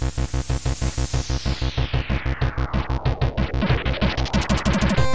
[0.00, 0.62] フフフフ
[5.02, 5.09] フ。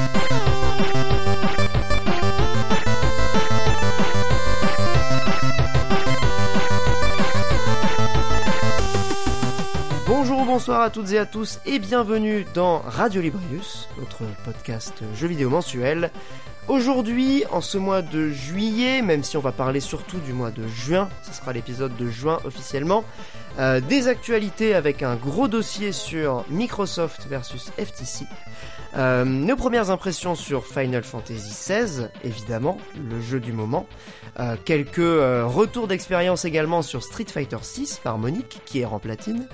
[10.65, 15.51] Bonsoir à toutes et à tous et bienvenue dans Radio Librius, notre podcast jeux vidéo
[15.51, 16.09] mensuel.
[16.67, 20.65] Aujourd'hui, en ce mois de juillet, même si on va parler surtout du mois de
[20.65, 23.03] juin, ce sera l'épisode de juin officiellement,
[23.59, 28.25] euh, des actualités avec un gros dossier sur Microsoft versus FTC.
[28.97, 32.77] Euh, nos premières impressions sur Final Fantasy XVI, évidemment,
[33.09, 33.87] le jeu du moment.
[34.39, 39.47] Euh, quelques retours d'expérience également sur Street Fighter VI par Monique, qui est en platine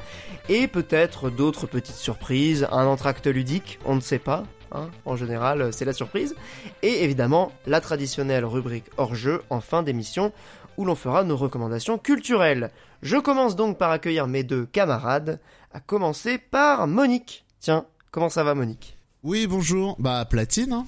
[0.49, 5.71] et peut-être d'autres petites surprises, un entracte ludique, on ne sait pas, hein, en général
[5.71, 6.35] c'est la surprise,
[6.81, 10.31] et évidemment la traditionnelle rubrique hors jeu en fin d'émission
[10.77, 12.71] où l'on fera nos recommandations culturelles.
[13.01, 15.39] Je commence donc par accueillir mes deux camarades,
[15.73, 17.45] à commencer par Monique.
[17.59, 19.00] Tiens, comment ça va Monique?
[19.23, 20.85] Oui, bonjour, bah platine hein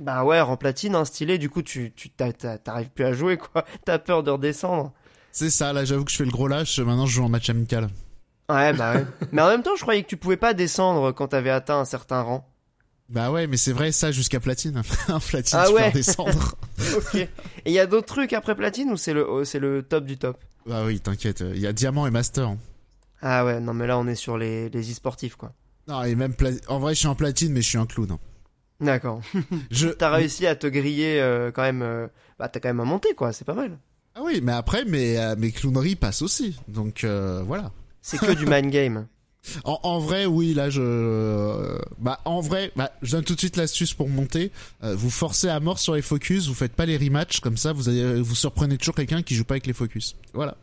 [0.00, 4.00] Bah ouais, en platine, un stylé, du coup tu t'arrives plus à jouer quoi, t'as
[4.00, 4.92] peur de redescendre.
[5.30, 7.48] C'est ça, là j'avoue que je fais le gros lâche, maintenant je joue en match
[7.50, 7.88] amical.
[8.48, 9.06] Ouais, bah ouais.
[9.32, 11.84] mais en même temps, je croyais que tu pouvais pas descendre quand t'avais atteint un
[11.84, 12.48] certain rang.
[13.08, 14.82] Bah ouais, mais c'est vrai ça jusqu'à platine.
[15.08, 16.56] en platine, ah tu peux descendre.
[16.96, 17.14] ok.
[17.14, 17.28] Et
[17.66, 20.18] il y a d'autres trucs après platine ou c'est le oh, c'est le top du
[20.18, 20.36] top?
[20.66, 21.44] Bah oui, t'inquiète.
[21.54, 22.48] Il y a diamant et master.
[22.48, 22.58] Hein.
[23.20, 25.52] Ah ouais, non mais là on est sur les les e-sportifs quoi.
[25.92, 26.34] Non et même
[26.68, 28.12] en vrai je suis en platine mais je suis un clown.
[28.12, 28.18] Hein.
[28.80, 29.20] D'accord.
[29.70, 29.88] je...
[29.88, 31.82] T'as réussi à te griller euh, quand même.
[31.82, 32.08] Euh...
[32.38, 33.78] Bah t'as quand même à monter quoi, c'est pas mal.
[34.14, 37.70] Ah oui, mais après mes euh, mes clowneries passent aussi, donc voilà.
[38.00, 39.06] C'est que du mind game.
[39.64, 43.92] En, vrai, oui, là, je, bah, en vrai, bah, je donne tout de suite l'astuce
[43.92, 44.52] pour monter.
[44.84, 47.72] Euh, vous forcez à mort sur les focus, vous faites pas les rematchs, comme ça,
[47.72, 47.82] vous
[48.22, 50.16] vous surprenez toujours quelqu'un qui joue pas avec les focus.
[50.32, 50.56] Voilà.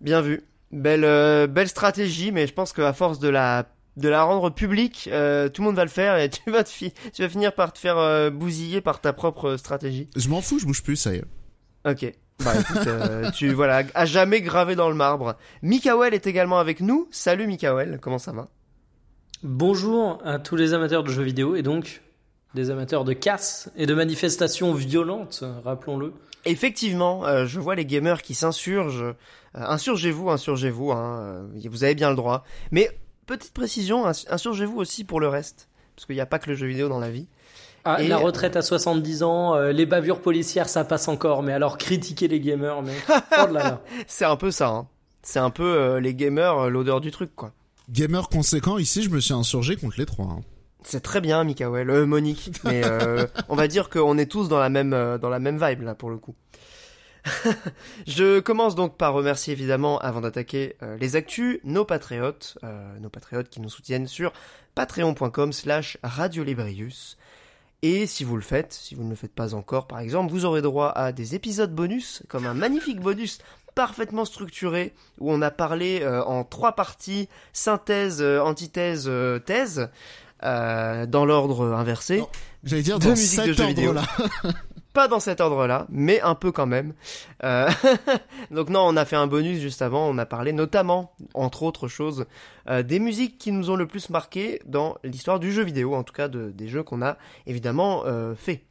[0.00, 0.42] Bien vu.
[0.70, 3.66] Belle, euh, belle stratégie, mais je pense qu'à force de la,
[3.98, 6.70] de la rendre publique, euh, tout le monde va le faire et tu vas te
[6.70, 10.08] tu vas finir par te faire bousiller par ta propre stratégie.
[10.16, 11.24] Je m'en fous, je bouge plus, ça y est.
[11.84, 12.12] Ok.
[12.44, 15.36] Bah écoute, euh, tu voilà, à jamais gravé dans le marbre.
[15.62, 17.08] Mikael est également avec nous.
[17.10, 18.48] Salut Mikael, comment ça va?
[19.42, 22.02] Bonjour à tous les amateurs de jeux vidéo et donc
[22.54, 26.12] des amateurs de casse et de manifestations violentes, rappelons-le.
[26.44, 29.02] Effectivement, euh, je vois les gamers qui s'insurgent.
[29.02, 29.14] Euh,
[29.54, 32.44] insurgez-vous, insurgez-vous, hein, vous avez bien le droit.
[32.70, 32.90] Mais
[33.28, 36.66] petite précision, insurgez-vous aussi pour le reste, parce qu'il n'y a pas que le jeu
[36.66, 37.28] vidéo dans la vie.
[37.84, 41.42] Ah, la retraite à 70 ans, euh, les bavures policières, ça passe encore.
[41.42, 42.92] Mais alors, critiquer les gamers, mais...
[43.38, 43.46] Oh
[44.06, 44.68] c'est un peu ça.
[44.68, 44.88] Hein.
[45.22, 47.52] C'est un peu euh, les gamers, euh, l'odeur du truc, quoi.
[47.90, 50.26] Gamer conséquent, ici, je me suis insurgé contre les trois.
[50.26, 50.40] Hein.
[50.84, 52.50] C'est très bien, Mikael, euh, Monique.
[52.64, 52.82] Mais
[53.48, 56.10] on va dire qu'on est tous dans la même dans la même vibe là pour
[56.10, 56.34] le coup.
[58.06, 62.58] je commence donc par remercier évidemment, avant d'attaquer les actus, nos patriotes,
[63.00, 64.32] nos patriotes qui nous soutiennent sur
[64.74, 67.16] patreon.com slash radiolibrius.
[67.82, 70.44] Et si vous le faites, si vous ne le faites pas encore par exemple, vous
[70.44, 73.38] aurez droit à des épisodes bonus, comme un magnifique bonus
[73.78, 79.88] parfaitement structuré où on a parlé euh, en trois parties, synthèse, euh, antithèse, euh, thèse,
[80.42, 82.24] dans l'ordre inversé.
[82.64, 84.02] J'allais dire dans cet ordre-là.
[84.98, 86.92] pas dans cet ordre-là, mais un peu quand même.
[87.44, 87.70] Euh...
[88.50, 91.86] Donc non, on a fait un bonus juste avant, on a parlé notamment, entre autres
[91.86, 92.26] choses,
[92.68, 96.02] euh, des musiques qui nous ont le plus marqué dans l'histoire du jeu vidéo, en
[96.02, 97.16] tout cas de, des jeux qu'on a
[97.46, 98.62] évidemment euh, fait.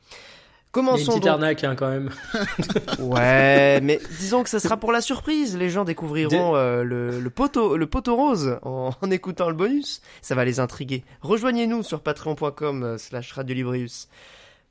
[0.73, 1.63] Commençons une donc...
[1.63, 2.09] hein, quand même.
[2.99, 5.55] ouais, mais disons que ce sera pour la surprise.
[5.55, 10.01] Les gens découvriront euh, le, le, poteau, le poteau rose en, en, écoutant le bonus.
[10.21, 11.05] Ça va les intriguer.
[11.21, 14.09] Rejoignez-nous sur patreon.com slash radiolibrius.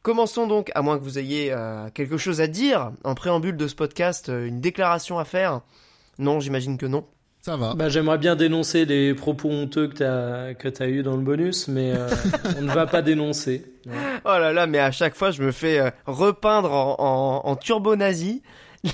[0.06, 3.66] Commençons donc, à moins que vous ayez euh, quelque chose à dire en préambule de
[3.66, 5.62] ce podcast, euh, une déclaration à faire.
[6.20, 7.04] Non, j'imagine que non.
[7.42, 7.74] Ça va.
[7.74, 11.24] Bah, J'aimerais bien dénoncer les propos honteux que tu as, que as eu dans le
[11.24, 12.08] bonus, mais euh,
[12.56, 13.64] on ne va pas dénoncer.
[14.24, 18.44] Oh là là, mais à chaque fois, je me fais repeindre en, en, turbo nazi.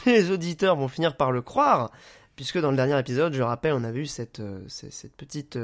[0.06, 1.90] Les auditeurs vont finir par le croire,
[2.36, 5.58] puisque dans le dernier épisode, je rappelle, on avait eu cette, cette petite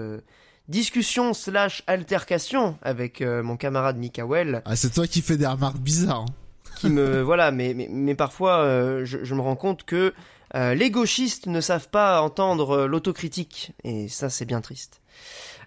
[0.69, 4.63] discussion slash altercation avec euh, mon camarade Mikael.
[4.65, 6.27] Ah, c'est toi qui fais des remarques bizarres.
[6.29, 6.77] Hein.
[6.77, 10.15] Qui me voilà, mais mais, mais parfois euh, je, je, me rends compte que
[10.55, 15.01] euh, les gauchistes ne savent pas entendre l'autocritique et ça c'est bien triste.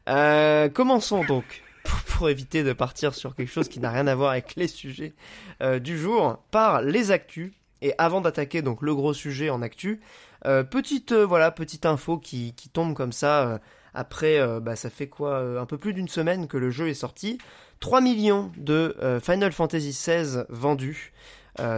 [0.05, 1.63] commençons donc
[2.07, 5.13] pour, éviter de partir sur quelque chose qui n'a rien à voir avec les sujets
[5.81, 7.51] du jour par les actus.
[7.83, 10.01] Et avant d'attaquer donc le gros sujet en actu,
[10.43, 13.59] petite voilà petite info qui, qui tombe comme ça
[13.93, 16.87] après, euh, bah, ça fait quoi euh, Un peu plus d'une semaine que le jeu
[16.89, 17.37] est sorti.
[17.79, 21.13] 3 millions de euh, Final Fantasy XVI vendus.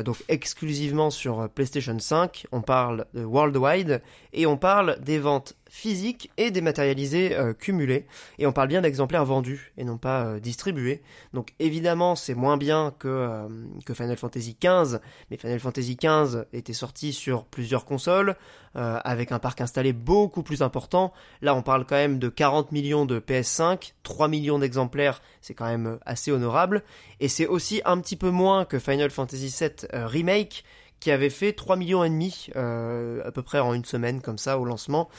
[0.05, 4.01] donc exclusivement sur PlayStation 5, on parle de worldwide
[4.31, 8.05] et on parle des ventes physiques et dématérialisés euh, cumulés.
[8.37, 11.01] Et on parle bien d'exemplaires vendus et non pas euh, distribués.
[11.33, 13.47] Donc évidemment, c'est moins bien que, euh,
[13.83, 14.99] que Final Fantasy XV,
[15.31, 18.35] mais Final Fantasy XV était sorti sur plusieurs consoles,
[18.75, 21.13] avec un parc installé beaucoup plus important.
[21.43, 25.67] Là, on parle quand même de 40 millions de PS5, 3 millions d'exemplaires, c'est quand
[25.67, 26.81] même assez honorable.
[27.19, 30.63] Et c'est aussi un petit peu moins que Final Fantasy VII Remake,
[31.03, 34.37] qui avait fait 3 millions et demi euh, à peu près en une semaine comme
[34.37, 35.09] ça au lancement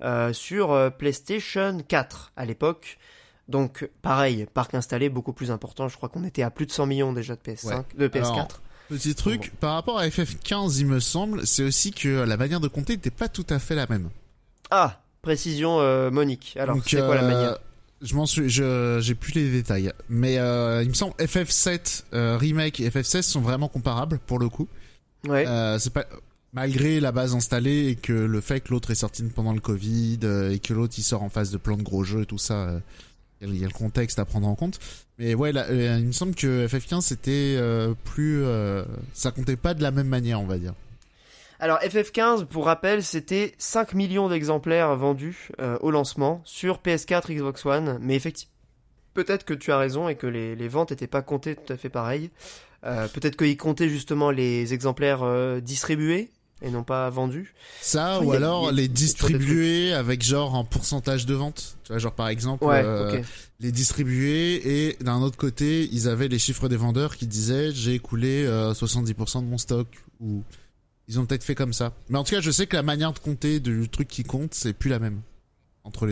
[0.00, 2.96] euh, sur euh, PlayStation 4 à l'époque.
[3.46, 5.86] Donc pareil, parc installé beaucoup plus important.
[5.88, 8.48] Je crois qu'on était à plus de 100 millions déjà de PS5, de PS4.
[8.88, 12.68] petit truc, par rapport à FF15, il me semble, c'est aussi que la manière de
[12.68, 14.08] compter n'était pas tout à fait la même.
[14.70, 15.78] Ah, précision
[16.10, 16.56] Monique.
[16.58, 17.58] Alors c'est quoi la manière?
[18.00, 22.88] je m'en suis, je, j'ai plus les détails, mais il me semble FF7 remake et
[22.88, 24.68] FF16 sont vraiment comparables pour le coup.
[25.28, 25.46] Ouais.
[25.46, 26.06] Euh, c'est pas
[26.52, 30.20] malgré la base installée et que le fait que l'autre est sorti pendant le Covid
[30.22, 32.38] euh, et que l'autre il sort en face de plein de gros jeux et tout
[32.38, 32.78] ça, euh,
[33.40, 34.78] il y a le contexte à prendre en compte.
[35.18, 37.58] Mais ouais, là, il me semble que FF15 c'était
[38.04, 38.44] plus,
[39.12, 40.74] ça comptait pas de la même manière, on va dire.
[41.60, 45.50] Alors FF15, pour rappel, c'était 5 millions d'exemplaires vendus
[45.80, 48.52] au lancement sur PS4, Xbox One, mais effectivement,
[49.14, 51.76] peut-être que tu as raison et que les, les ventes n'étaient pas comptées tout à
[51.76, 52.30] fait pareil.
[52.84, 56.30] Euh, peut-être qu'il comptait justement les exemplaires euh, distribués
[56.62, 57.54] et non pas vendus.
[57.80, 61.76] Ça, ou alors les distribués avec genre un pourcentage de vente.
[61.84, 63.20] Tu vois, genre par exemple, euh,
[63.60, 67.94] les distribués et d'un autre côté, ils avaient les chiffres des vendeurs qui disaient j'ai
[67.94, 69.88] écoulé 70% de mon stock.
[70.20, 70.42] Ou
[71.08, 71.92] ils ont peut-être fait comme ça.
[72.08, 74.54] Mais en tout cas, je sais que la manière de compter du truc qui compte,
[74.54, 75.20] c'est plus la même.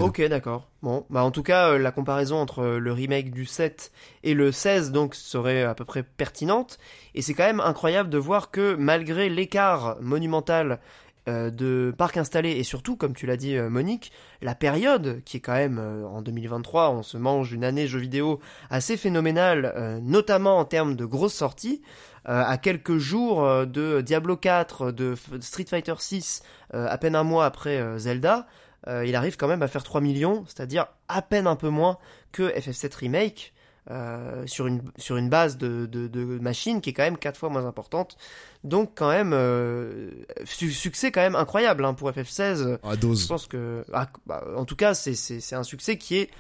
[0.02, 0.68] Ok, d'accord.
[0.82, 3.90] Bon, bah en tout cas, euh, la comparaison entre le remake du 7
[4.22, 6.78] et le 16 donc serait à peu près pertinente.
[7.14, 10.78] Et c'est quand même incroyable de voir que malgré l'écart monumental
[11.26, 15.38] euh, de parc installé et surtout, comme tu l'as dit euh, Monique, la période qui
[15.38, 20.58] est quand même en 2023, on se mange une année jeux vidéo assez phénoménale, notamment
[20.58, 21.80] en termes de grosses sorties.
[22.24, 26.42] à quelques jours de Diablo 4, de Street Fighter 6,
[26.72, 28.48] à peine un mois après Zelda,
[28.88, 31.98] euh, il arrive quand même à faire 3 millions, c'est-à-dire à peine un peu moins
[32.32, 33.52] que FF7 Remake,
[33.90, 37.48] euh, sur, une, sur une base de, de, machine qui est quand même 4 fois
[37.48, 38.16] moins importante.
[38.64, 40.10] Donc quand même, euh,
[40.44, 42.78] succès quand même incroyable hein, pour FF16.
[42.82, 43.22] À dose.
[43.22, 46.30] Je pense que, ah, bah, en tout cas, c'est un succès qui est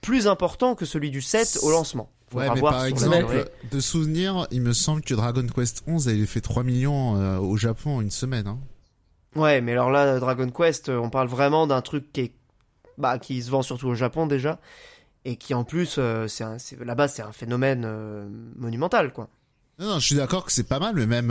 [0.00, 2.10] plus important que celui du 7 au lancement.
[2.34, 6.42] Ouais, mais par exemple, de souvenir, il me semble que Dragon Quest 11 avait fait
[6.42, 8.46] 3 millions au Japon en une semaine.
[8.46, 8.58] Hein.
[9.36, 12.32] Ouais, mais alors là, Dragon Quest, euh, on parle vraiment d'un truc qui est,
[12.96, 14.58] bah, qui se vend surtout au Japon déjà,
[15.24, 16.44] et qui en plus, euh, c'est
[16.80, 19.28] là-bas, c'est un phénomène euh, monumental, quoi.
[19.78, 21.28] Non, non, je suis d'accord que c'est pas mal, mais même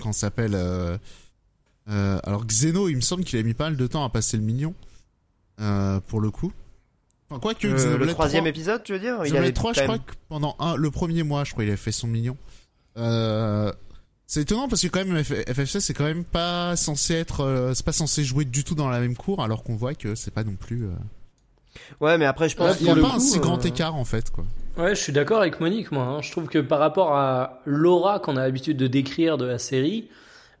[0.00, 0.54] quand ça s'appelle,
[1.86, 4.42] alors Xeno, il me semble qu'il a mis pas mal de temps à passer le
[4.42, 4.74] million,
[6.06, 6.52] pour le coup.
[7.30, 9.24] Enfin, quoi que le troisième épisode, tu veux dire?
[9.24, 11.76] Il avait 3, je crois que pendant un, le premier mois, je crois, il a
[11.76, 12.36] fait son million.
[12.98, 13.72] Euh,
[14.26, 17.84] c'est étonnant parce que quand même FF16 c'est quand même pas censé être euh, c'est
[17.84, 20.44] pas censé jouer du tout dans la même cour alors qu'on voit que c'est pas
[20.44, 20.90] non plus euh...
[22.00, 24.04] Ouais, mais après je pense qu'il y a pas un si grand euh, écart en
[24.04, 24.44] fait quoi.
[24.76, 26.22] Ouais, je suis d'accord avec Monique moi, hein.
[26.22, 30.08] je trouve que par rapport à l'aura qu'on a l'habitude de décrire de la série,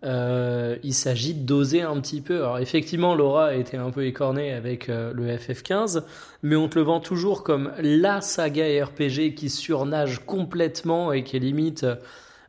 [0.04, 2.36] euh, il s'agit d'oser un petit peu.
[2.36, 6.02] Alors effectivement, l'aura a été un peu écornée avec euh, le FF15,
[6.42, 11.36] mais on te le vend toujours comme la saga RPG qui surnage complètement et qui
[11.36, 11.86] est limite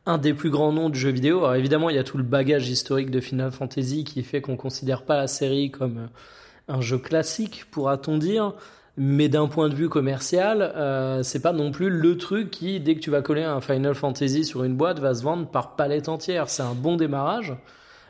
[0.08, 1.40] un des plus grands noms du jeu vidéo.
[1.40, 4.56] Alors évidemment, il y a tout le bagage historique de Final Fantasy qui fait qu'on
[4.56, 8.54] considère pas la série comme euh, un jeu classique, pourra-t-on dire.
[8.96, 12.96] Mais d'un point de vue commercial, euh, c'est pas non plus le truc qui, dès
[12.96, 16.10] que tu vas coller un Final Fantasy sur une boîte, va se vendre par palette
[16.10, 16.50] entière.
[16.50, 17.56] C'est un bon démarrage.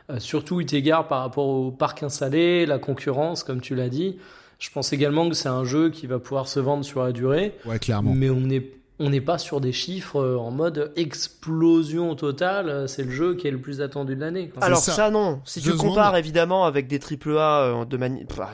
[0.08, 4.18] Euh, surtout, il t'égare par rapport au parc installé, la concurrence, comme tu l'as dit.
[4.60, 7.54] Je pense également que c'est un jeu qui va pouvoir se vendre sur la durée.
[7.66, 8.14] Ouais, clairement.
[8.14, 12.68] Mais on est on n'est pas sur des chiffres euh, en mode explosion totale.
[12.68, 14.50] Euh, c'est le jeu qui est le plus attendu de l'année.
[14.60, 15.10] Alors ça.
[15.10, 15.40] non.
[15.44, 17.98] Si tu compares évidemment avec des AAA euh, de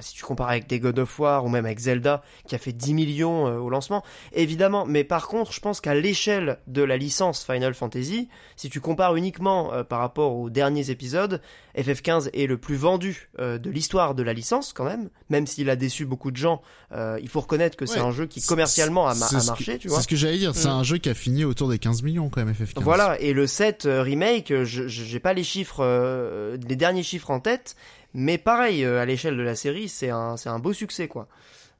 [0.01, 2.73] si tu compares avec des God of War ou même avec Zelda qui a fait
[2.73, 4.85] 10 millions au lancement, évidemment.
[4.87, 9.17] Mais par contre, je pense qu'à l'échelle de la licence Final Fantasy, si tu compares
[9.17, 11.41] uniquement par rapport aux derniers épisodes,
[11.77, 15.77] FF15 est le plus vendu de l'histoire de la licence quand même, même s'il a
[15.77, 16.63] déçu beaucoup de gens.
[16.93, 19.99] il faut reconnaître que c'est un jeu qui commercialement a, marché, tu vois.
[19.99, 20.73] C'est ce que j'allais dire, c'est mm.
[20.73, 22.83] un jeu qui a fini autour des 15 millions quand même FF15.
[22.83, 27.03] Voilà, et le 7 euh, remake, euh, je j'ai pas les chiffres, euh, les derniers
[27.03, 27.77] chiffres en tête,
[28.13, 31.29] mais pareil à l'échelle de la série, c'est un c'est un beau succès quoi.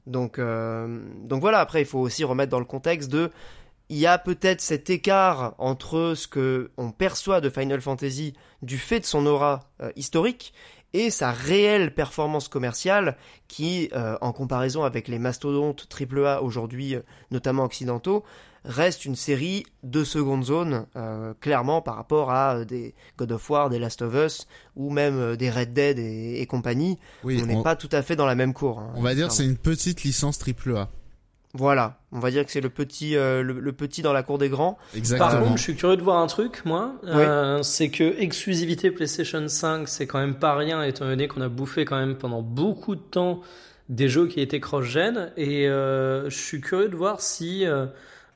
[0.07, 3.31] Donc donc voilà, après il faut aussi remettre dans le contexte de
[3.89, 8.77] il y a peut-être cet écart entre ce que on perçoit de Final Fantasy du
[8.77, 10.53] fait de son aura historique
[10.95, 13.17] et sa réelle performance commerciale
[13.49, 17.01] qui, euh, en comparaison avec les mastodontes AAA aujourd'hui, euh,
[17.31, 18.23] notamment occidentaux,
[18.63, 23.49] reste une série de seconde zone, euh, clairement par rapport à euh, des God of
[23.49, 26.97] War, des Last of Us, ou même euh, des Red Dead et, et compagnie.
[27.25, 28.79] Oui, on n'est on, pas tout à fait dans la même cour.
[28.79, 29.33] hein, on va dire clairement.
[29.33, 30.89] c'est une petite licence triple A.
[31.57, 34.37] Voilà, on va dire que c'est le petit, euh, le, le petit dans la cour
[34.37, 34.77] des grands.
[34.95, 35.29] Exactement.
[35.29, 36.95] Par contre, je suis curieux de voir un truc, moi.
[37.05, 41.47] Euh, c'est que exclusivité PlayStation 5, c'est quand même pas rien, étant donné qu'on a
[41.49, 43.39] bouffé quand même pendant beaucoup de temps
[43.87, 45.31] des jeux qui étaient cross-gen.
[45.37, 47.85] Et euh, je suis curieux de voir si euh,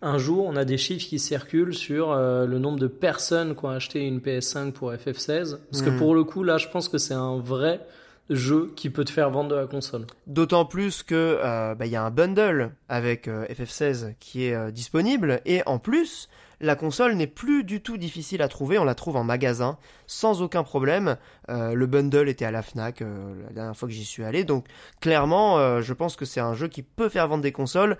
[0.01, 3.65] un jour on a des chiffres qui circulent sur euh, le nombre de personnes qui
[3.65, 5.57] ont acheté une PS5 pour FF16.
[5.71, 5.97] Parce que Mhm.
[5.97, 7.81] pour le coup, là, je pense que c'est un vrai
[8.29, 10.05] jeu qui peut te faire vendre de la console.
[10.27, 14.53] D'autant plus que euh, bah, il y a un bundle avec euh, FF16 qui est
[14.53, 16.29] euh, disponible et en plus
[16.61, 20.41] la console n'est plus du tout difficile à trouver, on la trouve en magasin sans
[20.41, 21.15] aucun problème.
[21.47, 24.65] Le bundle était à la Fnac la dernière fois que j'y suis allé, donc
[24.99, 27.97] clairement je pense que c'est un jeu qui peut faire vendre des consoles.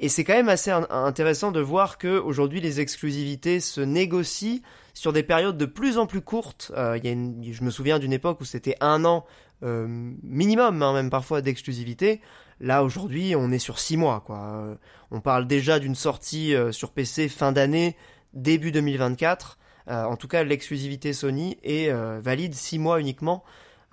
[0.00, 4.58] Et c'est quand même assez in- intéressant de voir que aujourd'hui les exclusivités se négocient
[4.94, 6.72] sur des périodes de plus en plus courtes.
[6.76, 9.24] Y a une- je me souviens d'une époque où c'était un an
[9.62, 9.86] euh,
[10.22, 12.20] minimum, hein, même parfois d'exclusivité.
[12.60, 14.22] Là aujourd'hui, on est sur six mois.
[14.24, 14.38] Quoi.
[14.38, 14.74] Euh,
[15.10, 17.96] on parle déjà d'une sortie euh, sur PC fin d'année,
[18.34, 19.58] début 2024.
[19.88, 21.90] Euh, en tout cas, l'exclusivité Sony est
[22.20, 23.44] valide six mois uniquement.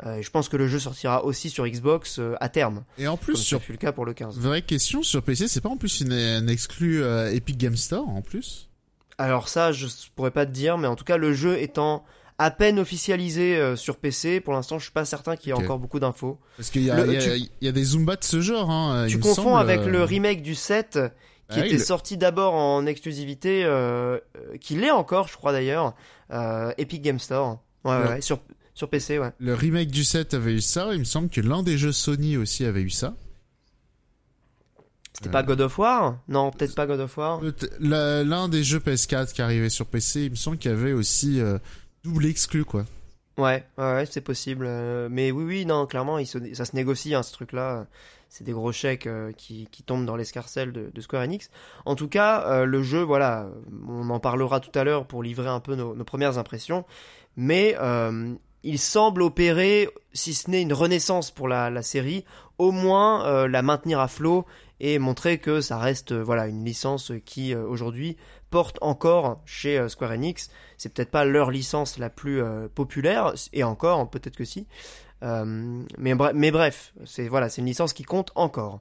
[0.05, 3.17] Euh, je pense que le jeu sortira aussi sur Xbox euh, à terme, Et en
[3.17, 4.39] plus, sur fut le cas pour le 15.
[4.39, 8.07] vraie question, sur PC, c'est pas en plus une, une exclue euh, Epic Game Store
[8.07, 8.69] en plus?
[9.17, 12.05] Alors ça, je pourrais pas te dire, mais en tout cas, le jeu étant
[12.39, 15.53] à peine officialisé euh, sur PC, pour l'instant, je suis pas certain qu'il y ait
[15.61, 16.39] encore beaucoup d'infos.
[16.57, 18.71] Parce qu'il y, a- y, y des Zumba de ce genre.
[18.71, 20.97] Hein, Tu me confonds semble, avec euh, le remake du 7
[21.49, 25.95] qui Ah était sorti d'abord en exclusivité, euh, euh, qui l'est encore, je crois d'ailleurs,
[26.31, 27.59] euh, Epic Game Store.
[27.83, 28.07] Ouais, ouais, Ouais.
[28.09, 28.39] ouais, sur,
[28.73, 29.31] sur PC, ouais.
[29.39, 30.89] Le remake du 7 avait eu ça.
[30.93, 33.15] Il me semble que l'un des jeux Sony aussi avait eu ça.
[35.13, 35.31] C'était Euh.
[35.31, 36.19] pas God of War?
[36.27, 37.41] Non, peut-être pas God of War.
[37.79, 41.41] L'un des jeux PS4 qui arrivait sur PC, il me semble qu'il y avait aussi
[41.41, 41.57] euh,
[42.03, 42.85] double exclu quoi.
[43.39, 44.65] Ouais, ouais, c'est possible.
[44.67, 47.87] euh, mais oui, oui, non, clairement, ça se négocie, hein, ce truc-là.
[48.27, 51.49] C'est des gros chèques euh, qui, qui tombent dans l'escarcelle de, Square Enix.
[51.85, 53.47] En tout cas, euh, le jeu, voilà,
[53.87, 56.83] on en parlera tout à l'heure pour livrer un peu nos, premières impressions.
[57.37, 57.77] Mais
[58.63, 62.25] il semble opérer, si ce n'est une renaissance pour la, la série,
[62.57, 64.45] au moins la maintenir à flot
[64.81, 68.17] et montrer que ça reste voilà une licence qui aujourd'hui
[68.49, 70.49] porte encore chez euh, Square Enix.
[70.77, 74.67] C'est peut-être pas leur licence la plus euh, populaire et encore peut-être que si.
[75.23, 78.79] Euh, mais, bre- mais bref, c'est voilà, c'est une licence qui compte encore.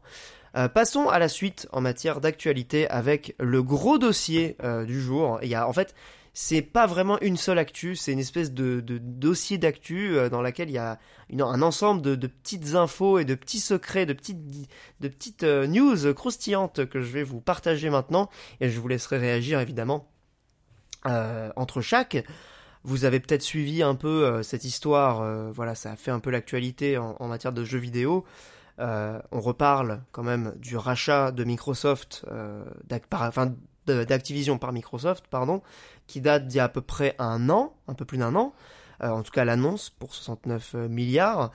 [0.75, 4.57] Passons à la suite en matière d'actualité avec le gros dossier
[4.87, 5.39] du jour.
[5.43, 5.95] Il y a en fait
[6.41, 10.71] c'est pas vraiment une seule actu, c'est une espèce de, dossier d'actu euh, dans laquelle
[10.71, 11.01] il y a
[11.33, 17.01] un ensemble de, petites infos et de petits secrets, de petites, euh, news croustillantes que
[17.01, 18.31] je vais vous partager maintenant
[18.61, 20.13] et je vous laisserai réagir évidemment
[21.07, 22.25] euh, entre chaque.
[22.85, 26.97] Vous avez peut-être suivi un peu cette histoire, voilà, ça a fait un peu l'actualité
[26.97, 28.25] en, matière de jeux vidéo.
[28.79, 32.25] On reparle quand même du rachat de Microsoft,
[33.13, 33.55] enfin
[33.91, 35.63] d'Activision par Microsoft, pardon,
[36.07, 38.55] qui date d'il y a à peu près un an, un peu plus d'un an,
[39.03, 41.51] euh, en tout cas l'annonce pour 69 milliards.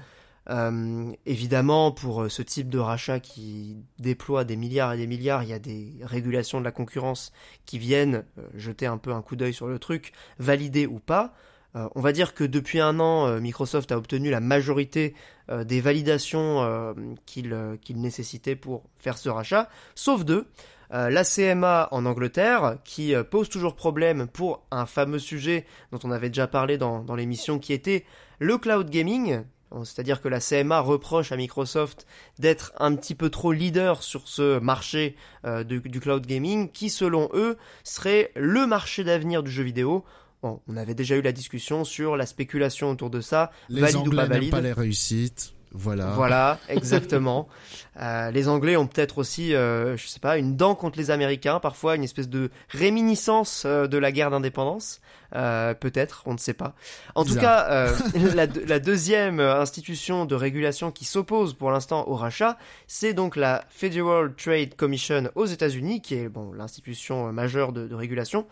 [0.49, 5.43] Euh, évidemment, pour euh, ce type de rachat qui déploie des milliards et des milliards,
[5.43, 7.31] il y a des régulations de la concurrence
[7.65, 11.33] qui viennent euh, jeter un peu un coup d'œil sur le truc, valider ou pas.
[11.75, 15.15] Euh, on va dire que depuis un an, euh, Microsoft a obtenu la majorité
[15.49, 16.93] euh, des validations euh,
[17.37, 20.47] euh, qu'il nécessitait pour faire ce rachat, sauf deux.
[20.93, 25.99] Euh, la CMA en Angleterre, qui euh, pose toujours problème pour un fameux sujet dont
[26.03, 28.05] on avait déjà parlé dans, dans l'émission, qui était
[28.39, 29.41] le cloud gaming.
[29.85, 32.05] C'est-à-dire que la CMA reproche à Microsoft
[32.37, 36.91] d'être un petit peu trop leader sur ce marché euh, du, du cloud gaming, qui
[36.91, 40.05] selon eux serait le marché d'avenir du jeu vidéo.
[40.43, 43.95] Bon, on avait déjà eu la discussion sur la spéculation autour de ça, Les valide
[43.95, 44.51] ou Anglais pas n'aiment valide.
[44.51, 45.55] pas les réussites.
[45.73, 46.07] Voilà.
[46.15, 47.47] Voilà, exactement.
[48.01, 51.59] Euh, les Anglais ont peut-être aussi, euh, je sais pas, une dent contre les Américains,
[51.59, 54.99] parfois une espèce de réminiscence euh, de la guerre d'indépendance,
[55.35, 56.73] euh, peut-être, on ne sait pas.
[57.13, 57.91] En tout cas,
[58.35, 63.35] la, de- la deuxième institution de régulation qui s'oppose pour l'instant au rachat, c'est donc
[63.35, 68.47] la Federal Trade Commission aux États-Unis, qui est bon l'institution majeure de, de régulation,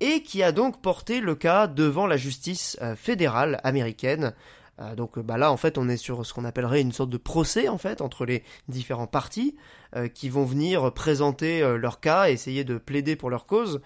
[0.00, 4.32] et qui a donc porté le cas devant la justice fédérale américaine.
[4.80, 7.16] Euh, donc bah là en fait on est sur ce qu'on appellerait une sorte de
[7.16, 9.56] procès en fait entre les différents partis
[9.96, 13.80] euh, qui vont venir présenter euh, leur cas essayer de plaider pour leur cause.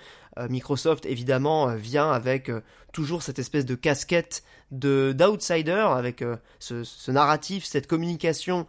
[0.48, 2.50] Microsoft évidemment vient avec
[2.90, 6.24] toujours cette espèce de casquette de d'outsider avec
[6.58, 8.66] ce, ce, narratif, cette communication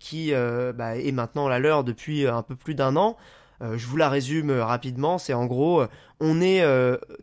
[0.00, 3.16] qui bah, est maintenant la leur depuis un peu plus d'un an.
[3.60, 5.84] Je vous la résume rapidement, c'est en gros,
[6.20, 6.64] on est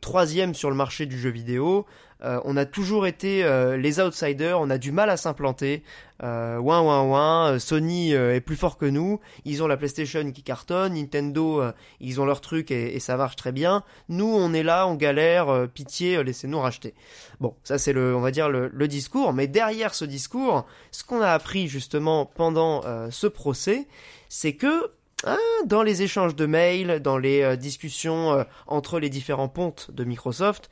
[0.01, 1.85] troisième sur le marché du jeu vidéo,
[2.23, 5.83] euh, on a toujours été euh, les outsiders, on a du mal à s'implanter.
[6.23, 10.41] Euh, ouin ouin ouin, Sony est plus fort que nous, ils ont la PlayStation qui
[10.41, 11.61] cartonne, Nintendo
[11.99, 13.83] ils ont leur truc et, ça marche très bien.
[14.07, 16.93] Nous on est là, on galère, pitié, laissez-nous racheter.
[17.41, 21.19] Bon, ça c'est le, on va dire le, discours, mais derrière ce discours, ce qu'on
[21.19, 23.85] a appris justement pendant ce procès,
[24.29, 24.91] c'est que
[25.25, 30.69] hein, dans les échanges de mails, dans les discussions entre les différents pontes de Microsoft,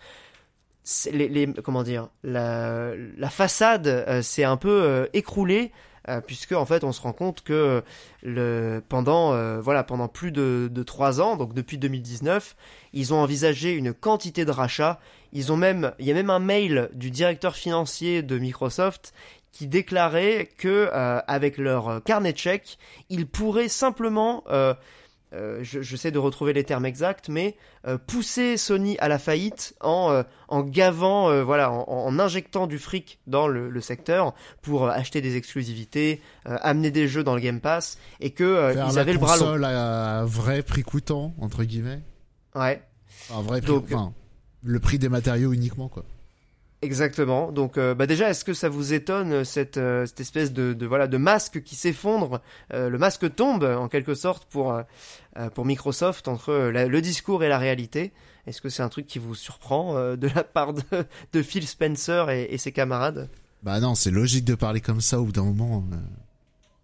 [1.63, 5.71] comment dire la, façade euh, s'est un peu euh, écroulée
[6.09, 7.83] euh, puisque en fait on se rend compte que
[8.89, 12.55] pendant voilà pendant plus de, de 3 ans donc depuis 2019
[12.93, 14.99] ils ont envisagé une quantité de rachats.
[15.33, 19.13] Ils ont même il y a même un mail du directeur financier de Microsoft
[19.51, 20.89] qui déclarait que
[21.27, 22.77] avec leur carnet de chèques
[23.09, 24.43] ils pourraient simplement
[25.33, 27.55] euh, je, sais de retrouver les termes exacts, mais
[27.87, 33.19] euh, pousser Sony à la faillite en, euh, en gavant, voilà, en, injectant du fric
[33.27, 38.31] dans le, secteur pour acheter des exclusivités, amener des jeux dans le Game Pass, et
[38.31, 39.63] que ils avaient le bras long.
[39.63, 42.01] à vrai prix coûtant entre guillemets.
[42.53, 42.81] Ouais.
[43.33, 44.13] Un vrai prix, enfin,
[44.63, 46.03] le prix des matériaux uniquement quoi.
[46.83, 47.51] Exactement.
[47.51, 50.85] Donc, euh, bah déjà, est-ce que ça vous étonne cette, euh, cette espèce de, de,
[50.87, 52.41] voilà de masque qui s'effondre,
[52.73, 54.79] euh, le masque tombe en quelque sorte pour
[55.53, 58.11] pour Microsoft entre le discours et la réalité?
[58.47, 60.81] Est-ce que c'est un truc qui vous surprend de la part de,
[61.31, 63.29] de Phil Spencer et, et, ses camarades?
[63.63, 65.85] Bah non, c'est logique de parler comme ça au bout d'un moment.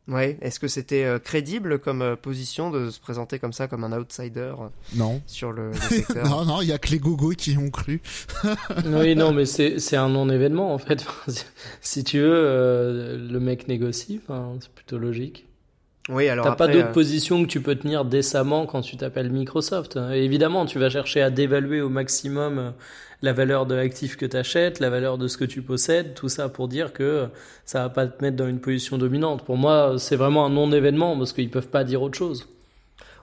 [0.07, 3.83] Ouais, est-ce que c'était euh, crédible comme euh, position de se présenter comme ça, comme
[3.83, 5.21] un outsider euh, Non.
[5.27, 6.29] Sur le, secteur?
[6.29, 8.01] Non, non, il y a que les gogos qui ont cru.
[8.85, 11.05] oui, non, mais c'est un non-événement en fait.
[11.81, 14.21] si tu veux, le mec négocie,
[14.61, 15.45] c'est plutôt logique.
[16.09, 19.99] Oui, alors T'as pas d'autre position que tu peux tenir décemment quand tu t'appelles Microsoft.
[20.13, 22.73] évidemment, tu vas chercher à dévaluer au maximum
[23.21, 26.29] la valeur de l'actif que tu achètes, la valeur de ce que tu possèdes, tout
[26.29, 27.27] ça pour dire que
[27.65, 29.43] ça va pas te mettre dans une position dominante.
[29.43, 32.47] Pour moi, c'est vraiment un non-événement parce qu'ils peuvent pas dire autre chose.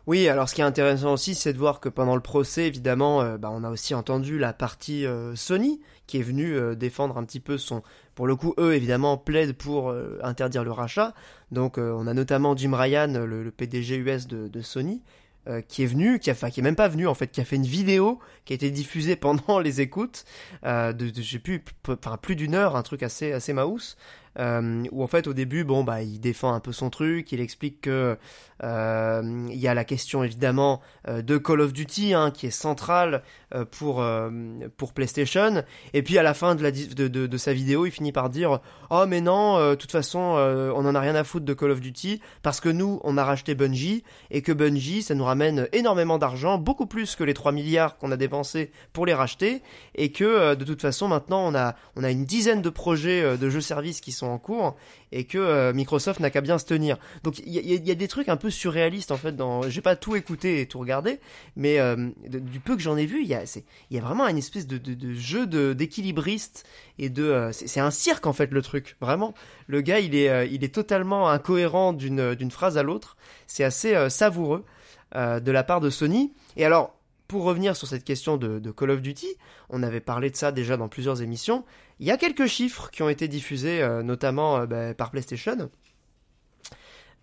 [0.07, 3.23] Oui, alors ce qui est intéressant aussi, c'est de voir que pendant le procès, évidemment,
[3.23, 7.17] euh, bah, on a aussi entendu la partie euh, Sony qui est venue euh, défendre
[7.17, 7.83] un petit peu son.
[8.15, 11.15] Pour le coup, eux, évidemment, plaident pour interdire le rachat.
[11.51, 15.03] Donc, on a notamment Jim Ryan, le, PDG US de Sony,
[15.47, 17.39] euh, qui est venu, qui a, enfin, qui est même pas venu en fait, qui
[17.39, 20.25] a fait une vidéo qui a été diffusée pendant les écoutes
[20.65, 23.53] euh, de, de plus, enfin plus d'une heure, un truc assez assez
[24.39, 27.41] euh, où en fait au début, bon bah il défend un peu son truc, il
[27.41, 28.17] explique que
[28.63, 32.51] euh, il y a la question évidemment euh, de Call of Duty hein, qui est
[32.51, 33.23] centrale
[33.55, 34.05] euh, pour
[34.77, 38.13] pour PlayStation, et puis à la fin de la de, de sa vidéo, il finit
[38.13, 41.55] par dire oh mais non, de toute façon on en a rien à foutre de
[41.55, 45.25] Call of Duty parce que nous on a racheté Bungie et que Bungie ça nous
[45.25, 49.63] ramène énormément d'argent, beaucoup plus que les 3 milliards qu'on a dépensés pour les racheter,
[49.95, 53.51] et que de toute façon maintenant on a on a une dizaine de projets de
[53.51, 54.77] jeux services qui sont en cours
[55.13, 56.99] et que euh, Microsoft n'a qu'à bien se tenir.
[57.23, 59.37] Donc il y, a des trucs un peu surréalistes en fait.
[59.37, 61.21] Dans, j'ai pas tout écouté et tout regardé,
[61.57, 63.45] mais euh, du peu que j'en ai vu, il y a,
[63.91, 64.81] y a vraiment une espèce de,
[65.15, 66.67] jeu d'équilibriste
[66.99, 68.97] et de, euh, c'est, un cirque en fait le truc.
[69.01, 69.35] Vraiment,
[69.67, 73.17] le gars il est, il est totalement incohérent d'une, d'une phrase à l'autre.
[73.47, 74.65] C'est assez savoureux
[75.15, 76.33] de la part de Sony.
[76.57, 76.95] Et alors
[77.29, 79.29] pour revenir sur cette question de, Call of Duty,
[79.71, 81.65] on avait parlé de ça déjà dans plusieurs émissions.
[82.01, 85.71] Il y a quelques chiffres qui ont été diffusés, euh, notamment euh, bah, par PlayStation.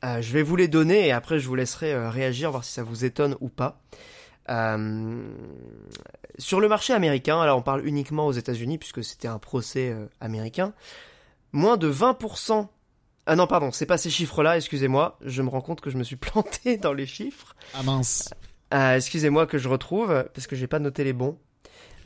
[0.04, 2.82] Euh, je vais vous les donner et après je vous laisserai réagir, voir si ça
[2.82, 3.82] vous étonne ou pas.
[6.40, 10.74] sur le marché américain, alors on parle uniquement aux États-Unis puisque c'était un procès américain,
[11.52, 12.68] moins de 20%.
[13.28, 16.04] Ah non, pardon, c'est pas ces chiffres-là, excusez-moi, je me rends compte que je me
[16.04, 17.56] suis planté dans les chiffres.
[17.76, 18.32] Ah mince.
[18.74, 21.38] Euh, excusez-moi que je retrouve, parce que j'ai pas noté les bons.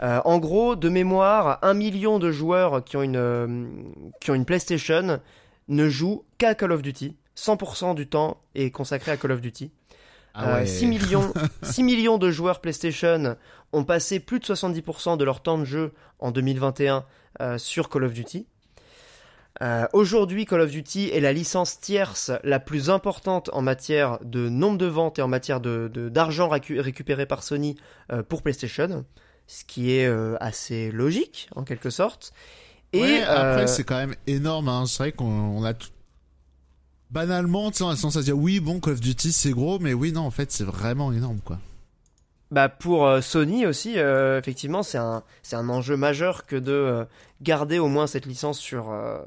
[0.01, 3.65] Euh, en gros, de mémoire, un million de joueurs qui ont une, euh,
[4.19, 5.19] qui ont une PlayStation
[5.67, 7.15] ne jouent qu'à Call of Duty.
[7.35, 9.65] 100% du temps est consacré à Call of Duty.
[9.65, 9.71] 6,
[10.33, 13.37] ah millions, 6 millions de joueurs PlayStation
[13.71, 17.05] ont passé plus de 70% de leur temps de jeu en 2021
[17.57, 18.45] sur Call of Duty.
[19.61, 24.49] Euh, aujourd'hui, Call of Duty est la licence tierce la plus importante en matière de
[24.49, 27.77] nombre de ventes et en matière de, d'argent récupéré par Sony
[28.11, 29.05] euh, pour PlayStation,
[29.47, 32.33] ce qui est euh, assez logique en quelque sorte.
[32.91, 34.67] Et Ouais, après, euh, c'est quand même énorme.
[34.67, 34.85] Hein.
[34.87, 35.89] C'est vrai qu'on on a tout...
[37.11, 40.11] Banalement, on a tendance à dire oui, bon, Call of Duty, c'est gros, mais oui,
[40.11, 41.59] non, en fait, c'est vraiment énorme, quoi.
[42.51, 46.71] Bah pour euh, Sony aussi, euh, effectivement, c'est un, c'est un enjeu majeur que de
[46.71, 47.05] euh,
[47.41, 49.17] garder au moins cette licence sur, euh,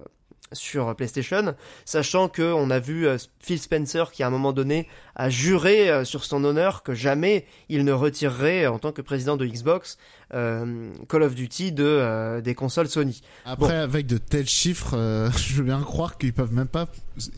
[0.53, 4.89] sur PlayStation, sachant que on a vu euh, Phil Spencer qui à un moment donné
[5.15, 9.37] a juré euh, sur son honneur que jamais il ne retirerait en tant que président
[9.37, 9.99] de Xbox
[10.35, 13.23] euh, Call of Duty de, euh, des consoles Sony.
[13.45, 13.75] Après, Bon.
[13.75, 16.87] avec de tels chiffres, euh, je veux bien croire qu'ils peuvent même pas,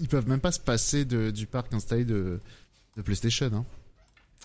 [0.01, 2.40] ils peuvent même pas se passer de, du parc installé de,
[2.96, 3.51] de PlayStation.
[3.55, 3.64] Hein.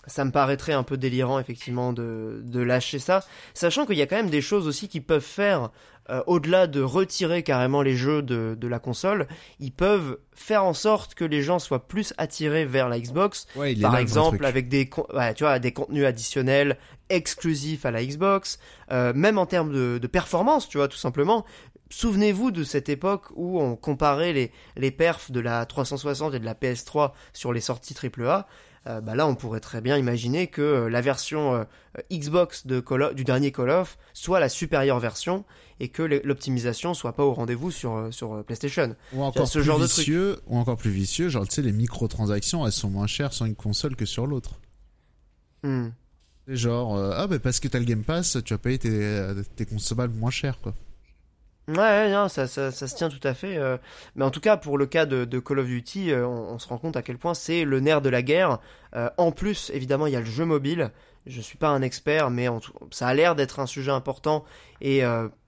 [0.06, 4.06] Ça me paraîtrait un peu délirant effectivement de, de lâcher ça, sachant qu'il y a
[4.06, 5.70] quand même des choses aussi qu'ils peuvent faire
[6.08, 9.26] euh, au-delà de retirer carrément les jeux de, de la console,
[9.58, 13.74] ils peuvent faire en sorte que les gens soient plus attirés vers la Xbox, Ouais,
[13.74, 18.60] par exemple avec des ouais, tu vois des contenus additionnels exclusifs à la Xbox,
[18.92, 21.44] euh, même en termes de, de performance, tu vois tout simplement.
[21.90, 26.44] Souvenez-vous de cette époque où on comparait les, les perfs de la 360 et de
[26.44, 28.46] la PS3 sur les sorties AAA.
[28.86, 31.64] Euh, bah là, on pourrait très bien imaginer que euh, la version euh,
[32.12, 35.44] Xbox de Call of- du dernier Call of soit la supérieure version
[35.80, 38.94] et que l'optimisation soit pas au rendez-vous sur, sur PlayStation.
[39.12, 39.98] Ou encore ce plus genre de truc.
[39.98, 43.44] vicieux, ou encore plus vicieux, genre tu sais les microtransactions, elles sont moins chères sur
[43.44, 44.60] une console que sur l'autre.
[45.64, 45.88] Hmm.
[46.46, 49.32] C'est genre euh, ah bah parce que t'as le Game Pass, tu vas payer tes,
[49.56, 50.74] tes consommables moins cher quoi.
[51.68, 53.56] Ouais, ça, ça, se tient tout à fait.
[53.56, 53.76] euh,
[54.14, 56.78] Mais en tout cas, pour le cas de, Call of Duty, euh, on, se rend
[56.78, 58.60] compte à quel point c'est le nerf de la guerre.
[58.94, 60.92] Euh, en plus, évidemment, il y a le jeu mobile.
[61.26, 64.44] Je suis pas un expert, mais en tout- ça a l'air d'être un sujet important.
[64.80, 65.02] Et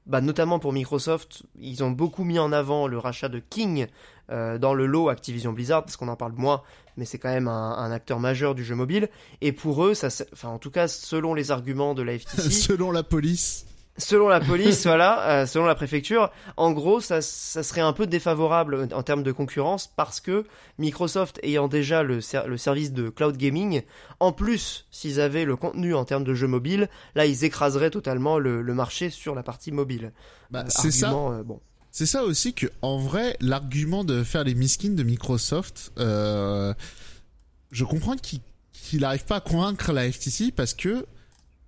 [0.06, 3.86] bah, notamment pour Microsoft, ils ont beaucoup mis en avant le rachat de King
[4.28, 6.62] dans le lot Activision Blizzard, parce qu'on en parle moins,
[6.96, 9.08] mais c'est quand même un, acteur majeur du jeu mobile.
[9.40, 10.08] Et pour eux, ça,
[10.42, 13.64] en tout cas, selon les arguments de la FTC, Selon la police.
[13.98, 18.06] Selon la police, voilà, euh, selon la préfecture, en gros, ça, ça serait un peu
[18.06, 20.46] défavorable en termes de concurrence parce que
[20.78, 23.82] Microsoft ayant déjà le, ser- le service de cloud gaming,
[24.20, 28.38] en plus, s'ils avaient le contenu en termes de jeux mobiles, là, ils écraseraient totalement
[28.38, 30.12] le, le marché sur la partie mobile.
[30.50, 31.12] Bah, Euh, c'est ça.
[31.12, 31.60] euh, bon.
[31.90, 38.16] C'est ça aussi que, en vrai, l'argument de faire les miskins de Microsoft, je comprends
[38.16, 38.40] qu'il
[38.72, 41.04] qu'il n'arrive pas à convaincre la FTC parce que,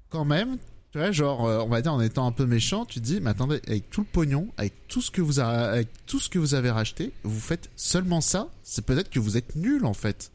[0.09, 0.57] quand même,
[0.93, 3.21] tu vois, genre, euh, on va dire en étant un peu méchant, tu te dis,
[3.21, 6.39] mais attendez, avec tout le pognon, avec tout ce que vous, avec tout ce que
[6.39, 10.33] vous avez racheté, vous faites seulement ça, c'est peut-être que vous êtes nul en fait.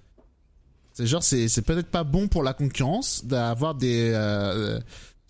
[0.94, 4.80] C'est genre, c'est peut-être pas bon pour la concurrence d'avoir des, euh,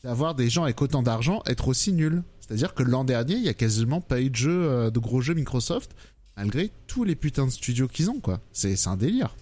[0.04, 2.22] d'avoir des gens avec autant d'argent être aussi nuls.
[2.40, 5.22] C'est-à-dire que l'an dernier, il y a quasiment pas eu de jeux, euh, de gros
[5.22, 5.96] jeux Microsoft,
[6.38, 8.42] malgré tous les putains de studios qu'ils ont, quoi.
[8.54, 9.36] C'est c'est un délire.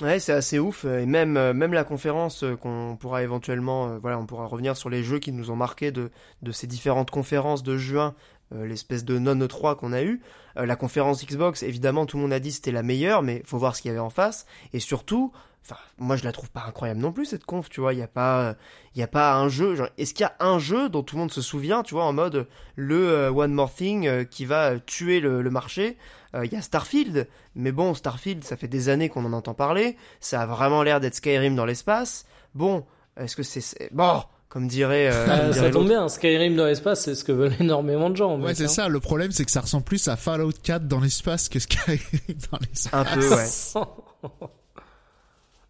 [0.00, 0.84] Ouais, c'est assez ouf.
[0.84, 4.76] Et même, euh, même la conférence euh, qu'on pourra éventuellement, euh, voilà, on pourra revenir
[4.76, 8.14] sur les jeux qui nous ont marqué de, de ces différentes conférences de juin,
[8.54, 10.20] l'espèce de non E3 qu'on a eu.
[10.56, 13.74] La conférence Xbox, évidemment, tout le monde a dit c'était la meilleure, mais faut voir
[13.74, 14.44] ce qu'il y avait en face.
[14.74, 15.32] Et surtout,
[15.64, 17.94] enfin, moi je la trouve pas incroyable non plus cette conf, tu vois.
[17.94, 18.56] Il y a pas,
[18.94, 19.74] il y a pas un jeu.
[19.96, 22.12] Est-ce qu'il y a un jeu dont tout le monde se souvient, tu vois, en
[22.12, 25.96] mode le One More Thing qui va tuer le, le marché?
[26.34, 29.54] Euh, Il y a Starfield, mais bon, Starfield, ça fait des années qu'on en entend
[29.54, 29.96] parler.
[30.20, 32.24] Ça a vraiment l'air d'être Skyrim dans l'espace.
[32.54, 32.84] Bon,
[33.16, 37.14] est-ce que c'est bon comme dirait, euh, Ah, ça tombe bien, Skyrim dans l'espace, c'est
[37.14, 38.38] ce que veulent énormément de gens.
[38.38, 38.88] Ouais, c'est ça.
[38.88, 41.98] Le problème, c'est que ça ressemble plus à Fallout 4 dans l'espace que Skyrim
[42.52, 42.90] dans l'espace.
[42.92, 44.48] Un peu, ouais.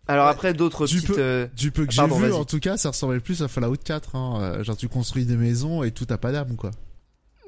[0.09, 1.09] Alors après d'autres Tu petites.
[1.15, 3.49] peux- euh, Du peu que j'ai Pardon, vu, en tout cas, ça ressemblait plus à
[3.49, 4.17] Fallout 4.
[4.17, 4.39] Hein.
[4.43, 6.73] Euh, Genre, tu construis des maisons et tout a pas d'âme, quoi.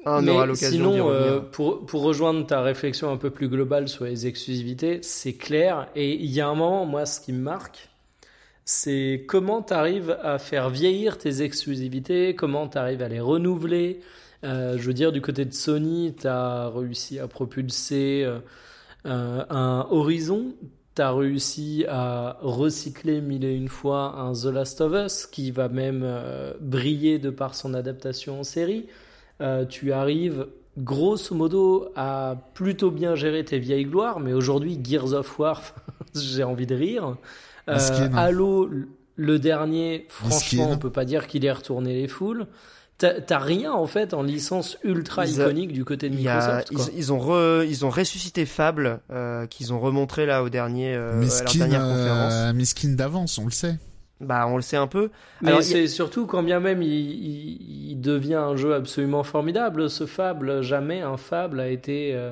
[0.05, 3.87] On Mais aura l'occasion sinon, euh, pour, pour rejoindre ta réflexion un peu plus globale
[3.87, 5.87] sur les exclusivités, c'est clair.
[5.95, 7.89] Et il y a un moment, moi, ce qui me marque,
[8.65, 14.01] c'est comment tu arrives à faire vieillir tes exclusivités, comment tu arrives à les renouveler.
[14.43, 18.39] Euh, je veux dire, du côté de Sony, tu as réussi à propulser euh,
[19.05, 20.55] euh, un Horizon.
[20.95, 25.51] Tu as réussi à recycler mille et une fois un The Last of Us qui
[25.51, 28.87] va même euh, briller de par son adaptation en série.
[29.41, 35.13] Euh, tu arrives grosso modo à plutôt bien gérer tes vieilles gloires, mais aujourd'hui Gears
[35.13, 35.61] of War,
[36.15, 37.15] j'ai envie de rire.
[37.69, 38.13] Euh, Miskin.
[38.15, 38.69] Halo,
[39.15, 42.47] le dernier, franchement, on peut pas dire qu'il ait retourné les foules.
[42.97, 46.59] T'as rien en fait en licence ultra Ils a- iconique du côté de y a-
[46.65, 46.89] Microsoft.
[46.95, 51.09] ils, ont re- ils ont ressuscité Fable euh, qu'ils ont remontré là au dernier euh,
[51.09, 52.55] à leur Miskin, dernière euh, conférence.
[52.55, 53.75] Miskin d'avance, on le sait.
[54.21, 55.09] Bah on le sait un peu.
[55.41, 59.89] Mais il c'est surtout quand bien même il, il- il devient un jeu absolument formidable.
[59.89, 62.13] Ce Fable, jamais un Fable a été.
[62.15, 62.31] euh,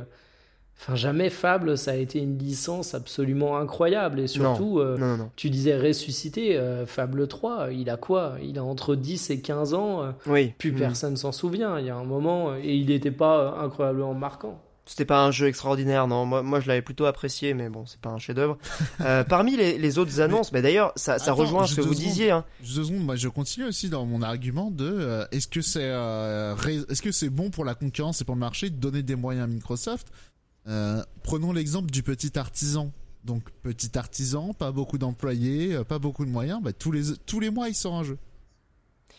[0.79, 4.19] Enfin, jamais Fable, ça a été une licence absolument incroyable.
[4.19, 5.29] Et surtout, euh, Non, non, non.
[5.35, 8.33] tu disais ressuscité, euh, Fable 3, il a quoi?
[8.41, 10.51] Il a entre 10 et 15 ans, euh, Oui.
[10.57, 10.75] plus Mm.
[10.75, 11.79] personne s'en souvient.
[11.79, 14.59] Il y a un moment, et il n'était pas incroyablement marquant.
[14.85, 16.25] C'était pas un jeu extraordinaire, non.
[16.25, 18.57] Moi, moi je l'avais plutôt apprécié, mais bon, c'est pas un chef-d'œuvre.
[18.99, 21.95] Euh, parmi les, les autres annonces, mais d'ailleurs, ça, ça Attends, rejoint ce que vous
[21.95, 22.31] disiez.
[22.31, 22.43] Hein.
[22.61, 25.79] Juste deux secondes, moi je continue aussi dans mon argument de euh, est-ce que c'est
[25.83, 26.55] euh,
[26.89, 29.45] est-ce que c'est bon pour la concurrence et pour le marché de donner des moyens
[29.45, 30.07] à Microsoft?
[31.23, 32.91] Prenons l'exemple du petit artisan.
[33.23, 37.49] Donc petit artisan, pas beaucoup d'employés, pas beaucoup de moyens, bah, tous les tous les
[37.49, 38.17] mois il sort un jeu.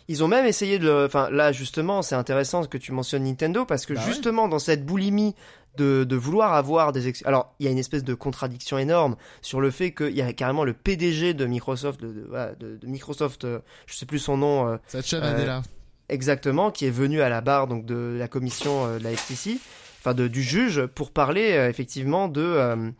[0.08, 1.04] Ils ont même essayé de le...
[1.06, 4.06] Enfin, là, justement, c'est intéressant que tu mentionnes Nintendo, parce que Bah ouais.
[4.06, 5.34] justement, dans cette boulimie
[5.78, 7.08] de, de vouloir avoir des...
[7.08, 10.20] ex- Alors, il y a une espèce de contradiction énorme sur le fait qu'il y
[10.22, 12.28] a carrément le PDG de Microsoft, de,
[12.60, 15.62] de- Microsoft, euh, je sais plus son nom, euh, Satya Euh, Nadella.
[16.10, 19.58] exactement, qui est venu à la barre donc de la commission euh, de la FTC,
[20.00, 22.92] enfin de, du juge, pour parler effectivement de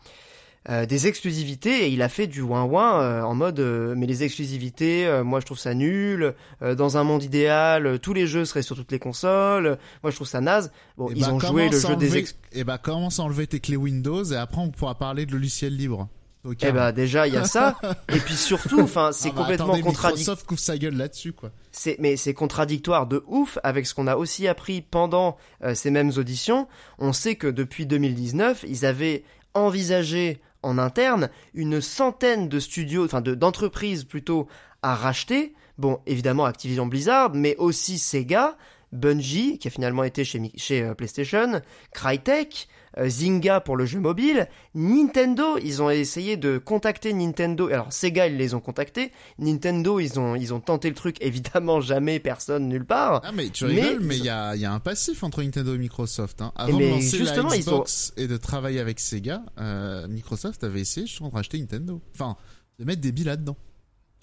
[0.70, 4.06] euh, des exclusivités et il a fait du ouin ouin euh, en mode euh, mais
[4.06, 6.34] les exclusivités, euh, moi je trouve ça nul.
[6.62, 9.78] euh, dans un monde idéal, euh, tous les jeux seraient sur toutes les consoles.
[10.02, 10.72] moi je trouve ça naze.
[10.96, 12.36] Bon, Eh ils bah, ont joué le jeu des ex...
[12.52, 15.76] Eh bah commence à enlever tes clés Windows et après on pourra parler de logiciels
[15.76, 16.08] libres.
[16.44, 16.58] Ok.
[16.62, 17.78] Eh bah déjà il y a ça
[18.10, 20.12] et puis surtout enfin c'est Ah bah, complètement contradictoire.
[20.12, 21.50] Microsoft couvre sa gueule là-dessus quoi.
[21.72, 25.90] C'est mais c'est contradictoire de ouf avec ce qu'on a aussi appris pendant euh, ces
[25.90, 26.68] mêmes auditions.
[26.98, 29.24] On sait que depuis 2019, ils avaient
[29.54, 34.48] envisagé en interne une centaine de studios, enfin de d'entreprises plutôt
[34.82, 35.54] à racheter.
[35.78, 38.56] Bon, évidemment Activision Blizzard, mais aussi Sega,
[38.92, 41.60] Bungie qui a finalement été chez chez euh, PlayStation,
[41.92, 42.68] Crytek,
[43.02, 47.68] Zynga pour le jeu mobile, Nintendo, ils ont essayé de contacter Nintendo.
[47.68, 49.12] Alors Sega, ils les ont contactés.
[49.38, 51.16] Nintendo, ils ont ils ont tenté le truc.
[51.20, 53.20] Évidemment, jamais personne nulle part.
[53.24, 55.78] Ah mais tu rigoles, mais il y a, y a un passif entre Nintendo et
[55.78, 56.42] Microsoft.
[56.42, 56.52] Hein.
[56.56, 61.06] Avant mais de lancer la Xbox et de travailler avec Sega, euh, Microsoft avait essayé
[61.06, 62.00] justement de racheter Nintendo.
[62.14, 62.36] Enfin,
[62.78, 63.56] de mettre des billes là-dedans.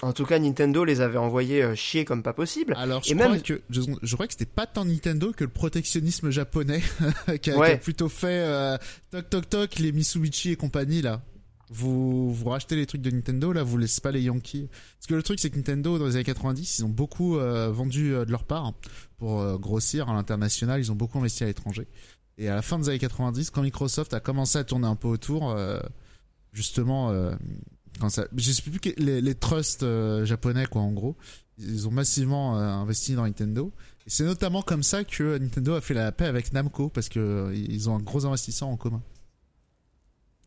[0.04, 2.74] En tout cas, Nintendo les avait envoyés euh, chier comme pas possible.
[2.78, 5.44] Alors je Et crois même- que je, je crois que c'était pas tant Nintendo que
[5.44, 6.82] le protectionnisme japonais
[7.42, 7.68] qui, a, Ouais.
[7.70, 8.78] Qui a plutôt fait euh,
[9.12, 11.22] toc toc toc les Mitsubishi et compagnie là.
[11.74, 14.68] Vous vous rachetez les trucs de Nintendo là, vous laissez pas les Yankees.
[14.98, 17.72] Parce que le truc c'est que Nintendo dans les années 90, ils ont beaucoup euh,
[17.72, 18.74] vendu euh, de leur part
[19.18, 21.88] pour euh, grossir à l'international, ils ont beaucoup investi à l'étranger.
[22.38, 25.08] Et à la fin des années 90, quand Microsoft a commencé à tourner un peu
[25.08, 25.80] autour, euh,
[26.54, 27.34] justement, euh,
[28.02, 31.16] quand ça, je sais plus que les, les trusts euh, japonais quoi en gros,
[31.58, 33.72] ils ont massivement euh, investi dans Nintendo.
[34.08, 37.20] Et c'est notamment comme ça que Nintendo a fait la paix avec Namco parce que
[37.20, 39.02] euh, ils ont un gros investisseur en commun.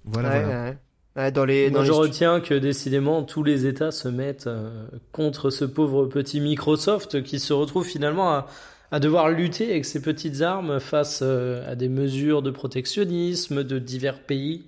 [0.05, 0.31] Voilà.
[0.31, 0.65] Ouais, voilà.
[0.65, 0.79] ouais.
[1.17, 4.49] Ouais, dans les dans Moi, les je retiens que décidément tous les États se mettent
[4.49, 8.49] euh, contre ce pauvre petit Microsoft qui se retrouve finalement à,
[8.91, 13.79] à devoir lutter avec ses petites armes face euh, à des mesures de protectionnisme de
[13.79, 14.67] divers pays.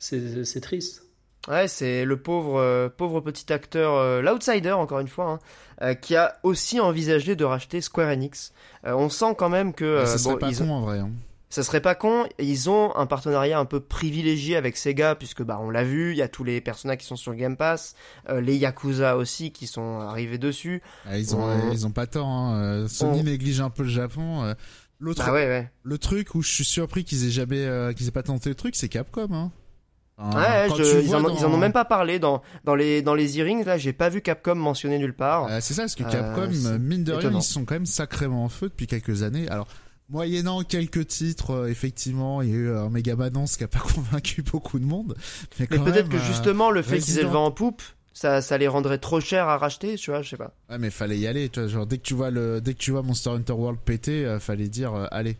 [0.00, 1.03] C'est triste.
[1.48, 5.38] Ouais, c'est le pauvre, euh, pauvre petit acteur, euh, l'outsider encore une fois, hein,
[5.82, 8.52] euh, qui a aussi envisagé de racheter Square Enix.
[8.84, 10.98] On sent quand même que ça serait bon, pas ils con en vrai.
[11.00, 11.10] hein.
[11.50, 12.24] ça serait pas con.
[12.38, 16.16] Ils ont un partenariat un peu privilégié avec Sega puisque bah on l'a vu, il
[16.16, 17.94] y a tous les personnages qui sont sur Game Pass,
[18.30, 20.82] les Yakuza aussi qui sont arrivés dessus.
[21.06, 22.26] Ah, ils ont On- ils ont pas tort.
[22.26, 22.86] Hein.
[22.88, 24.54] Sony On- néglige un peu le Japon.
[24.98, 25.70] L'autre Bah ouais ouais.
[25.82, 28.74] le truc où je suis surpris qu'ils aient jamais qu'ils aient pas tenté le truc,
[28.76, 29.28] c'est Capcom.
[29.32, 29.50] Hein.
[30.18, 33.02] Ouais, je- ils, en, ont- dans- ils en ont même pas parlé dans dans les
[33.02, 33.78] dans les hearings là.
[33.78, 35.48] J'ai pas vu Capcom mentionné nulle part.
[35.50, 37.86] Euh, c'est ça, parce que Euh, Capcom, c'est mine de rien, ils sont quand même
[37.86, 39.48] sacrément en feu depuis quelques années.
[39.48, 39.66] Alors,
[40.08, 43.80] moyennant quelques titres, euh, effectivement, il y a eu un Mega Manance qui a pas
[43.94, 45.16] convaincu beaucoup de monde.
[45.58, 48.40] Mais, Mais peut-être que euh, justement le fait qu'ils aient le vent en poupe, ça
[48.40, 50.54] ça les rendrait trop cher à racheter, tu vois, je sais pas.
[50.70, 51.48] Ouais, mais fallait y aller.
[51.48, 53.80] Tu vois, genre dès que tu vois le, dès que tu vois Monster Hunter World
[53.84, 55.36] péter, euh, fallait dire, euh, allez,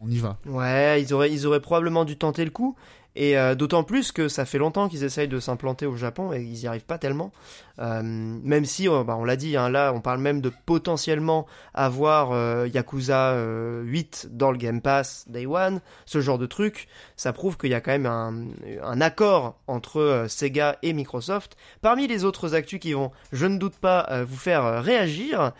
[0.00, 0.38] on y va.
[0.46, 2.74] Ouais, ils auraient, ils auraient probablement dû tenter le coup.
[3.20, 6.40] Et euh, d'autant plus que ça fait longtemps qu'ils essayent de s'implanter au Japon et
[6.40, 7.32] ils y arrivent pas tellement.
[7.80, 11.44] Euh, même si, euh, bah, on l'a dit, hein, là, on parle même de potentiellement
[11.74, 16.86] avoir euh, Yakuza euh, 8 dans le Game Pass Day One, ce genre de truc.
[17.16, 21.56] Ça prouve qu'il y a quand même un, accord entre Sega et Microsoft.
[21.82, 25.52] Parmi les autres actus qui vont, je ne doute pas, vous faire réagir.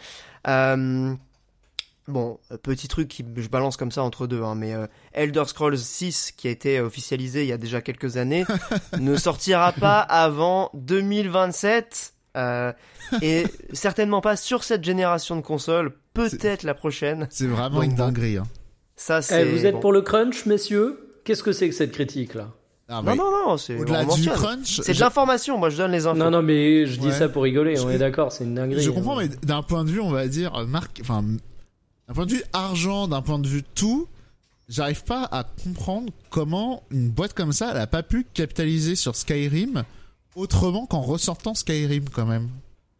[2.09, 5.45] Bon, euh, petit truc qui je balance comme ça entre deux, hein, mais euh, Elder
[5.47, 8.45] Scrolls 6, qui a été officialisé il y a déjà quelques années,
[8.99, 12.73] ne sortira pas avant 2027, euh,
[13.23, 17.27] et certainement pas sur cette génération de consoles, peut-être la prochaine.
[17.31, 17.97] C'est vraiment Donc une bon.
[18.07, 18.39] dinguerie.
[18.39, 18.45] Hein.
[18.97, 19.43] Ça, c'est.
[19.43, 19.81] Eh, vous êtes bon.
[19.81, 21.21] pour le crunch, messieurs?
[21.25, 22.49] Qu'est-ce que c'est que cette critique là?
[22.89, 23.79] Ah, Non, non, non, c'est.
[23.79, 24.33] Au-delà du mentionne.
[24.35, 26.17] crunch, C'est de je- l'information, moi je donne les infos.
[26.17, 27.13] Non, non, mais je dis Ouais.
[27.13, 27.79] ça pour rigoler.
[27.81, 28.81] On est d'accord, c'est une dinguerie.
[28.83, 29.29] Je comprends, hein.
[29.31, 31.23] mais d'un point de vue, on va dire, euh, marque, enfin,
[32.09, 34.09] d'un point de vue argent, d'un point de vue tout,
[34.69, 39.15] j'arrive pas à comprendre comment une boîte comme ça, elle a pas pu capitaliser sur
[39.15, 39.85] Skyrim
[40.35, 42.49] autrement qu'en ressortant Skyrim quand même.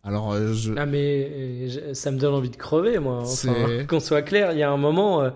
[0.05, 0.73] Alors, euh, je...
[0.77, 3.23] Ah mais euh, je- ça me donne envie de crever moi.
[3.23, 5.31] Enfin, qu'on soit clair, il y a un moment, euh,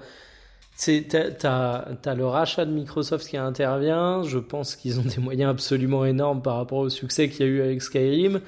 [1.38, 4.22] t'as t'as le rachat de Microsoft qui intervient.
[4.22, 7.52] Je pense qu'ils ont des moyens absolument énormes par rapport au succès qu'il y a
[7.52, 8.40] eu avec Skyrim.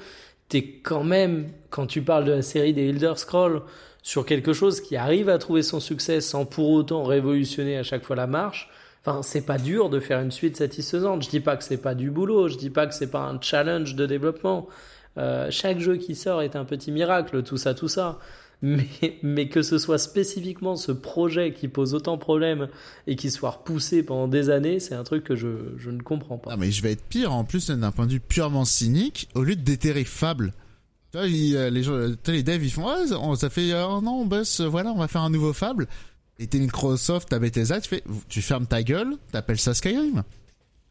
[0.49, 3.61] T'es quand même quand tu parles de la série des Elder Scrolls
[4.05, 8.05] sur quelque chose qui arrive à trouver son succès sans pour autant révolutionner à chaque
[8.05, 8.69] fois la marche.
[9.03, 11.23] Enfin, c'est pas dur de faire une suite satisfaisante.
[11.23, 13.41] Je dis pas que c'est pas du boulot, je dis pas que c'est pas un
[13.41, 14.67] challenge de développement.
[15.17, 18.19] Euh, chaque jeu qui sort est un petit miracle, tout ça, tout ça.
[18.61, 18.87] Mais,
[19.23, 22.67] mais que ce soit spécifiquement ce projet qui pose autant de problèmes
[23.07, 26.37] et qui soit repoussé pendant des années, c'est un truc que je, je ne comprends
[26.37, 26.51] pas.
[26.53, 29.41] Ah, mais je vais être pire en plus d'un point de vue purement cynique au
[29.41, 30.53] lieu de déterrer Fable.
[31.23, 33.49] Tu vois, euh, les gens, tu sais, les devs ils font ouais, ça- on- ça
[33.49, 35.87] fait euh, un an on bosse, euh, voilà, on va faire un nouveau Fable.
[36.39, 40.23] Et t'es Microsoft, t'as Bethesda, tu fais tu fermes ta gueule, t'appelles ça Skyrim.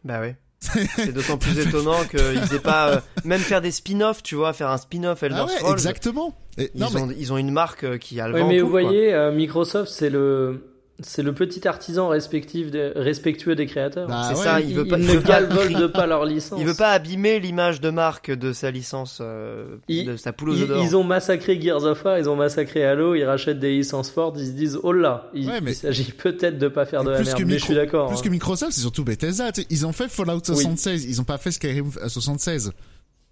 [0.04, 0.36] Bah ouais.
[0.96, 4.70] C'est d'autant plus étonnant qu'ils aient pas euh, même faire des spin-offs, tu vois, faire
[4.70, 5.72] un spin-off Elder Ah ouais, Scrolls.
[5.74, 6.34] exactement.
[6.56, 8.46] Et, Ils, non mais ont, ils ont une marque euh, qui a le Oui, vent
[8.46, 8.80] en mais vous quoi.
[8.82, 10.64] voyez, euh, Microsoft, c'est le,
[11.00, 14.06] c'est le petit artisan respectif de- respectueux des créateurs.
[14.08, 16.58] Bah c'est ouais, ça, ils, il veut pas, il ne veut pas- leur licence.
[16.60, 20.50] il veut pas abîmer l'image de marque de sa licence, euh, Ils- de sa poule
[20.50, 24.10] aux Ils, ont massacré Gears of War, ils ont massacré Halo, ils rachètent des licences
[24.10, 27.02] fortes, ils se disent oh là, il, Ouais, mais- il s'agit peut-être de pas faire
[27.02, 27.38] de la plus merde.
[27.38, 28.08] que Mais je suis d'accord.
[28.08, 28.22] Plus hein.
[28.22, 29.50] que Microsoft, c'est surtout Bethesda.
[29.70, 32.72] Ils ont fait Fallout 76, ils ont pas fait Skyrim euh, 76.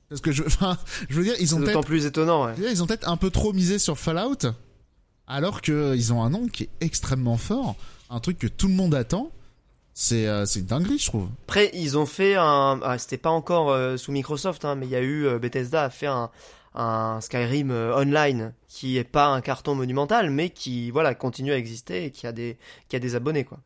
[0.09, 0.77] Parce que je, enfin,
[1.09, 2.47] je veux dire, ils C'est ont d'autant peut-être, plus étonnant.
[2.47, 2.53] Ouais.
[2.71, 4.37] ils ont peut-être un peu trop misé sur Fallout,
[5.33, 7.77] alors que euh, ils ont un nom qui est extrêmement fort,
[8.11, 9.31] un truc que tout le monde attend.
[9.95, 11.29] C'est, euh, c'est une dinguerie, je trouve.
[11.47, 12.81] Après, ils ont fait un.
[12.83, 15.85] ah, C'était pas encore euh, sous Microsoft, hein, mais il y a eu euh, Bethesda
[15.85, 16.31] a fait un,
[16.75, 21.59] un Skyrim euh, online qui est pas un carton monumental, mais qui voilà continue à
[21.59, 22.57] exister et qui a des
[22.89, 23.59] qui a des abonnés quoi.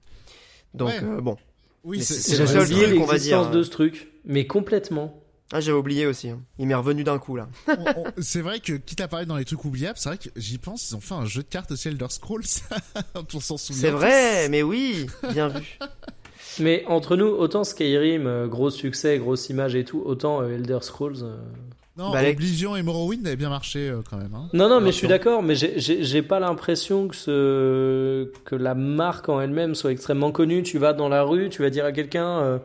[0.74, 0.98] Donc Ouais.
[1.04, 1.36] euh, bon,
[1.84, 2.52] Oui, c'est, c'est- c'est c'est le vrai.
[2.54, 3.56] seul J'avais oublié truc, on va l'existence dire.
[3.58, 5.22] de ce truc, mais complètement.
[5.52, 6.28] Ah j'avais oublié aussi.
[6.30, 6.40] hein.
[6.58, 7.48] Il m'est revenu d'un coup là.
[8.18, 10.90] C'est vrai que, quitte à parler dans les trucs oubliables, c'est vrai que j'y pense,
[10.90, 12.42] ils ont fait un jeu de cartes aussi Elder Scrolls,
[13.28, 13.82] pour s'en souvenir.
[13.82, 15.78] C'est vrai, mais oui, bien vu.
[16.58, 20.78] Mais entre nous, autant Skyrim, euh, gros succès, grosse image et tout, autant euh, Elder
[20.80, 21.16] Scrolls.
[21.22, 21.36] euh,
[21.98, 24.34] Non, Bah, Oblivion et Morrowind avaient bien marché euh, quand même.
[24.34, 24.48] Hein.
[24.54, 28.32] Non, non, mais je suis d'accord, mais j'ai- pas l'impression que, ce...
[28.46, 30.62] que la marque en elle-même soit extrêmement connue.
[30.62, 32.58] Tu vas dans la rue, tu vas dire à quelqu'un euh,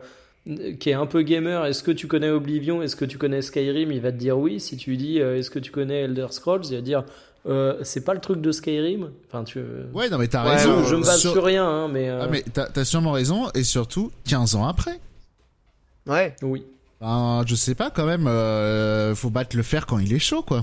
[0.80, 3.92] qui est un peu gamer, est-ce que tu connais Oblivion, est-ce que tu connais Skyrim
[3.92, 4.58] Il va te dire oui.
[4.60, 7.04] Si tu lui dis, euh, est-ce que tu connais Elder Scrolls Il va te dire,
[7.46, 9.10] euh, c'est pas le truc de Skyrim.
[9.28, 9.60] Enfin, tu.
[9.94, 10.82] Ouais, non, mais t'as Ouais, raison.
[10.84, 12.08] je, je me base Sur- sur rien, hein, mais.
[12.08, 14.98] euh, Ah, mais t'as, sûrement raison, et surtout, 15 ans après.
[16.06, 16.34] Ouais.
[16.42, 16.64] Oui.
[17.00, 20.42] Ben, je sais pas, quand même, euh, faut battre le fer quand il est chaud,
[20.42, 20.62] quoi.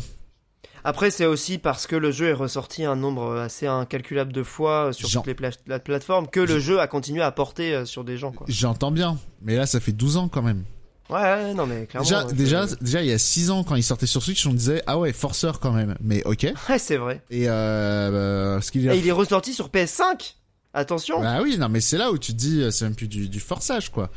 [0.83, 4.87] Après, c'est aussi parce que le jeu est ressorti un nombre assez incalculable de fois
[4.87, 7.73] euh, sur Jean- toutes les pla- la- plateformes que le jeu a continué à porter
[7.73, 8.33] euh, sur des gens.
[8.47, 10.63] J'entends bien, mais là, ça fait 12 ans quand même.
[11.09, 12.07] Ouais, non mais clairement.
[12.07, 14.83] Déjà, déjà, déjà, il y a 6 ans, quand il sortait sur Switch, on disait,
[14.85, 15.95] ah ouais, forceur quand même.
[16.01, 16.45] Mais ok.
[16.69, 17.21] Ouais, c'est vrai.
[17.31, 20.35] Et euh, bah, ce qu'il y a Et il est ressorti sur PS5.
[20.73, 21.19] Attention.
[21.19, 23.39] Bah oui, non, mais c'est là où tu te dis, c'est même plus du, du
[23.39, 24.11] forçage, quoi.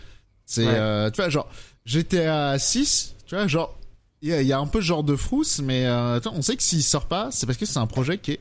[0.45, 0.75] C'est, Ouais.
[0.75, 1.49] euh, tu vois, genre,
[1.87, 3.75] GTA 6, tu vois, genre,
[4.23, 6.43] il y a, il y a un peu genre de frousse, mais euh, attends, on
[6.43, 8.41] sait que s'il sort pas, c'est parce que c'est un projet qui est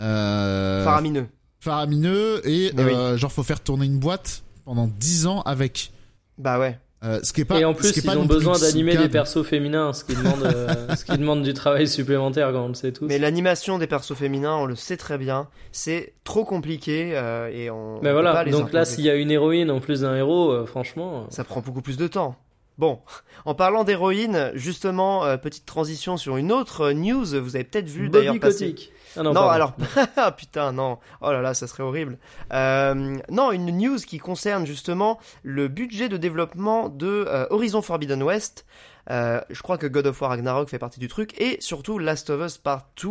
[0.00, 1.26] euh, Faramineux.
[1.60, 2.80] faramineux et oui.
[2.82, 5.92] euh, genre faut faire tourner une boîte pendant 10 ans avec.
[6.38, 6.78] Bah ouais.
[7.04, 8.56] Euh, ce qui est pas, et en ce plus, qui est ils pas ont besoin
[8.60, 12.64] d'animer des persos féminins, ce qui demande, euh, ce qui demande du travail supplémentaire, quand
[12.66, 13.06] on le sait tous.
[13.06, 17.70] Mais l'animation des persos féminins, on le sait très bien, c'est trop compliqué euh, et
[17.70, 17.96] on.
[17.96, 20.02] on Mais peut voilà, pas les donc là, s'il y a une héroïne en plus
[20.02, 21.26] d'un héros, euh, franchement.
[21.28, 22.36] Ça prend beaucoup plus de temps.
[22.78, 23.00] Bon,
[23.44, 27.88] en parlant d'héroïne, justement, euh, petite transition sur une autre euh, news, vous avez peut-être
[27.88, 28.74] vu d'ailleurs passer.
[29.16, 29.50] Ah Non, pardon.
[29.50, 29.76] alors,
[30.16, 30.98] ah, putain, non.
[31.20, 32.18] Oh là là, ça serait horrible.
[32.52, 38.22] Euh, non, une news qui concerne justement le budget de développement de euh, Horizon Forbidden
[38.22, 38.64] West.
[39.10, 42.30] Euh, je crois que God of War Ragnarok fait partie du truc et surtout Last
[42.30, 43.10] of Us Part 2,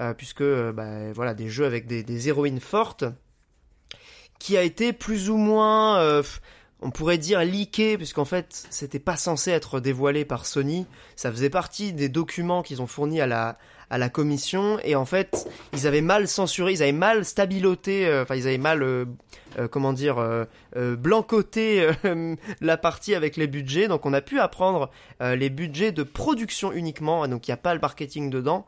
[0.00, 3.04] euh, puisque bah, voilà des jeux avec des, des héroïnes fortes,
[4.38, 6.22] qui a été plus ou moins,
[6.82, 10.86] on pourrait dire leaké, puisqu'en fait c'était pas censé être dévoilé par Sony.
[11.16, 13.58] Ça faisait partie des documents qu'ils ont fournis à la
[13.90, 18.22] à la commission et en fait ils avaient mal censuré, ils avaient mal stabiloté, euh,
[18.22, 19.04] enfin ils avaient mal euh,
[19.58, 20.24] euh, comment dire
[20.76, 21.90] blancoté
[22.60, 23.88] la partie avec les budgets.
[23.88, 24.90] Donc on a pu apprendre
[25.20, 28.64] les budgets de production uniquement, donc il n'y a pas le marketing dedans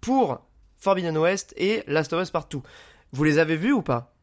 [0.00, 0.40] pour
[0.78, 2.62] Forbidden West et Last of Us Partout.
[3.12, 4.15] Vous les avez vus ou pas?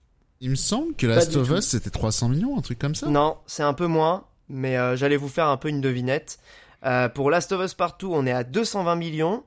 [0.44, 1.50] Il me semble que Last of.
[1.52, 3.08] Us c'était 300 millions, un truc comme ça.
[3.08, 6.38] Non, c'est un peu moins, mais euh, j'allais vous faire un peu une devinette.
[6.86, 9.46] Euh, pour Last of Us Partout, on est à 220 millions.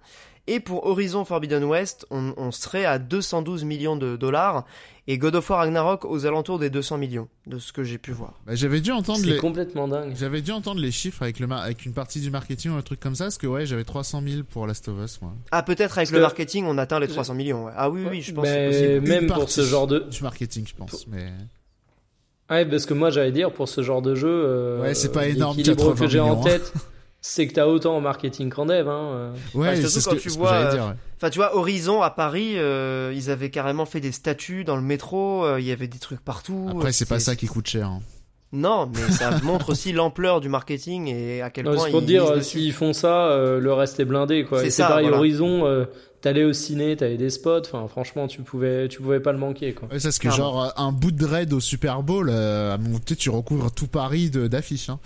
[0.49, 4.65] Et pour Horizon Forbidden West, on, on serait à 212 millions de dollars
[5.09, 8.13] et God of War Ragnarok aux alentours des 200 millions, de ce que j'ai pu
[8.13, 8.35] voir.
[8.47, 9.37] Bah, j'avais dû entendre C'est les...
[9.39, 10.15] complètement dingue.
[10.17, 12.83] J'avais dû entendre les chiffres avec, le mar- avec une partie du marketing ou un
[12.83, 15.33] truc comme ça, parce que ouais, j'avais 300 000 pour Last of Us, moi.
[15.51, 17.67] Ah, peut-être avec Parce le que- marketing, on atteint les 300 millions.
[17.67, 17.73] ouais.
[17.77, 19.09] Ah oui, oui, je pense que c'est Mais possible.
[19.09, 19.99] même Une pour ce genre de.
[20.11, 21.33] Du marketing, je pense, mais...
[22.51, 24.29] Ouais, parce que moi j'allais dire pour ce genre de jeu.
[24.29, 26.45] euh, Ouais, c'est pas énorme, L'équilibre 80 que j'ai en hein.
[26.45, 26.73] tête,
[27.29, 28.89] c'est que t'as autant en marketing qu'en dev.
[28.89, 29.11] Hein.
[29.15, 29.33] euh.
[29.55, 30.93] Ouais, surtout c'est ce quand que, tu vois, euh, dire, ouais.
[31.17, 34.83] Enfin, tu vois, Horizon à Paris, euh, ils avaient carrément fait des statues dans le
[34.83, 36.69] métro, euh, il y avait des trucs partout.
[36.71, 37.87] Après, c'est pas ça qui coûte cher.
[37.89, 38.01] hein.
[38.53, 42.01] Non, mais ça montre aussi l'ampleur du marketing et à quel Non, point c'est pour
[42.01, 44.45] ils te dire, s'ils font ça, euh, le reste est blindé.
[44.45, 44.61] quoi.
[44.61, 45.19] C'est Et C'est ça, pareil, voilà.
[45.19, 45.85] Horizon, euh,
[46.27, 47.61] t'allais au ciné, t'avais des spots.
[47.61, 49.75] Enfin, franchement, tu pouvais, tu pouvais pas le manquer.
[49.75, 49.89] Quoi.
[49.89, 50.37] Ouais, c'est que Clairement.
[50.37, 54.29] genre, un bout de raid au Super Bowl, euh, à monter, tu recouvres tout Paris
[54.31, 54.99] de- d'affiches, hein.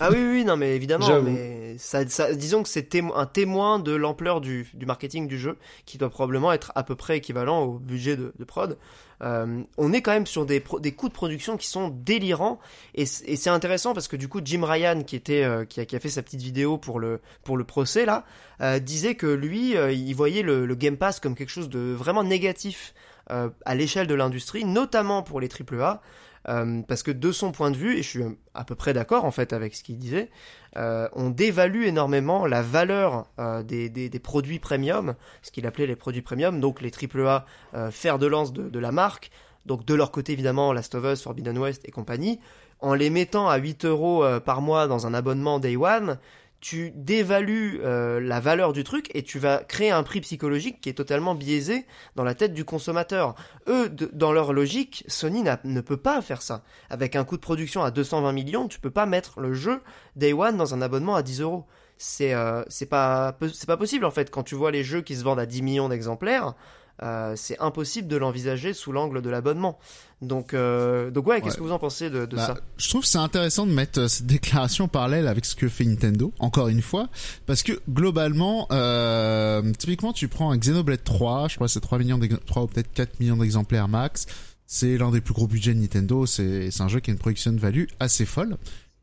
[0.00, 3.78] Ah oui, oui, non, mais évidemment, mais ça, ça- disons que c'est témo- un témoin
[3.78, 5.56] de l'ampleur du, du marketing du jeu,
[5.86, 8.76] qui doit probablement être à peu près équivalent au budget de, de prod.
[9.22, 12.58] Euh, on est quand même sur des, des coûts de production qui sont délirants,
[12.94, 15.86] et, et c'est intéressant parce que du coup, Jim Ryan, qui était, euh, qui, a,
[15.86, 18.24] qui a fait sa petite vidéo pour le, pour le procès là,
[18.60, 21.92] euh, disait que lui, euh, il voyait le, le Game Pass comme quelque chose de
[21.92, 22.94] vraiment négatif
[23.30, 26.00] euh, à l'échelle de l'industrie, notamment pour les AAA.
[26.48, 28.22] Euh, parce que de son point de vue, et je suis
[28.54, 30.30] à peu près d'accord en fait avec ce qu'il disait,
[30.76, 35.96] euh, on dévalue énormément la valeur euh, des, des, produits premium, ce qu'il appelait les
[35.96, 39.30] produits premium, donc les AAA euh, fer de lance de, de la marque,
[39.66, 42.38] donc de leur côté évidemment Last of Us, Forbidden West et compagnie,
[42.80, 46.18] en les mettant à 8 euros euh, par mois dans un abonnement Day One,
[46.60, 50.88] tu dévalues euh, la valeur du truc et tu vas créer un prix psychologique qui
[50.88, 51.86] est totalement biaisé
[52.16, 53.34] dans la tête du consommateur.
[53.68, 56.62] Eux, dans leur logique, Sony ne peut pas faire ça.
[56.90, 59.80] Avec un coût de production à 220 millions, tu peux pas mettre le jeu
[60.16, 61.66] Day One dans un abonnement à 10 euros.
[61.96, 63.36] C'est euh, pas
[63.66, 65.88] pas possible en fait quand tu vois les jeux qui se vendent à 10 millions
[65.88, 66.54] d'exemplaires.
[67.02, 69.78] Euh, c'est impossible de l'envisager sous l'angle de l'abonnement.
[70.20, 71.58] Donc, euh, donc ouais, qu'est-ce Ouais.
[71.58, 74.08] que vous en pensez de, de Bah, ça Je trouve c'est intéressant de mettre euh,
[74.08, 77.08] cette déclaration parallèle avec ce que fait Nintendo, encore une fois,
[77.46, 82.18] parce que globalement, euh, typiquement, tu prends un Xenoblade 3, je crois c'est 3 millions,
[82.18, 84.26] d'ex- 3 ou peut-être 4 millions d'exemplaires max.
[84.66, 86.26] C'est l'un des plus gros budgets de Nintendo.
[86.26, 88.56] C'est c'est un jeu qui a une production de value assez folle,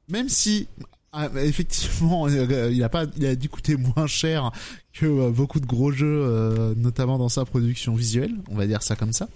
[0.10, 0.68] même si
[1.18, 4.52] ah, bah, effectivement, euh, il a pas, il a dû coûter moins cher
[4.94, 8.34] que euh, beaucoup de gros jeux, euh, notamment dans sa production visuelle.
[8.50, 9.30] On va dire ça comme ça.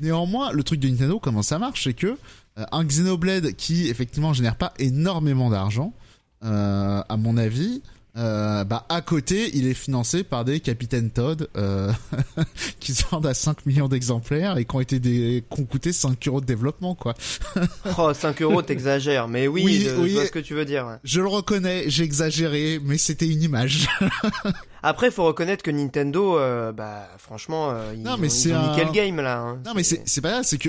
[0.00, 2.16] Néanmoins, le truc de Nintendo, comment ça marche, c'est que
[2.56, 5.92] un Xenoblade qui effectivement génère pas énormément d'argent,
[6.40, 7.80] à mon avis,
[8.16, 11.90] euh, bah à côté, il est financé par des Capitaine Todd euh,
[12.80, 15.92] qui se vendent à 5 millions d'exemplaires et qui ont été des, qui ont coûté
[15.92, 17.14] 5 euros de développement quoi.
[17.98, 19.26] Oh, 5 euros, t'exagères.
[19.28, 20.12] Mais oui, Oui, je, je oui.
[20.14, 20.86] vois ce que tu veux dire.
[20.86, 20.94] ouais.
[21.04, 23.88] Je le reconnais, j'ai exagéré, mais c'était une image.
[24.82, 28.52] Après, faut reconnaître que Nintendo, euh, bah, franchement, euh, ils, Non, ont, mais ils c'est
[28.52, 29.38] ont un- le game là.
[29.38, 29.58] hein.
[29.64, 30.68] Non mais c'est pas ça, c'est que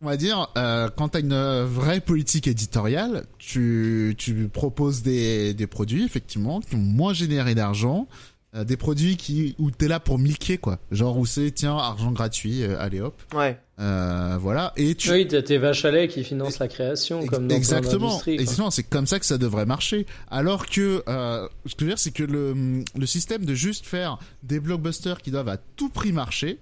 [0.00, 5.66] on va dire euh, quand t'as une vraie politique éditoriale, tu tu proposes des des
[5.66, 8.06] produits effectivement qui ont moins généré d'argent,
[8.54, 12.12] euh, des produits qui où t'es là pour milquer quoi, genre où c'est tiens argent
[12.12, 13.58] gratuit, euh, allez hop, Ouais.
[13.80, 17.48] euh, voilà et tu Oui, t'as tes vaches à lait qui financent la création, comme
[17.48, 20.06] dans exactement, exactement, c'est comme ça que ça devrait marcher.
[20.30, 23.84] Alors que euh, ce que je veux dire, c'est que le le système de juste
[23.84, 26.58] faire des blockbusters qui doivent à tout prix marcher,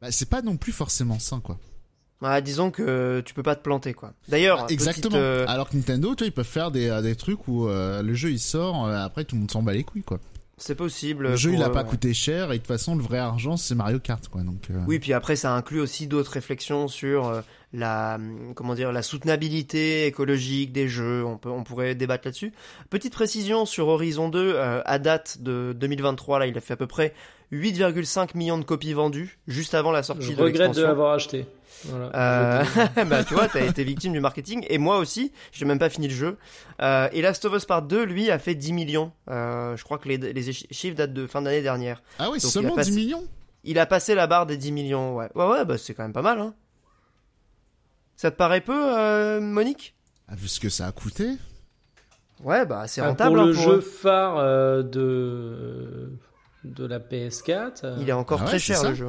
[0.00, 1.58] bah, c'est pas non plus forcément sain quoi.
[2.22, 4.12] Ouais, disons que tu peux pas te planter quoi.
[4.28, 5.16] D'ailleurs, petite, Exactement.
[5.16, 8.02] euh, Alors que Nintendo, tu vois, ils peuvent faire des, euh, des trucs où euh,
[8.02, 10.18] le jeu il sort, euh, après tout le monde s'en bat les couilles quoi.
[10.58, 11.28] c'est possible.
[11.28, 13.56] Le jeu il a euh, pas coûté cher et de toute façon le vrai argent
[13.56, 14.42] c'est Mario Kart quoi.
[14.42, 17.40] Donc euh, Oui, puis après ça inclut aussi d'autres réflexions sur euh,
[17.72, 18.18] la
[18.54, 21.24] comment dire la soutenabilité écologique des jeux.
[21.24, 22.52] On peut on pourrait débattre là-dessus.
[22.90, 26.76] Petite précision sur Horizon 2 euh, à date de 2023 là, il a fait à
[26.76, 27.14] peu près
[27.50, 30.86] 8,5 millions de copies vendues juste avant la sortie Je de regrette de l'extension.
[30.88, 31.46] l'avoir acheté.
[31.84, 32.64] Voilà, Euh,
[33.06, 35.32] bah tu vois, t'as été victime du marketing et moi aussi.
[35.52, 36.36] J'ai même pas fini le jeu.
[36.82, 39.12] Euh, et Last of Us Part 2, lui, a fait 10 millions.
[39.30, 42.02] Euh, je crois que les, les chi- chiffres datent de fin d'année dernière.
[42.18, 43.24] Ah oui, Donc, seulement passé- 10 millions?
[43.64, 45.16] Il a passé la barre des 10 millions.
[45.16, 46.38] Ouais, ouais, ouais bah c'est quand même pas mal.
[46.40, 46.54] Hein.
[48.16, 49.94] Ça te paraît peu, euh, Monique?
[50.28, 51.30] Ah, vu ce que ça a coûté.
[52.42, 53.36] Ouais, bah c'est Ah, rentable.
[53.36, 53.80] pour hein, le pour jeu eux.
[53.80, 56.12] phare euh, de
[56.64, 57.84] de la PS4.
[57.84, 59.08] euh, Il est encore Ah ouais, très cher le jeu.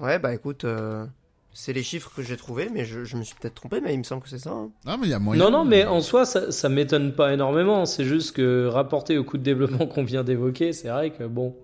[0.00, 1.04] Ouais, bah écoute, euh,
[1.52, 3.98] c'est les chiffres que j'ai trouvés, mais je, je me suis peut-être trompé, mais il
[3.98, 4.50] me semble que c'est ça.
[4.50, 4.70] hein.
[4.86, 5.42] Ah mais il y a moyen.
[5.42, 7.84] Non, non, mais en soi, ça, ça m'étonne pas énormément.
[7.86, 11.56] C'est juste que rapporté au coût de développement qu'on vient d'évoquer, c'est vrai que bon.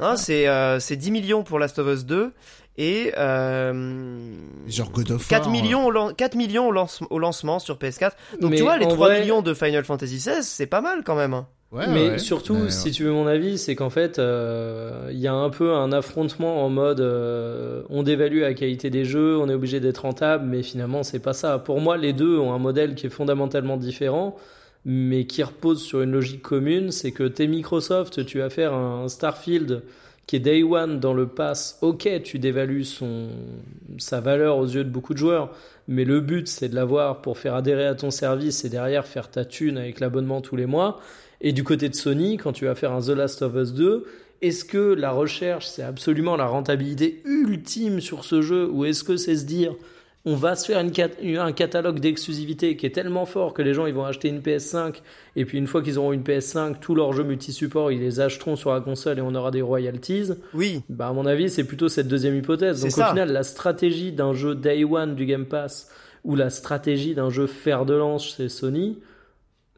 [0.00, 2.32] Hein, c'est euh, c'est 10 millions pour Last of Us 2
[2.78, 4.34] et euh,
[4.66, 7.76] Genre God of 4 War, millions, au, lan- 4 millions au, lance- au lancement sur
[7.76, 8.12] PS4.
[8.40, 10.80] Donc Mais tu vois, les en 3 vrai- millions de Final Fantasy XVI, c'est pas
[10.80, 11.44] mal quand même.
[11.72, 15.18] Ouais, mais ouais, surtout, mais, si tu veux mon avis, c'est qu'en fait, euh, il
[15.18, 19.38] y a un peu un affrontement en mode euh, on dévalue la qualité des jeux,
[19.38, 21.58] on est obligé d'être rentable, mais finalement, c'est pas ça.
[21.58, 24.36] Pour moi, les deux ont un modèle qui est fondamentalement différent,
[24.84, 29.08] mais qui repose sur une logique commune c'est que t'es Microsoft, tu vas faire un
[29.08, 29.82] Starfield
[30.26, 31.78] qui est Day One dans le pass.
[31.80, 33.28] Ok, tu dévalues son,
[33.96, 35.50] sa valeur aux yeux de beaucoup de joueurs,
[35.88, 39.30] mais le but, c'est de l'avoir pour faire adhérer à ton service et derrière faire
[39.30, 41.00] ta thune avec l'abonnement tous les mois.
[41.42, 44.04] Et du côté de Sony, quand tu vas faire un The Last of Us 2,
[44.42, 49.16] est-ce que la recherche, c'est absolument la rentabilité ultime sur ce jeu, ou est-ce que
[49.16, 49.74] c'est se dire,
[50.24, 53.74] on va se faire une cat un catalogue d'exclusivité qui est tellement fort que les
[53.74, 55.00] gens ils vont acheter une PS5,
[55.34, 58.54] et puis une fois qu'ils auront une PS5, tous leurs jeux multi-support, ils les acheteront
[58.54, 60.30] sur la console et on aura des royalties.
[60.54, 60.82] Oui.
[60.88, 62.82] Bah, à mon avis, c'est plutôt cette deuxième hypothèse.
[62.82, 65.88] Donc au final, la stratégie d'un jeu Day One du Game Pass,
[66.24, 68.98] ou la stratégie d'un jeu fer de lance chez Sony,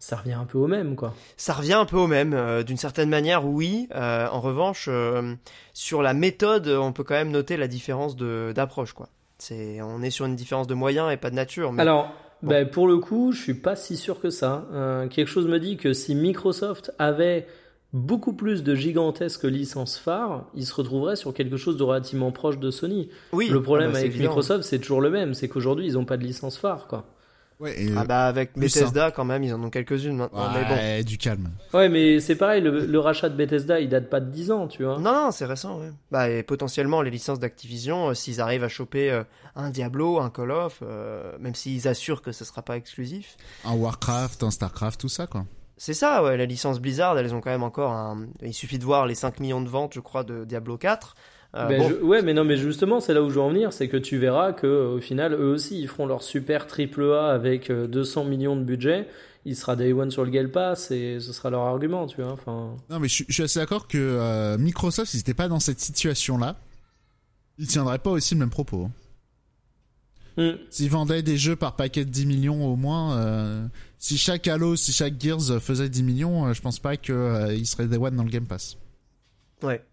[0.05, 1.15] ça revient un peu au même, quoi.
[1.39, 3.89] Ça revient un peu au même, euh, d'une certaine manière, oui.
[3.95, 5.35] Euh, en revanche, euh,
[5.73, 9.09] sur la méthode, on peut quand même noter la différence d'approche, quoi.
[9.39, 11.73] C'est, on est sur une différence de moyens et pas de nature.
[11.73, 11.81] Mais...
[11.81, 12.51] Alors, bon.
[12.51, 14.67] bah, pour le coup, je suis pas si sûr que ça.
[14.75, 17.47] Euh, quelque chose me dit que si Microsoft avait
[17.95, 22.59] beaucoup plus de gigantesques licences phares, il se retrouverait sur quelque chose de relativement proche
[22.59, 23.09] de Sony.
[23.33, 24.25] Oui, le problème ah bah, avec évident.
[24.29, 27.07] Microsoft, c'est toujours le même, c'est qu'aujourd'hui, ils n'ont pas de licence phare, quoi.
[27.65, 30.53] Ouais, et, Ah bah avec Bethesda quand même, ils en ont quelques-unes maintenant.
[30.53, 30.75] mais bon.
[30.75, 31.49] ouais, du calme.
[31.73, 34.69] Ouais, mais c'est pareil, le, le rachat de Bethesda, il date pas de 10 ans,
[34.69, 34.99] tu vois.
[34.99, 35.91] Non, non, c'est récent, ouais.
[36.11, 39.25] Bah, et potentiellement, les licences d'Activision, euh, s'ils arrivent à choper euh,
[39.57, 43.39] un Diablo, un Call of, euh, même s'ils assurent que ce sera pas exclusif.
[43.65, 45.47] Un Warcraft, un Starcraft, tout ça, quoi.
[45.79, 48.27] C'est ça, ouais, la licence Blizzard, elles ont quand même encore un...
[48.43, 51.15] Il suffit de voir les 5 millions de ventes, je crois, de Diablo 4.
[51.55, 53.51] Euh, Ben, bon, je- ouais, mais non, mais justement, c'est là où je veux en
[53.51, 57.03] venir, c'est que tu verras que au final, eux aussi, ils feront leur super triple
[57.13, 59.07] A avec euh, 200 millions de budget.
[59.45, 62.33] Il sera Day One sur le Game Pass et ce sera leur argument, tu vois.
[62.33, 65.49] Enfin, Non, mais je, suis- je suis assez d'accord que euh, Microsoft, s'ils n'étaient pas
[65.49, 66.57] dans cette situation-là,
[67.59, 68.89] ils tiendraient pas aussi le même propos.
[70.39, 70.43] hein.
[70.43, 70.57] hmm.
[70.71, 73.65] S'ils vendaient des jeux par paquet de 10 millions au moins, euh,
[73.99, 77.87] si chaque Halo, si chaque Gears faisait 10 millions, euh, je pense pas qu'ils seraient
[77.87, 78.77] Day One dans le Game Pass.
[79.63, 79.85] ouais.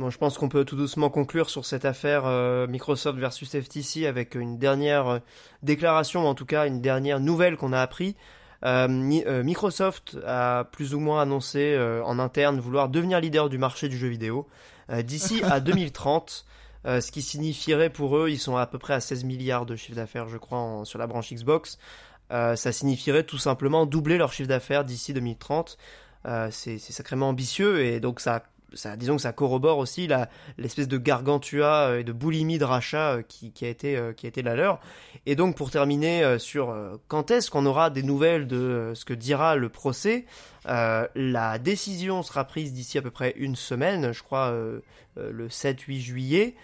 [0.00, 4.06] Bon, je pense qu'on peut tout doucement conclure sur cette affaire euh, Microsoft versus FTC
[4.06, 5.18] avec une dernière euh,
[5.62, 8.16] déclaration, ou en tout cas une dernière nouvelle qu'on a appris.
[8.64, 13.96] Euh, Microsoft a plus ou moins annoncé en interne vouloir devenir leader du marché du
[13.98, 14.48] jeu vidéo
[15.04, 16.46] d'ici à 2030.
[16.86, 19.76] euh, ce qui signifierait pour eux, ils sont à peu près à 16 milliards de
[19.76, 21.78] chiffre d'affaires, je crois, en- sur la branche Xbox.
[22.30, 25.76] Ça signifierait tout simplement doubler leur chiffre d'affaires d'ici 2030.
[26.26, 28.42] Euh, c'est c'est sacrément ambitieux et donc ça,
[28.74, 30.08] ça, disons que ça corrobore aussi
[30.58, 34.12] l'espèce de gargantua euh, et de boulimie de rachat euh, qui, qui a été euh,
[34.12, 34.80] qui a été la leur.
[35.26, 36.74] Et donc pour terminer sur
[37.08, 40.24] quand est-ce qu'on aura des nouvelles de ce que dira le procès,
[40.68, 44.80] euh, la décision sera prise d'ici à peu près une semaine, je crois euh,
[45.16, 46.54] le 7-8 juillet.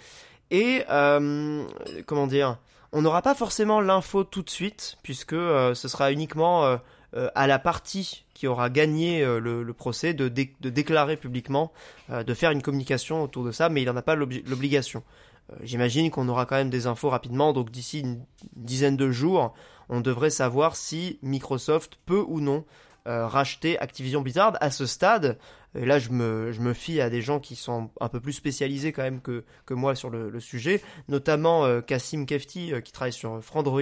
[0.51, 1.65] Et euh,
[2.07, 2.59] comment dire,
[2.93, 6.79] on n'aura pas forcément l'info tout de suite puisque ce sera uniquement
[7.17, 11.73] euh, à la partie qui aura gagné euh, le, procès de, dé- de déclarer publiquement,
[12.11, 15.03] euh, de faire une communication autour de ça, mais il n'en a pas l'obli- l'obligation.
[15.63, 18.21] J'imagine qu'on aura quand même des infos rapidement, donc d'ici une
[18.57, 19.55] dizaine de jours,
[19.89, 22.65] on devrait savoir si Microsoft peut ou non
[23.07, 24.57] euh, racheter Activision Blizzard.
[24.61, 25.39] À ce stade,
[25.77, 28.33] et là je me, je me fie à des gens qui sont un peu plus
[28.33, 32.93] spécialisés quand même que, que moi sur le, sujet, notamment euh, Kassim Kefti euh, qui
[32.93, 33.81] travaille sur Frandroid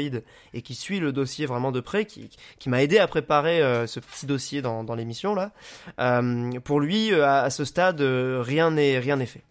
[0.52, 3.86] et qui suit le dossier vraiment de près, qui, qui m'a aidé à préparer euh,
[3.86, 5.52] ce petit dossier dans, dans l'émission là.
[6.64, 9.42] Pour lui, à, ce stade, rien n'est rien n'est fait.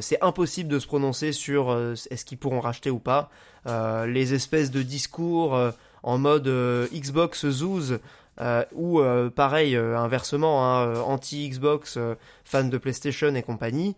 [0.00, 1.72] C'est impossible de se prononcer sur
[2.10, 3.30] est-ce qu'ils pourront racheter ou pas.
[3.66, 5.58] Les espèces de discours
[6.02, 6.48] en mode
[6.92, 7.98] Xbox Zoos
[8.40, 11.98] euh, ou euh, pareil euh, inversement hein, anti Xbox
[12.44, 13.96] fan de PlayStation et compagnie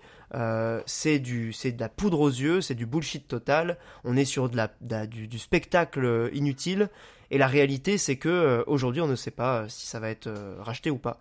[0.85, 3.79] c'est du c'est de la poudre aux yeux c'est du bullshit total.
[4.05, 6.91] On est sur de la, du, du spectacle inutile.
[7.31, 10.91] Et la réalité c'est que aujourd'hui on ne sait pas si ça va être racheté
[10.91, 11.19] ou pas.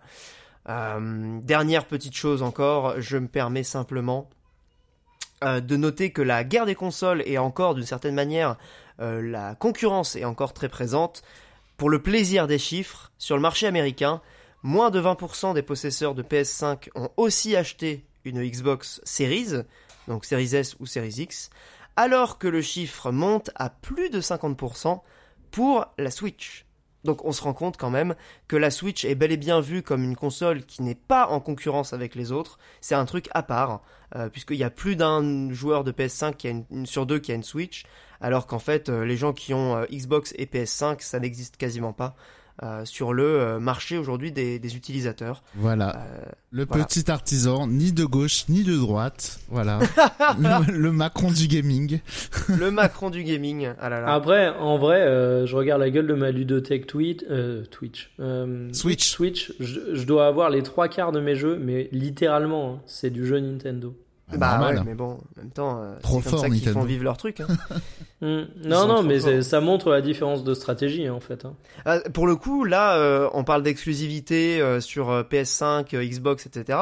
[0.66, 4.28] Dernière petite chose encore je me permets simplement
[5.42, 8.56] de noter que la guerre des consoles est encore d'une certaine manière
[8.98, 11.22] la concurrence est encore très présente
[11.76, 14.22] pour le plaisir des chiffres, sur le marché américain,
[14.62, 19.62] moins de 20% des possesseurs de PS5 ont aussi acheté une Xbox Series,
[20.08, 21.50] donc Series S ou Series X,
[21.96, 25.00] alors que le chiffre monte à plus de 50%
[25.50, 26.65] pour la Switch.
[27.04, 28.14] Donc on se rend compte quand même
[28.48, 31.40] que la Switch est bel et bien vue comme une console qui n'est pas en
[31.40, 33.82] concurrence avec les autres, c'est un truc à part,
[34.14, 37.18] euh, puisqu'il y a plus d'un joueur de PS5 qui a une, une sur deux
[37.18, 37.84] qui a une Switch,
[38.20, 41.92] alors qu'en fait euh, les gens qui ont euh, Xbox et PS5 ça n'existe quasiment
[41.92, 42.16] pas.
[42.62, 45.42] Euh, sur le euh, marché aujourd'hui des, des utilisateurs.
[45.56, 45.96] Voilà.
[45.96, 46.84] Euh, Le voilà.
[46.84, 49.40] petit artisan, ni de gauche ni de droite.
[49.48, 49.78] Voilà.
[50.38, 52.00] le, le Macron du gaming.
[52.48, 53.68] le Macron du gaming.
[53.80, 54.14] Ah là là.
[54.14, 58.68] Après, en vrai, euh, je regarde la gueule de ma ludothèque Twitch, euh, Twitch, euh,
[58.72, 59.06] Switch.
[59.08, 59.52] Switch.
[59.60, 63.26] Je, je dois avoir les trois quarts de mes jeux, mais littéralement, hein, c'est du
[63.26, 63.94] jeu Nintendo.
[64.36, 64.78] Bah normal.
[64.78, 66.80] ouais, mais bon, en même temps, euh, c'est comme fort, ça qu'ils Nintendo.
[66.80, 67.40] font vivre leur truc.
[67.40, 67.46] hein.
[68.20, 71.44] Sont Non, non, mais ça montre la différence de stratégie, hein, en fait.
[71.44, 71.54] hein.
[71.84, 76.46] Ah, pour le coup, là, euh, on parle d'exclusivité euh, sur euh, PS5, euh, Xbox,
[76.46, 76.78] etc.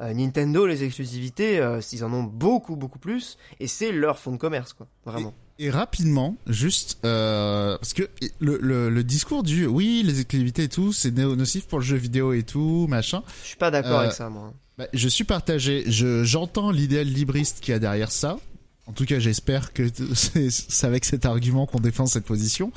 [0.00, 4.32] Euh, Nintendo, les exclusivités, euh, ils en ont beaucoup, beaucoup plus, et c'est leur fonds
[4.32, 4.86] de commerce, quoi.
[5.06, 5.32] Vraiment.
[5.58, 8.02] Et rapidement, juste euh, parce que
[8.40, 11.96] le, le, le discours du oui les exclusivités et tout c'est nocif pour le jeu
[11.96, 13.22] vidéo et tout machin.
[13.42, 14.52] Je suis pas d'accord Euh, avec ça, moi.
[14.78, 15.84] Bah, je suis partagé.
[15.90, 18.38] Je j'entends l'idéal libriste qu'il y a derrière ça.
[18.86, 22.72] En tout cas, j'espère que c'est avec cet argument qu'on défend cette position.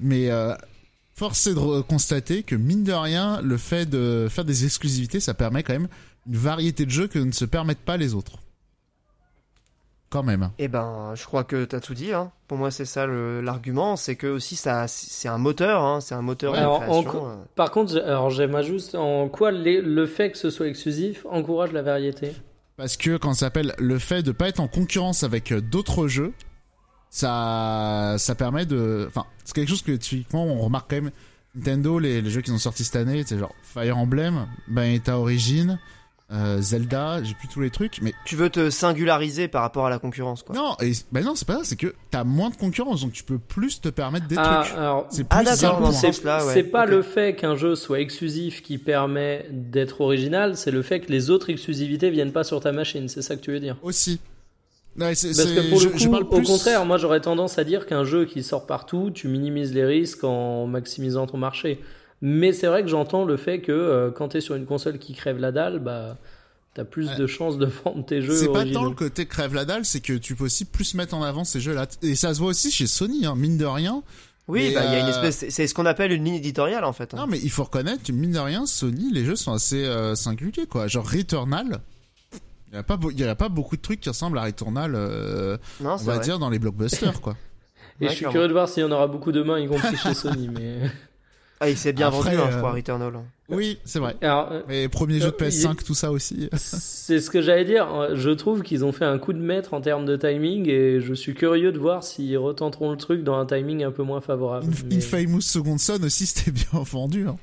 [0.00, 0.54] Mais euh,
[1.14, 5.34] force est de constater que mine de rien, le fait de faire des exclusivités, ça
[5.34, 5.88] permet quand même
[6.26, 8.38] une variété de jeux que ne se permettent pas les autres.
[10.12, 10.50] Quand même.
[10.58, 12.12] Eh ben, je crois que t'as tout dit.
[12.12, 12.30] Hein.
[12.46, 16.20] Pour moi, c'est ça l'argument, c'est que aussi ça, c'est un moteur, hein, c'est un
[16.20, 17.10] moteur Alors, de en création.
[17.10, 17.36] co- euh.
[17.56, 21.72] Par contre, alors j'aimerais juste en quoi les- le fait que ce soit exclusif encourage
[21.72, 22.32] la variété?
[22.76, 26.08] Parce que quand ça s'appelle le fait de pas être en concurrence avec euh, d'autres
[26.08, 26.34] jeux,
[27.10, 31.10] ça, ça permet de, enfin, c'est quelque chose que typiquement on remarque quand même.
[31.54, 35.78] Nintendo, les, les jeux qui ont sorti cette année, c'est genre Fire Emblem, Bayonetta Origin,
[36.32, 39.90] euh, Zelda, j'ai plus tous les trucs, mais Tu veux te singulariser par rapport à
[39.90, 40.54] la concurrence, quoi.
[40.54, 43.22] non, et, ben non, c'est pas ça, c'est que t'as moins de concurrence, donc tu
[43.22, 44.78] peux plus te permettre des Ah, trucs.
[44.78, 45.92] alors, C'est Ah, plus d'accord, ce moi.
[45.92, 46.54] c'est sens-là, ouais.
[46.54, 51.00] c'est pas le fait qu'un jeu soit exclusif qui permet d'être original, c'est le fait
[51.00, 53.08] que les autres exclusivités viennent pas sur ta machine.
[53.08, 54.18] C'est ça que tu veux dire aussi.
[54.98, 57.20] Ouais, c'est- Parce c'est- que pour je- le je coup, parle au contraire, moi j'aurais
[57.20, 61.38] tendance à dire qu'un jeu qui sort partout, tu minimises les risques en maximisant ton
[61.38, 61.80] marché.
[62.22, 64.98] Mais c'est vrai que j'entends le fait que euh, quand tu es sur une console
[64.98, 66.16] qui crève la dalle, bah
[66.74, 67.16] t'as plus Ouais.
[67.16, 70.00] de chances de vendre tes jeux C'est pas tant le côté crève la dalle, c'est
[70.00, 71.86] que tu peux aussi plus mettre en avant ces jeux-là.
[72.02, 74.02] Et ça se voit aussi chez Sony, hein, mine de rien.
[74.48, 76.84] Oui, bah, il y a une euh, espèce, c'est- ce qu'on appelle une ligne éditoriale,
[76.84, 77.12] en fait.
[77.14, 77.16] hein.
[77.18, 80.14] Non, mais il faut reconnaître, que, mine de rien, Sony, les jeux sont assez euh,
[80.14, 80.86] singuliers, quoi.
[80.88, 81.80] Genre Returnal,
[82.70, 84.44] il y a pas, beau- il y a pas beaucoup de trucs qui ressemblent à
[84.44, 86.24] Returnal, euh, Non, on va vrai.
[86.24, 87.36] dire, dans les blockbusters, quoi.
[88.00, 88.32] Et Ouais, je suis clairement.
[88.32, 90.48] curieux de voir s'il y en aura beaucoup demain, y compris chez Sony.
[90.48, 90.90] Mais
[91.64, 93.12] Ah, il s'est bien Après, vendu, hein, je euh, crois, Returnal.
[93.48, 94.16] Oui, c'est vrai.
[94.20, 96.48] alors, euh, Mais premier jeu de Euh, PS5, tout ça aussi.
[96.56, 97.86] c'est ce que j'allais dire.
[98.16, 101.14] Je trouve qu'ils ont fait un coup de maître en termes de timing et je
[101.14, 104.66] suis curieux de voir s'ils retenteront le truc dans un timing un peu moins favorable.
[104.90, 107.28] Mais- Infamous Second Son aussi, c'était bien vendu.
[107.28, 107.36] Hein.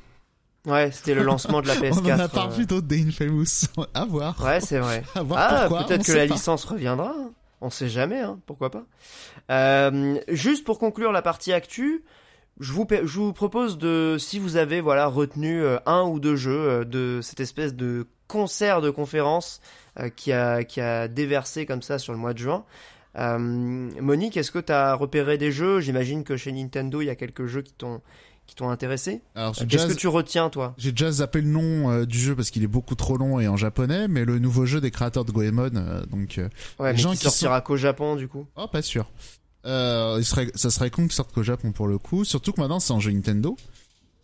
[0.65, 2.13] Ouais, c'était le lancement de la On PS4.
[2.15, 2.49] en a pas euh.
[2.55, 3.45] vu d'autres des Infamous.
[3.93, 4.43] à voir.
[4.43, 5.03] Ouais, c'est vrai.
[5.15, 5.85] À voir Ah, pourquoi.
[5.85, 6.33] on peut-être que la pas.
[6.33, 7.15] licence reviendra.
[7.17, 7.31] hein.
[7.61, 8.39] On sait jamais, hein.
[8.45, 8.83] pourquoi pas.
[9.51, 12.03] Euh, juste pour conclure la partie actu,
[12.59, 16.35] je vous, je vous propose de, si vous avez voilà retenu euh, un ou deux
[16.35, 19.61] jeux euh, de cette espèce de concert de conférence
[19.99, 22.65] euh, qui a qui a déversé comme ça sur le mois de juin.
[23.17, 25.79] Euh, Monique, est-ce que tu as repéré des jeux?
[25.79, 28.01] J'imagine que chez Nintendo, il y a quelques jeux qui t'ont
[28.45, 29.21] qui t'ont intéressé.
[29.35, 30.73] Alors, Qu'est-ce que tu retiens, toi?
[30.79, 33.47] J'ai déjà zappé le nom euh, du jeu parce qu'il est beaucoup trop long et
[33.47, 36.49] en japonais, mais le nouveau jeu des créateurs de Goemon, euh, donc, euh,
[36.79, 38.47] Ouais, Les mais gens qui qui sortira qu'au Japon, du coup.
[38.55, 39.05] oh, pas sûr.
[39.69, 42.59] Euh, il serait, ça serait con qu'il sorte qu'au Japon pour le coup, surtout que
[42.59, 43.55] maintenant c'est un jeu Nintendo.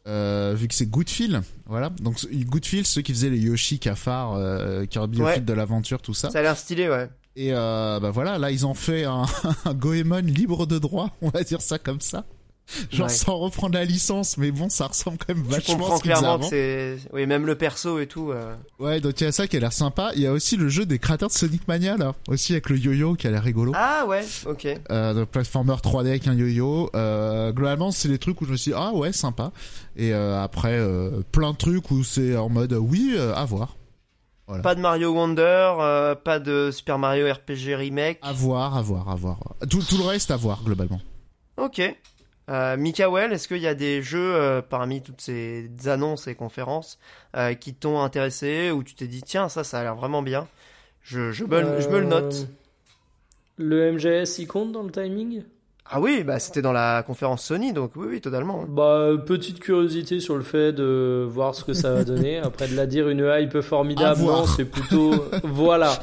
[0.08, 1.90] Euh, vu que c'est Goodfeel, voilà.
[1.90, 5.40] Donc Goodfeel, ceux qui faisaient les Yoshi, Cafard, euh, Kirby Ouais.
[5.40, 6.30] de l'aventure, tout ça.
[6.30, 7.10] Ça a l'air stylé, ouais.
[7.36, 9.26] Et euh, bah voilà, là ils ont fait un,
[9.66, 12.26] un Goemon libre de droit, on va dire ça comme ça.
[12.92, 13.14] Genre Ouais.
[13.14, 16.40] sans reprendre la licence, mais bon, ça ressemble quand même vachement à comprends ce clairement
[16.40, 18.32] que c'est, oui, même le perso et tout.
[18.32, 20.12] euh, Ouais, donc il y a ça qui a l'air sympa.
[20.16, 22.78] Il y a aussi le jeu des créateurs de Sonic Mania là, aussi avec le
[22.78, 23.72] yo-yo qui a l'air rigolo.
[23.76, 24.68] Ah ouais, ok.
[24.90, 26.90] Euh, de platformer 3D avec un yo-yo.
[26.96, 29.52] Euh, globalement, c'est les trucs où je me suis dit, ah ouais, sympa.
[29.96, 30.80] Et euh, après,
[31.32, 33.76] plein de trucs où c'est en mode, oui, à voir.
[34.64, 38.18] Pas de Mario Wonder, pas de Super Mario RPG Remake.
[38.24, 39.38] À voir, à voir, à voir.
[39.70, 41.00] Tout, tout le reste à voir, globalement.
[41.58, 41.82] Ok.
[42.50, 47.00] Euh, Mikael, est-ce qu'il y a des jeux euh, parmi toutes ces annonces et conférences
[47.36, 50.48] euh, qui t'ont intéressé ou tu t'es dit tiens ça ça a l'air vraiment bien?
[51.02, 52.34] Je, je, me, je me le note.
[52.34, 52.46] Euh,
[53.58, 55.44] Le MGS, il compte dans le timing?
[55.88, 58.64] Ah oui bah c'était dans la conférence Sony donc oui oui totalement.
[58.68, 62.38] Bah, petite curiosité sur le fait de voir ce que ça va donner.
[62.44, 65.12] Après de la dire une hype formidable, non, c'est plutôt,
[65.44, 65.94] voilà,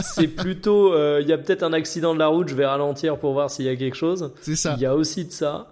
[0.00, 3.18] c'est plutôt, euh, il y a peut-être un accident de la route, je vais ralentir
[3.18, 4.32] pour voir s'il y a quelque chose.
[4.42, 4.74] C'est ça.
[4.76, 5.71] Il y a aussi de ça.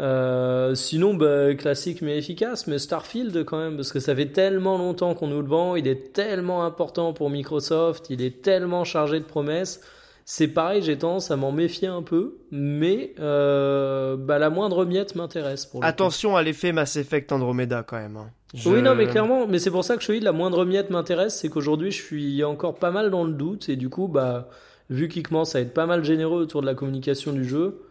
[0.00, 4.76] Euh, sinon, bah, classique mais efficace, mais Starfield quand même, parce que ça fait tellement
[4.76, 9.20] longtemps qu'on nous le vend, il est tellement important pour Microsoft, il est tellement chargé
[9.20, 9.80] de promesses.
[10.26, 15.14] c'est pareil, j'ai tendance à m'en méfier un peu, mais euh, bah, la moindre miette
[15.16, 15.66] m'intéresse.
[15.66, 15.78] coup.
[15.82, 18.16] Attention à l'effet Mass Effect Andromeda quand même.
[18.16, 18.30] hein.
[18.54, 20.64] Je- Oui, non, mais clairement, mais c'est pour ça que je te dis la moindre
[20.64, 24.08] miette m'intéresse, c'est qu'aujourd'hui je suis encore pas mal dans le doute et du coup,
[24.08, 24.48] bah,
[24.90, 27.82] vu qu'il commence à être pas mal généreux autour de la communication du jeu,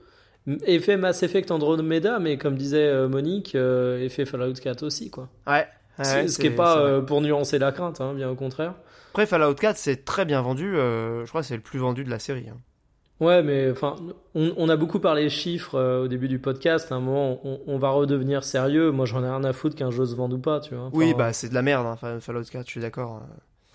[0.65, 5.29] effet Mass Effect Andromeda, mais comme disait euh, Monique, euh, effet Fallout 4 aussi, quoi.
[5.47, 5.67] Ouais.
[5.99, 8.73] ouais, C'est- ce qui est pas euh, pour nuancer la crainte, hein, bien au contraire.
[9.11, 10.75] Après Fallout 4 c'est très bien vendu.
[10.75, 12.47] euh, je crois que c'est le plus vendu de la série.
[12.49, 12.57] hein.
[13.19, 13.95] Ouais, mais enfin,
[14.35, 16.91] on, on a beaucoup parlé chiffres euh, au début du podcast.
[16.91, 18.91] À un moment, on, on va redevenir sérieux.
[18.91, 20.85] Moi, j'en ai rien à foutre qu'un jeu se vende ou pas, tu vois.
[20.85, 21.85] Enfin, Oui, bah c'est de la merde.
[21.85, 23.21] hein, Fa- Fallout 4, je suis d'accord.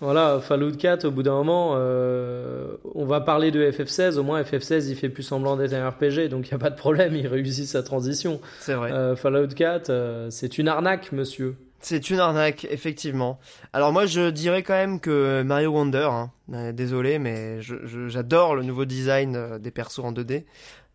[0.01, 4.17] Voilà, Fallout 4, au bout d'un moment, euh, on va parler de FF16.
[4.17, 6.69] Au moins, FF16, il fait plus semblant d'être un RPG, donc il n'y a pas
[6.69, 8.39] de problème, il réussit sa transition.
[8.59, 8.91] C'est vrai.
[8.93, 11.57] Euh, Fallout 4, euh, c'est une arnaque, monsieur.
[11.81, 13.39] C'est une arnaque, effectivement.
[13.73, 18.83] Alors moi, je dirais quand même que Mario Wonder, hein, désolé, mais j'adore le nouveau
[18.83, 20.43] design des persos en 2D.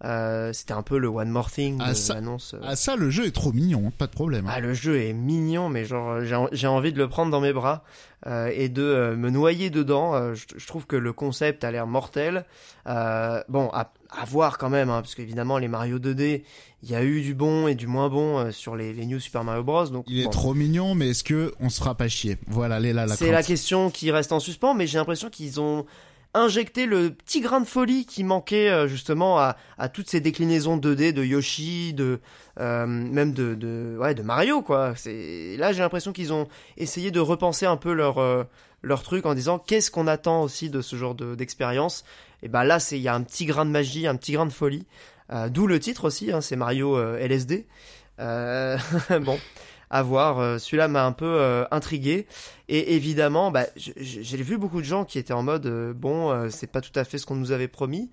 [0.04, 2.54] Euh, C'était un peu le One More Thing Ah, de ça- l'annonce.
[2.54, 2.60] euh.
[2.64, 4.46] Ah ça, le jeu est trop mignon, hein, pas de problème.
[4.46, 4.52] hein.
[4.54, 7.40] Ah, le jeu est mignon, mais genre j'ai en- j'ai envie de le prendre dans
[7.40, 7.84] mes bras
[8.26, 10.14] euh, et de euh, me noyer dedans.
[10.14, 12.44] Euh, je, je trouve que le concept a l'air mortel.
[12.86, 16.42] Euh, bon, à, à voir quand même, hein, parce qu'évidemment les Mario 2D,
[16.82, 19.20] il y a eu du bon et du moins bon euh, sur les, les New
[19.20, 19.86] Super Mario Bros.
[19.86, 22.92] Donc Il est trop mignon, mais est-ce que on se fera pas chier Voilà, là
[23.06, 25.86] la C'est la question qui reste en suspens, mais j'ai l'impression qu'ils ont
[26.34, 29.56] injecté le petit grain de folie qui manquait euh, justement à,
[29.92, 32.20] toutes ces déclinaisons 2D de Yoshi, de
[32.60, 34.94] euh, même de, Mario quoi.
[34.96, 38.44] C'est là j'ai l'impression qu'ils ont essayé de repenser un peu leur euh,
[39.02, 42.04] truc en disant qu'est-ce qu'on attend aussi de ce genre de- d'expérience?
[42.42, 44.46] Et ben là c'est il y a un petit grain de magie, un petit grain
[44.46, 44.86] de folie.
[45.32, 47.66] Euh, D'où le titre aussi, hein, c'est Mario LSD.
[48.18, 49.38] Bon,
[49.90, 50.60] à voir.
[50.60, 52.26] Celui-là m'a un peu intrigué.
[52.68, 56.48] Et évidemment, bah, j'ai vu beaucoup de gens qui étaient en mode euh, bon, euh,
[56.50, 58.10] c'est pas tout à fait ce qu'on nous avait promis,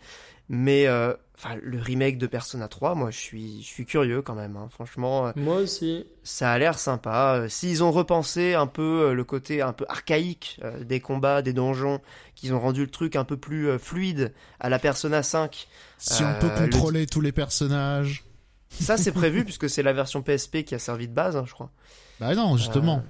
[0.50, 4.36] mais euh, enfin le remake de Persona 3, moi je suis je suis curieux quand
[4.36, 4.58] même.
[4.58, 4.68] hein.
[4.70, 6.06] Franchement, euh, Moi aussi.
[6.24, 7.36] ça a l'air sympa.
[7.38, 11.42] Euh, S'ils ont repensé un peu euh, le côté un peu archaïque euh, des combats,
[11.42, 12.02] des donjons,
[12.36, 16.24] qu'ils ont rendu le truc un peu plus euh, fluide à la Persona 5, Si
[16.24, 18.26] on peut le- contrôler tous les personnages.
[18.70, 21.54] ça c'est prévu puisque c'est la version PSP qui a servi de base, hein, je
[21.54, 21.72] crois.
[22.20, 23.02] Bah non, justement.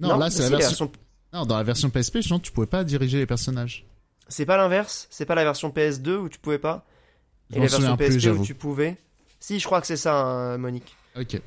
[0.00, 0.90] Non, là c'est si, la version.
[1.32, 3.86] Non, dans la version PSP, sinon tu pouvais pas diriger les personnages.
[4.28, 5.06] C'est pas l'inverse?
[5.10, 6.86] C'est pas la version PS2 où tu pouvais pas?
[7.50, 8.96] Je Et la version souviens plus, PSP où tu pouvais?
[9.40, 10.96] Si, je crois que c'est ça, hein, Monique.
[11.18, 11.40] Ok.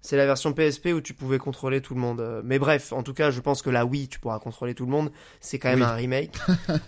[0.00, 2.20] C'est la version PSP où tu pouvais contrôler tout le monde.
[2.20, 4.84] Euh, Mais bref, en tout cas, je pense que là, oui, tu pourras contrôler tout
[4.84, 5.10] le monde.
[5.40, 5.84] C'est quand même Oui.
[5.84, 6.36] un remake.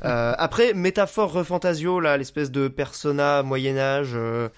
[0.05, 4.11] Euh, après, métaphore refantasio, là, l'espèce de persona Moyen-Âge.
[4.15, 4.49] euh,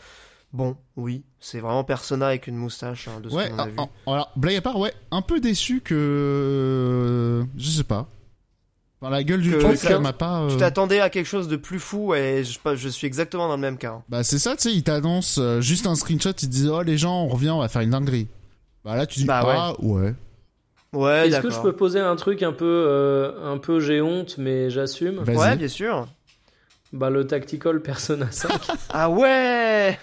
[0.52, 3.66] Bon, oui, c'est vraiment persona avec une moustache, hein, de ce Ouais, qu'on a ah,
[3.66, 3.74] vu.
[3.78, 7.44] ah, alors, blague à part, ouais, un peu déçu que.
[7.56, 8.08] Je sais pas.
[9.00, 10.40] Enfin, la gueule du Que truc, ça- elle m'a pas.
[10.42, 13.54] euh, Tu t'attendais à quelque chose de plus fou et je, je suis exactement dans
[13.54, 13.92] le même cas.
[13.92, 14.02] hein.
[14.08, 16.82] Bah, c'est ça, tu sais, il t'annonce euh, juste un screenshot, il te dit, oh,
[16.82, 18.26] les gens, on revient, on va faire une dinguerie.
[18.84, 19.54] Bah, là, tu dis, Bah, ouais.
[19.56, 20.14] ah, ouais.
[20.92, 24.36] Ouais, Est-ce que je peux poser un truc un peu, euh, un peu j'ai honte,
[24.36, 25.20] mais j'assume?
[25.22, 25.36] Vas-y.
[25.36, 26.08] Ouais, bien sûr.
[26.92, 28.50] Bah, le Tactical Persona 5.
[28.90, 29.96] Ah ouais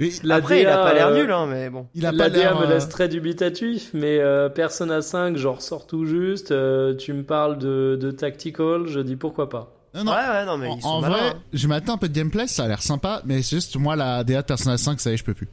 [0.00, 1.86] Mais La Après, il a pas l'air euh, nul, hein, mais bon.
[1.94, 5.62] il a La pas DA me euh, laisse très dubitatif, mais euh, Persona 5, genre,
[5.62, 6.50] sort tout juste.
[6.50, 9.72] euh, tu me parles de, de Tactical, je dis pourquoi pas.
[9.94, 10.12] Non, non.
[10.12, 11.42] Ouais, ouais, non, mais En, ils sont en malins, vrai, hein.
[11.52, 14.24] je m'attends un peu de gameplay, ça a l'air sympa, mais c'est juste moi la
[14.24, 15.48] DA de Persona 5, ça y est, je peux plus.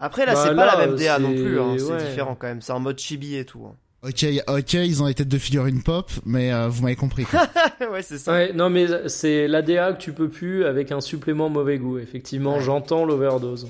[0.00, 1.98] Après, là, Bah, c'est pas la même DA non plus, hein, c'est ouais.
[2.04, 2.60] différent quand même.
[2.60, 3.64] C'est en mode chibi et tout.
[3.64, 3.76] hein.
[4.06, 7.24] Ok, ok, ils ont les têtes de figurines pop, mais euh, vous m'avez compris.
[7.24, 7.46] quoi.
[7.90, 8.32] ouais, c'est ça.
[8.32, 11.98] Ouais, non, mais c'est l'ADA que tu peux plus avec un supplément mauvais goût.
[11.98, 12.60] Effectivement, Ouais.
[12.62, 13.68] j'entends l'overdose.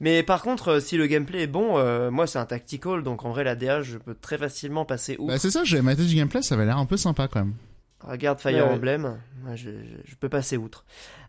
[0.00, 3.24] Mais par contre, euh, si le gameplay est bon, euh, moi, c'est un tactical, donc
[3.24, 5.28] en vrai, la DA, je peux très facilement passer outre.
[5.32, 7.54] bah, c'est ça, j'ai maté du gameplay, ça avait l'air un peu sympa quand même.
[8.00, 8.72] Regarde Fire Ouais.
[8.74, 10.84] Emblem, moi, je, je, je peux passer outre.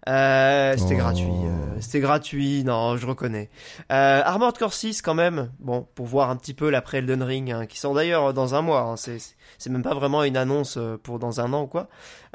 [0.07, 0.99] Euh, c'était Oh.
[0.99, 3.49] gratuit, euh, c'était gratuit, non, je reconnais.
[3.91, 7.51] Euh, Armored Core 6 quand même, bon, pour voir un petit peu l'après Elden Ring,
[7.51, 9.17] hein, qui sort d'ailleurs dans un mois, hein, c'est
[9.57, 11.89] c'est même pas vraiment une annonce euh, pour dans un an ou quoi.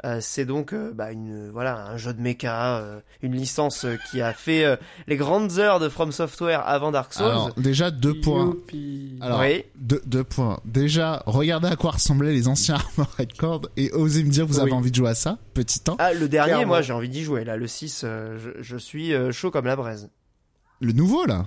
[0.05, 3.95] Euh, c'est donc euh, bah, une voilà un jeu de mecha, euh, une licence euh,
[4.11, 4.75] qui a fait euh,
[5.07, 7.25] les grandes heures de From Software avant Dark Souls.
[7.25, 8.45] Alors, déjà, deux points.
[8.45, 9.17] Youpi.
[9.21, 9.63] Alors, Oui.
[9.75, 10.59] deux, deux points.
[10.63, 14.69] Déjà, regardez à quoi ressemblaient les anciens Armored Core et osez me dire vous avez
[14.71, 14.77] Oui.
[14.77, 15.95] envie de jouer à ça, petit temps.
[15.97, 16.67] Ah, le dernier, Clairement.
[16.67, 17.43] moi j'ai envie d'y jouer.
[17.43, 20.11] Là, le 6, euh, je, je suis euh, chaud comme la braise.
[20.81, 21.45] Le nouveau, là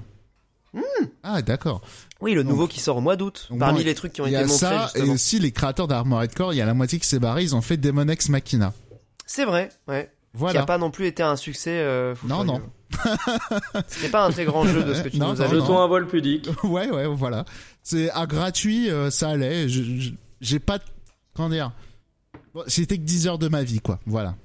[1.23, 1.81] Ah, d'accord.
[2.21, 3.49] Oui, le Donc- nouveau qui sort au mois d'août.
[3.59, 5.53] Parmi bon, les trucs qui ont Il y été a montrés, ça, et aussi les
[5.53, 8.09] créateurs d'Armored Core, il y a la moitié qui s'est barré, ils ont fait Demon
[8.09, 8.73] Ex Machina.
[9.27, 10.11] C'est vrai, ouais.
[10.33, 10.63] Qui Voilà.
[10.63, 11.71] a pas non plus été un succès.
[11.81, 12.63] Euh, fou Non, furieux.
[13.89, 15.55] C'était pas un très grand jeu de ce que tu Non, nous non, dit.
[15.55, 16.49] Jetons un vol pudique.
[16.65, 17.45] ouais, ouais, voilà.
[17.83, 19.67] C'est à gratuit, euh, ça allait.
[20.41, 20.85] J'ai pas, de-
[21.35, 21.73] comment dire,
[22.55, 24.01] bon, c'était que 10 heures de ma vie, quoi.
[24.07, 24.37] Voilà.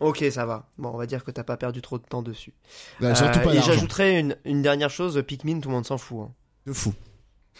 [0.00, 0.66] Ok, ça va.
[0.78, 2.54] Bon, on va dire que t'as pas perdu trop de temps dessus.
[3.00, 5.98] Bah, surtout Euh, pas et j'ajouterais une, une dernière chose, Pikmin, tout le monde s'en
[5.98, 6.20] fout.
[6.22, 6.32] hein.
[6.66, 6.94] De fou.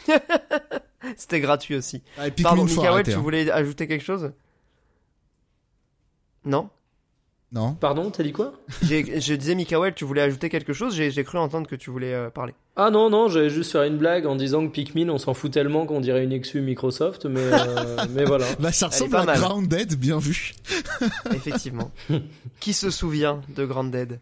[1.16, 2.02] C'était gratuit aussi.
[2.18, 3.18] Ah, Pardon, Mikael, tu hein.
[3.18, 4.32] voulais ajouter quelque chose?
[6.44, 6.70] Non?
[7.52, 7.74] Non.
[7.74, 10.94] Pardon, t'as dit quoi J'ai- Je disais, Mikael, tu voulais ajouter quelque chose?
[10.94, 12.54] J'ai cru entendre que tu voulais euh, parler.
[12.76, 15.52] Ah non, non, j'allais juste faire une blague en disant que Pikmin, on s'en fout
[15.52, 18.46] tellement qu'on dirait une exclu Microsoft, mais, euh, mais voilà.
[18.60, 19.38] Bah, ça ressemble pas à mal.
[19.40, 20.52] Grounded, bien vu.
[21.34, 21.90] Effectivement.
[22.60, 24.20] Qui se souvient de Grounded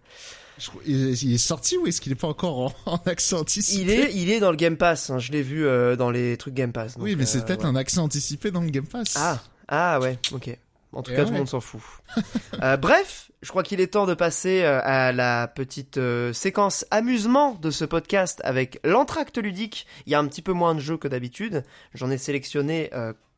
[0.86, 3.82] Il est, sorti ou est-ce qu'il est pas encore en, en accès anticipé?
[3.82, 5.10] Il est, il est dans le Game Pass.
[5.10, 6.94] hein, Je l'ai vu euh, dans les trucs Game Pass.
[6.98, 7.68] Oui, mais c'est euh, peut-être ouais.
[7.70, 9.14] un accès anticipé dans le Game Pass.
[9.18, 10.56] Ah, ah ouais, ok.
[10.93, 11.80] En tout Et cas, tout le monde s'en fout.
[12.62, 16.84] Euh, bref, je crois qu'il est temps de passer euh, à la petite euh, séquence
[16.91, 19.86] amusement de ce podcast avec l'entracte ludique.
[20.07, 21.62] Il y a un petit peu moins de jeux que d'habitude.
[21.95, 22.91] J'en ai sélectionné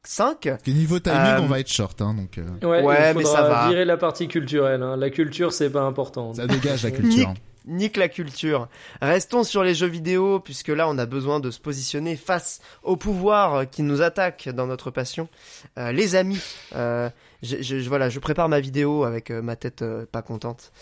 [0.04, 0.46] 5.
[0.66, 3.24] Et niveau timing, Euh, on va être short, hein, donc euh, Ouais, Ouais, il mais
[3.24, 3.68] ça va.
[3.68, 4.82] virer la partie culturelle.
[4.82, 4.96] hein.
[4.96, 6.32] La culture, c'est pas important.
[6.32, 7.34] ça dégage la culture.
[7.66, 8.68] Nique la culture.
[9.02, 12.96] Restons sur les jeux vidéo, puisque là, on a besoin de se positionner face au
[12.96, 15.28] pouvoir qui nous attaque dans notre passion.
[15.76, 16.40] Euh, les amis,
[16.74, 17.10] euh,
[17.42, 20.72] je, voilà, je prépare ma vidéo avec euh, ma tête euh, pas contente.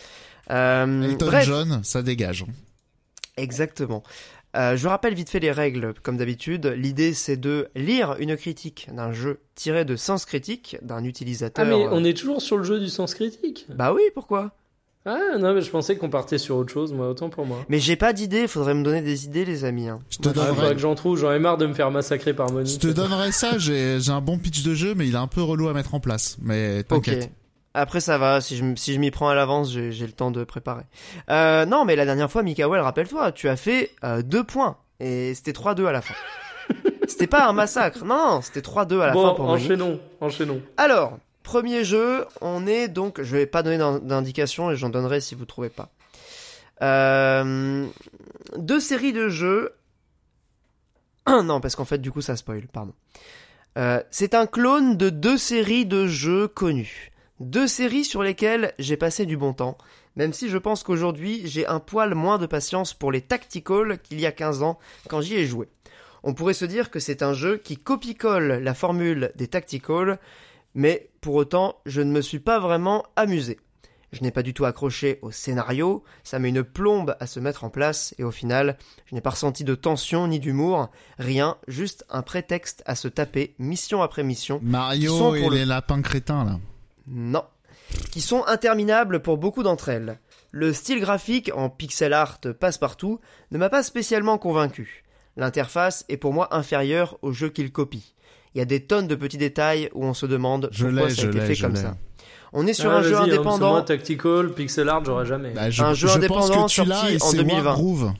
[0.50, 2.44] Euh, Elton bref, John, ça dégage.
[2.48, 2.52] hein.
[3.36, 4.02] exactement.
[4.56, 6.66] Euh, je rappelle vite fait les règles, comme d'habitude.
[6.66, 11.66] L'idée, c'est de lire une critique d'un jeu tiré de sens critique d'un utilisateur.
[11.66, 13.66] Ah, mais on est toujours sur le jeu du sens critique.
[13.68, 14.52] Bah oui, pourquoi?
[15.07, 17.64] Ah, non, mais je pensais qu'on partait sur autre chose, moi, autant pour moi.
[17.70, 19.88] Mais j'ai pas d'idée, faudrait me donner des idées, les amis.
[19.88, 20.01] hein.
[20.11, 22.34] Je te Ah, faudrait donnerai, que j'en trouve, j'en ai marre de me faire massacrer
[22.34, 22.80] par je Monique.
[22.80, 23.57] te donnerai ça.
[23.59, 25.94] J'ai j'ai un bon pitch de jeu, mais il est un peu relou à mettre
[25.94, 26.36] en place.
[26.42, 26.88] Mais Ok.
[26.88, 27.30] t'inquiète.
[27.74, 30.30] Après ça va, si je, si je m'y prends à l'avance, j'ai j'ai le temps
[30.30, 30.82] de préparer.
[31.30, 34.76] Euh, non, mais la dernière fois, Mikael, rappelle-toi, tu as fait euh, deux points.
[35.01, 36.14] Et c'était 3-2 à la fin.
[37.07, 38.05] c'était pas un massacre.
[38.05, 39.64] Non, non, c'était 3-2 à la bon, fin pour Monique.
[39.66, 40.61] enchaînons, enchaînons.
[40.76, 43.22] Alors, premier jeu, on est donc...
[43.22, 45.91] Je vais pas donner d'in- d'indication et j'en donnerai si vous trouvez pas.
[46.82, 47.86] Euh,
[48.57, 49.72] deux séries de jeux...
[51.26, 52.95] non, parce qu'en fait, du coup, ça spoil, pardon.
[53.76, 57.12] Euh, c'est un clone de deux séries de jeux connus.
[57.39, 59.78] Deux séries sur lesquelles j'ai passé du bon temps,
[60.16, 64.18] même si je pense qu'aujourd'hui j'ai un poil moins de patience pour les tactical qu'il
[64.18, 65.68] y a 15 ans quand j'y ai joué.
[66.24, 70.18] On pourrait se dire que c'est un jeu qui copie-colle la formule des tactical,
[70.79, 73.59] mais pour autant je ne me suis pas vraiment amusé.
[74.12, 77.64] Je n'ai pas du tout accroché au scénario, ça met une plombe à se mettre
[77.64, 82.07] en place, et au final, je n'ai pas ressenti de tension ni d'humour, rien, juste
[82.09, 86.59] un prétexte à se taper mission après mission, Mario et le- les lapins crétins là.
[87.07, 87.45] non.
[88.12, 90.18] Qui sont interminables pour beaucoup d'entre elles.
[90.51, 93.18] Le style graphique en pixel art passe-partout
[93.51, 95.05] ne m'a pas spécialement convaincu.
[95.37, 98.14] L'interface est pour moi inférieure au jeu qu'il copie.
[98.55, 101.22] Il y a des tonnes de petits détails où on se demande Je pourquoi ça
[101.22, 101.96] a été fait comme ça.
[102.53, 103.70] On est sur Ah, un jeu indépendant.
[103.72, 105.51] moi, tactical, pixel art, j'aurais jamais.
[105.51, 107.62] Bah, je, Un jeu je indépendant pense que tu l'as sorti en c'est 2020.
[107.64, 108.12] Wargroove.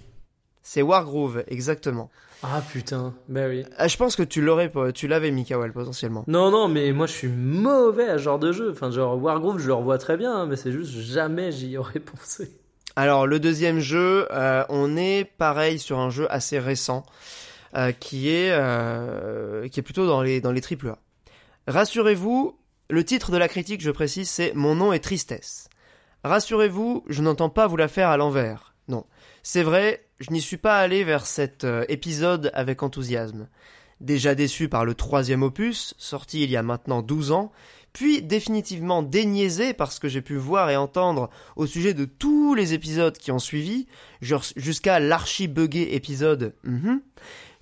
[0.63, 2.11] C'est Wargroove, exactement.
[2.43, 3.65] Ah putain, bah oui.
[3.79, 6.25] Ah, je pense que tu l'aurais, tu l'avais, Mikael, potentiellement.
[6.29, 8.71] Non, non, mais moi je suis mauvais à ce genre de jeu.
[8.71, 11.99] Enfin, genre Wargroove, je le revois très bien, hein, mais c'est juste jamais j'y aurais
[12.01, 12.51] pensé.
[12.97, 17.05] Alors le deuxième jeu, euh, on est pareil sur un jeu assez récent
[17.77, 20.99] euh, qui est euh, qui est plutôt dans les dans les triple A.
[21.67, 22.59] Rassurez-vous,
[22.91, 25.69] le titre de la critique, je précise, c'est Mon nom est tristesse.
[26.25, 28.75] Rassurez-vous, je n'entends pas vous la faire à l'envers.
[28.89, 29.05] Non,
[29.43, 33.49] c'est vrai, je n'y suis pas allé vers cet euh, épisode avec enthousiasme.
[34.01, 37.53] Déjà déçu par le troisième opus, sorti il y a maintenant 12 ans,
[37.93, 42.55] puis définitivement déniaisé par ce que j'ai pu voir et entendre au sujet de tous
[42.55, 43.87] les épisodes qui ont suivi,
[44.21, 47.01] jusqu'à l'archi-buggé épisode mhm,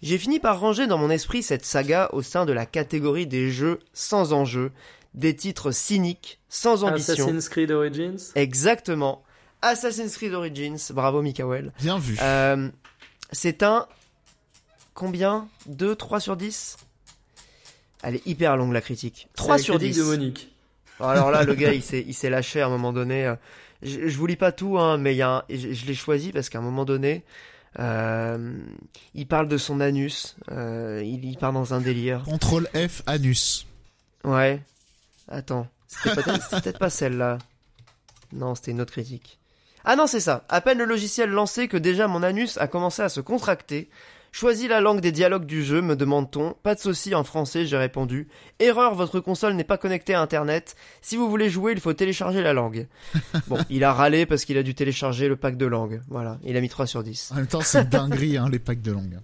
[0.03, 3.51] j'ai fini par ranger dans mon esprit cette saga au sein de la catégorie des
[3.51, 4.71] jeux sans enjeu,
[5.15, 7.15] des titres cyniques, sans ambition.
[7.15, 8.19] Assassin's Creed Origins.
[8.35, 9.23] Exactement.
[9.63, 11.73] Assassin's Creed Origins, bravo Mikael.
[11.81, 12.17] Bien vu.
[12.21, 12.69] Euh,
[13.33, 13.87] c'est un...
[14.95, 15.49] Combien?
[15.67, 16.77] 2, 3 sur 10
[18.03, 19.29] Elle est hyper longue la critique.
[19.37, 19.99] 3 C'est la sur critique 10.
[20.01, 20.55] de Monique.
[21.01, 23.27] Alors là, le gars, il s'est, il s'est lâché à un moment donné.
[23.27, 23.35] euh,
[23.83, 25.95] Je, je vous lis pas tout, hein, mais il y a un- je, je l'ai
[25.95, 27.21] choisi parce qu'à un moment donné, euh,
[27.79, 30.37] il parle de son anus.
[30.51, 32.23] euh, il, il part dans un délire.
[32.25, 33.67] Contrôle F anus.
[34.25, 34.63] Ouais.
[35.29, 35.67] Attends.
[35.89, 37.39] C'était peut-être, c'était peut-être pas celle-là.
[38.33, 39.39] Non, c'était une autre critique.
[39.85, 40.45] Ah non, c'est ça.
[40.49, 43.89] À peine le logiciel lancé que déjà mon anus a commencé à se contracter.
[44.39, 46.53] Choisis la langue des dialogues du jeu, me demande-t-on.
[46.63, 48.29] Pas de souci en français, j'ai répondu.
[48.59, 50.77] Erreur, votre console n'est pas connectée à internet.
[51.01, 52.87] Si vous voulez jouer, il faut télécharger la langue.
[53.49, 56.03] Bon, il a râlé parce qu'il a dû télécharger le pack de langue.
[56.09, 57.31] Voilà, il a mis 3 sur 10.
[57.33, 59.21] En même temps, c'est dinguerie, hein, les packs de langue.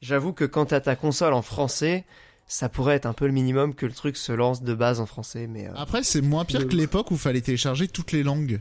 [0.00, 2.06] J'avoue que quand t'as ta console en français,
[2.46, 5.04] ça pourrait être un peu le minimum que le truc se lance de base en
[5.06, 8.60] français, mais euh, Après, c'est moins pire que l'époque où fallait télécharger toutes les langues.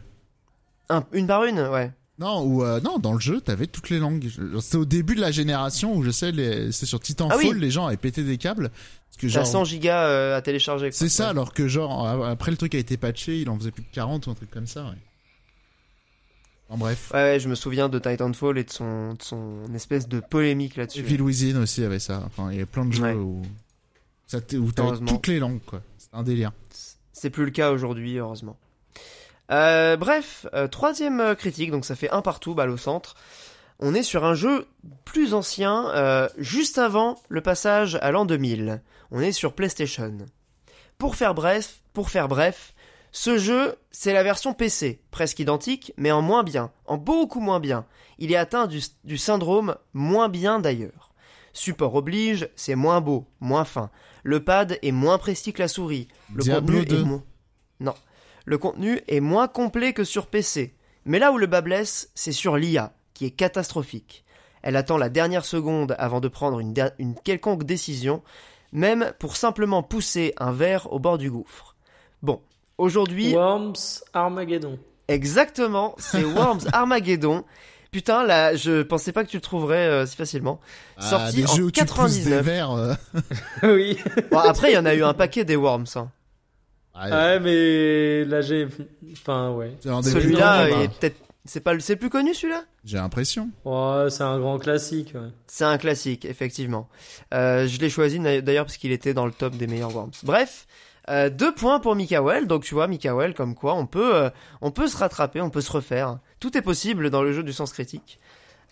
[0.90, 1.92] un- une par une, ouais.
[2.22, 4.30] Non, ou euh, non, dans le jeu, t'avais toutes les langues.
[4.62, 6.72] C'était au début de la génération où je sais, les...
[6.72, 7.60] c'est sur Titanfall, Ah oui.
[7.60, 8.70] les gens avaient pété des câbles.
[8.70, 10.92] Parce que T'as genre, 100 gigas euh, à télécharger.
[10.92, 11.30] c'est ça, Ouais.
[11.32, 14.28] alors que genre après le truc a été patché, il en faisait plus de 40
[14.28, 14.84] ou un truc comme ça.
[14.86, 14.98] Ouais.
[16.70, 17.12] En bref.
[17.14, 20.78] Ouais, ouais, je me souviens de Titanfall et de son, de son espèce de polémique
[20.78, 21.04] là-dessus.
[21.20, 22.24] Within aussi avait ça.
[22.26, 23.42] Enfin, il y a plein de jeux où
[24.28, 25.08] ça où t'avais Heureusement.
[25.12, 25.82] toutes les langues quoi.
[25.98, 26.52] C'est un délire.
[27.12, 28.58] C'est plus le cas aujourd'hui, heureusement.
[29.52, 33.16] Euh, bref, euh, troisième euh, critique, donc ça fait un partout, balle au centre.
[33.80, 34.68] On est sur un jeu
[35.06, 38.82] plus ancien, euh, juste avant le passage à l'an 2000.
[39.10, 40.18] On est sur PlayStation.
[40.97, 42.76] Pour faire bref, pour faire bref,
[43.12, 47.60] ce jeu, c'est la version PC, presque identique, mais en moins bien, en beaucoup moins
[47.60, 47.86] bien.
[48.20, 51.12] Il est atteint du, du syndrome moins bien d'ailleurs.
[51.54, 53.89] Support oblige, c'est moins beau, moins fin.
[54.24, 56.08] Le pad est moins précis que la souris.
[56.34, 57.02] Le Diablo contenu 2.
[57.02, 57.24] est moins...
[57.80, 57.95] Non.
[58.46, 60.74] Le contenu est moins complet que sur PC.
[61.06, 64.24] Mais là où le bas blesse, c'est sur l'IA, qui est catastrophique.
[64.62, 66.74] Elle attend la dernière seconde avant de prendre une,
[67.24, 68.22] quelconque décision,
[68.72, 71.76] même pour simplement pousser un verre au bord du gouffre.
[72.22, 72.42] Bon,
[72.78, 73.74] aujourd'hui, Worms
[74.14, 74.78] Armageddon.
[75.08, 77.44] exactement, c'est Worms Armageddon.
[77.92, 80.62] Putain, là, je pensais pas que tu le trouverais euh, si facilement.
[80.98, 82.46] Sorti des en jeux où tu pousses des 99.
[82.46, 82.72] verres.
[82.72, 82.94] euh,
[83.64, 83.98] oui.
[84.32, 85.88] Bon, après, il y en a eu un paquet des Worms.
[85.96, 86.10] hein.
[86.96, 88.68] Ouais, Ouais, mais là j'ai.
[89.14, 89.76] Enfin, ouais.
[89.80, 91.18] c'est un des plus Celui-là grands, est peut-être.
[91.44, 92.64] C'est pas le, plus connu celui-là?
[92.86, 93.50] J'ai l'impression.
[93.66, 95.14] Ouais, c'est un grand classique.
[95.16, 95.30] ouais.
[95.48, 96.88] C'est un classique, effectivement.
[97.34, 100.12] Euh, je l'ai choisi d'ailleurs parce qu'il était dans le top des meilleurs Worms.
[100.22, 100.68] Bref,
[101.10, 102.46] euh, deux points pour Mikael.
[102.46, 104.30] Donc tu vois, Mikael, comme quoi on peut, euh,
[104.62, 106.20] on peut se rattraper, on peut se refaire.
[106.39, 108.20] Tout est possible dans le jeu du sens critique.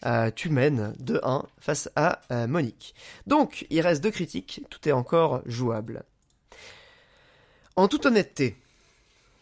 [0.06, 2.96] Euh, tu mènes 2-1 face à euh, Monique.
[3.28, 6.04] Donc, il reste deux critiques, tout est encore jouable.
[7.80, 8.58] En toute honnêteté,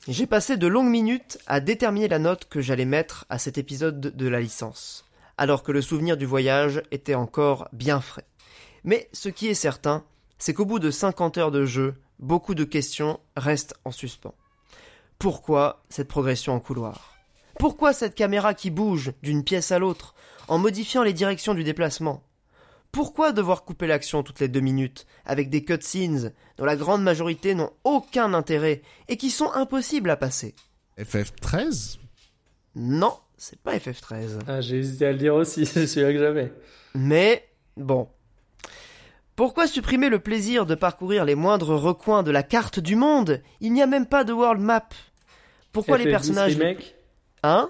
[0.08, 4.00] j'ai passé de longues minutes à déterminer la note que j'allais mettre à cet épisode
[4.00, 5.06] de- la licence,
[5.40, 8.28] alors que le souvenir du voyage était encore bien frais.
[8.84, 10.04] Mais ce qui est certain,
[10.38, 14.36] c'est qu'au bout de 50 heures de jeu, beaucoup de questions restent en suspens.
[15.18, 17.16] Pourquoi cette progression en couloir?
[17.58, 20.14] Pourquoi cette caméra qui bouge d'une pièce à l'autre
[20.48, 22.22] en modifiant les directions du déplacement?
[22.92, 27.54] Pourquoi devoir couper l'action toutes les deux minutes avec des cutscenes dont la grande majorité
[27.54, 30.56] n'ont aucun intérêt et qui sont impossibles à passer?
[30.98, 31.98] FF13
[32.76, 34.40] Non, c'est pas FF13.
[34.48, 36.54] Ah, j'ai hésité à le dire aussi, c'est celui-là que j'avais.
[36.96, 38.10] Mais bon.
[39.36, 43.44] Pourquoi supprimer le plaisir de parcourir les moindres recoins de la carte du monde?
[43.60, 44.90] Il n'y a même pas de world map.
[45.72, 46.58] Pourquoi les FF10 personnages...
[46.58, 46.96] Remake?
[47.44, 47.70] Hein?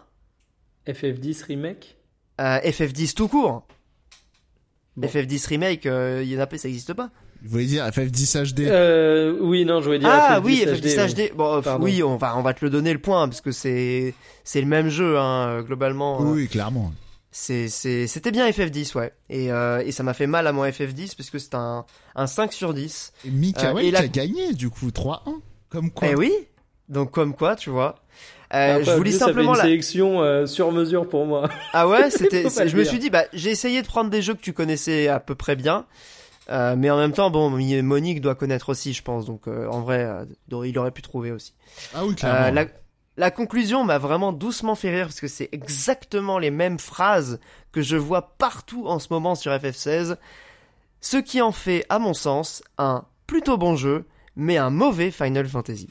[0.88, 1.98] FF10 Remake?
[2.40, 3.68] Euh, FF10 tout court.
[4.98, 5.08] Bon.
[5.08, 7.10] FF10 Remake, euh, il y en a pas, ça existe pas.
[7.44, 10.70] Vous voulez dire FF10 HD euh, Oui, non, je voulais dire Ah FF10 oui, HD.
[10.86, 11.36] FF10 HD.
[11.36, 11.84] Bon, euh, Pardon.
[11.86, 14.68] oui, on va, on va te le donner le point parce que c'est, c'est le
[14.68, 16.20] même jeu, hein, euh, globalement.
[16.22, 16.92] euh, Oui, clairement.
[17.30, 19.14] C'est, c'est, c'était bien FF10, ouais.
[19.30, 21.86] Et, euh, et ça m'a fait mal à mon FF10 parce que c'est un,
[22.16, 23.14] un 5 sur 10.
[23.26, 25.20] Et Mikael Euh, et qui la- a gagné, du coup, 3-1.
[25.70, 26.08] Comme quoi.
[26.08, 26.34] Eh oui.
[26.90, 27.96] Donc comme quoi, tu vois.
[28.54, 29.64] Euh, Après, je vous lis ça fait simplement une la.
[29.64, 31.50] sélection euh, sur mesure pour moi.
[31.74, 32.44] Ah ouais, c'était.
[32.68, 35.20] Je me suis dit, bah, j'ai essayé de prendre des jeux que tu connaissais à
[35.20, 35.86] peu près bien,
[36.50, 39.26] euh, mais en même temps, bon, Monique doit connaître aussi, je pense.
[39.26, 41.54] Donc euh, en vrai, euh, il aurait pu trouver aussi.
[41.94, 42.52] Ah oui, Euh, clairement.
[42.54, 42.66] la,
[43.18, 47.40] la conclusion m'a vraiment doucement fait rire parce que c'est exactement les mêmes phrases
[47.74, 50.16] que je vois partout en ce moment sur FF16.
[51.02, 54.06] Ce qui en fait, à mon sens, un plutôt bon jeu,
[54.38, 55.90] mais un mauvais Final Fantasy.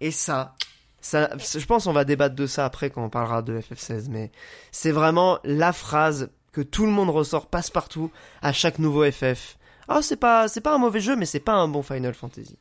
[0.00, 0.54] Et ça,
[1.00, 4.30] ça, je pense qu'on va débattre de ça après quand on parlera de FF16, mais
[4.72, 8.10] c'est vraiment la phrase que tout le monde ressort passe-partout
[8.42, 9.56] à chaque nouveau FF.
[9.88, 12.58] Ah, c'est pas, c'est pas un mauvais jeu, mais c'est pas un bon Final Fantasy.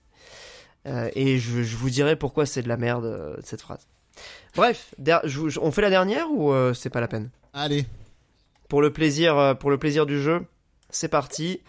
[0.88, 3.88] Euh, et je, je vous dirai pourquoi c'est de la merde euh, cette phrase.
[4.56, 7.30] Bref, der- je vous- je- on fait la dernière ou euh, c'est pas la peine?
[7.54, 7.86] Allez.
[8.70, 10.46] Pour le plaisir, pour le plaisir du jeu,
[10.90, 11.62] c'est parti.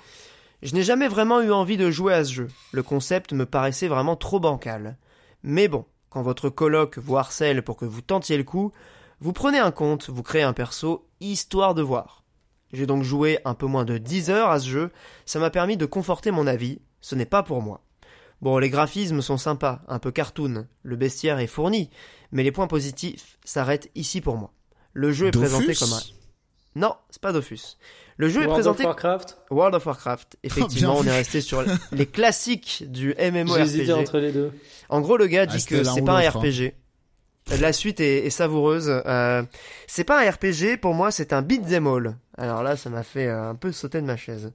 [0.63, 2.49] Je n'ai jamais vraiment eu envie de jouer à ce jeu.
[2.73, 4.97] Le concept me paraissait vraiment trop bancal.
[5.43, 8.73] Mais bon, quand votre coloc vous harcèle pour que vous tentiez le coup,
[9.21, 12.25] vous prenez un compte, vous créez un perso, histoire de voir.
[12.73, 14.91] J'ai donc joué un peu moins de 10 heures à ce jeu,
[15.27, 17.83] ça m'a permis de conforter mon avis, ce n'est pas pour moi.
[18.41, 21.91] Bon, les graphismes sont sympas, un peu cartoon, le bestiaire est fourni,
[22.33, 24.53] mais les points positifs s'arrêtent ici pour moi.
[24.93, 26.01] Le jeu est présenté comme un...
[26.77, 27.77] Non, c'est pas Dofus.
[28.17, 30.37] Le jeu est World présenté of Warcraft World of Warcraft.
[30.43, 33.91] Effectivement, bien on est resté sur les classiques du J'ai hésité MMORPG.
[33.93, 34.53] entre les deux.
[34.89, 36.31] En gros, le gars Ah, dit c'était que l'un c'est pas un hein.
[36.31, 36.75] RPG.
[37.61, 38.89] La suite est, est savoureuse.
[39.07, 39.43] Euh,
[39.87, 42.17] c'est pas un RPG, pour moi, c'est un beat'em all.
[42.39, 44.53] Alors là, ça m'a fait euh, un peu sauter de ma chaise.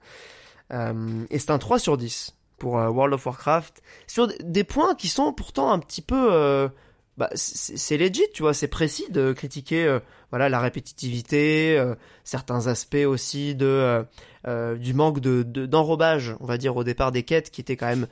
[0.73, 3.81] Euh, et c'est un 3 sur 10 pour euh, World of Warcraft.
[4.07, 6.69] Sur des points qui sont pourtant un petit peu...
[7.17, 9.99] Bah, c'est legit, tu vois, c'est précis de critiquer euh,
[10.31, 11.95] voilà la répétitivité, euh,
[12.25, 14.03] certains aspects aussi de
[14.45, 17.87] euh, du manque de d'enrobage, on va dire au départ des quêtes qui étaient quand
[17.87, 18.07] même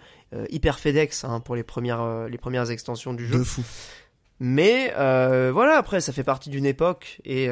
[0.50, 3.40] hyper FedEx hein, pour les premières les premières extensions du jeu.
[3.40, 3.62] De fou.
[4.40, 7.50] Mais voilà, après ça fait partie d'une époque et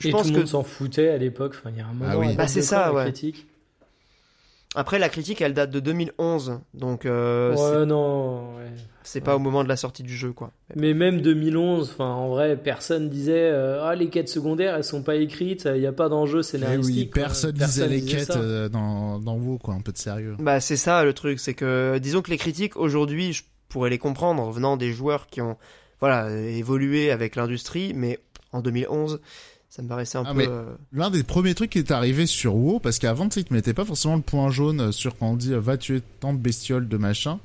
[0.00, 1.54] je pense tout le monde s'en foutait à l'époque.
[1.56, 2.10] Enfin, il y a un moment.
[2.12, 2.34] Ah oui.
[2.34, 3.04] Bah c'est ça, ouais.
[3.04, 3.46] Critique.
[4.74, 7.06] Après, la critique, elle date de 2011, donc.
[7.06, 8.56] Euh, ouais, non.
[8.56, 8.70] Ouais.
[9.04, 10.50] C'est pas au moment de la sortie du jeu, quoi.
[10.74, 15.02] Mais même 2011, enfin, en vrai, personne disait euh, ah les quêtes secondaires, elles sont
[15.02, 17.14] pas écrites, il n'y a pas d'enjeu scénaristique.
[17.14, 20.36] Oui, personne, disait les quêtes euh, dans dans WoW, quoi, un peu de sérieux.
[20.38, 23.98] Bah c'est ça le truc, c'est que disons que les critiques aujourd'hui, je pourrais les
[23.98, 25.58] comprendre venant des joueurs qui ont
[26.00, 28.20] voilà évolué avec l'industrie, mais
[28.52, 29.20] en 2011
[29.74, 30.46] ça me paraissait un ah, peu.
[30.48, 33.52] Euh, l'un des premiers trucs qui est arrivé sur WoW, parce qu'avant, tu sais, ils
[33.52, 36.86] mettaient pas forcément le point jaune sur quand on dit va tuer tant de bestioles
[36.86, 37.40] de machin.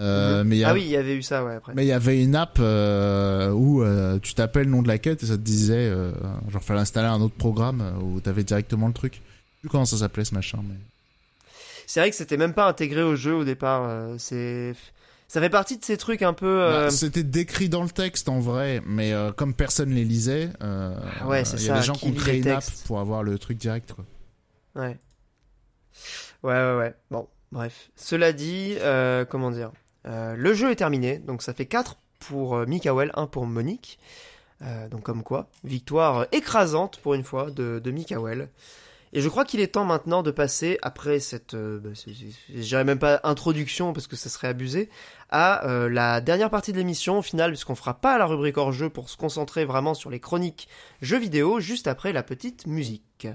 [0.00, 1.72] Euh, mais Ah oui, il y avait eu ça, ouais, après.
[1.76, 3.84] Mais il y avait une app euh, où
[4.18, 5.92] tu tapais le nom de la quête et ça te disait,
[6.48, 9.14] genre, fallait installer un autre programme où t'avais directement le truc.
[9.14, 10.74] Je sais plus comment ça s'appelait ce machin, mais.
[11.86, 14.18] C'est vrai que c'était même pas intégré au jeu au départ.
[14.18, 14.74] c'est
[15.30, 16.58] ça fait partie de ces trucs un peu.
[16.58, 20.50] Bah, euh, c'était décrit dans le texte en vrai, mais euh, comme personne les lisait,
[20.60, 20.92] euh,
[21.24, 23.56] ouais, il y a des gens qui ont créé une app pour avoir le truc
[23.56, 23.92] direct.
[23.92, 24.04] Quoi.
[24.74, 24.98] Ouais.
[26.42, 26.94] Ouais, ouais, ouais.
[27.12, 27.92] Bon, bref.
[27.94, 28.74] Cela dit,
[29.28, 29.70] comment dire
[30.04, 34.00] Le jeu est terminé, donc ça fait 4 pour Mikael, 1 pour Monique.
[34.90, 38.48] donc comme quoi, victoire écrasante pour une fois de, de Mikael.
[39.12, 42.84] Et je crois qu'il est temps maintenant de passer, après cette, euh, bah, je dirais
[42.84, 44.88] même pas introduction parce que ça serait abusé,
[45.30, 48.72] à euh, la dernière partie de l'émission au final, puisqu'on fera pas la rubrique hors
[48.72, 50.68] jeu pour se concentrer vraiment sur les chroniques
[51.00, 53.28] jeux vidéo, juste après la petite musique.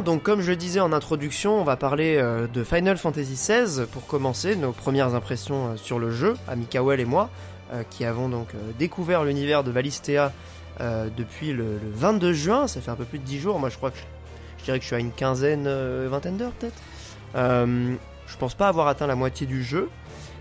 [0.00, 3.86] Donc comme je le disais en introduction, on va parler euh, de Final Fantasy XVI
[3.86, 7.30] pour commencer, nos premières impressions euh, sur le jeu, à Mikael et moi,
[7.72, 10.32] euh, qui avons donc découvert l'univers de Valistea
[11.16, 13.92] depuis le, 22 juin, ça fait un peu plus de 10 jours, moi je crois
[13.92, 13.98] que
[14.58, 15.68] je, dirais que je suis à une quinzaine,
[16.08, 16.82] vingtaine d'heures peut-être.
[17.36, 19.88] je pense pas avoir atteint la moitié du jeu.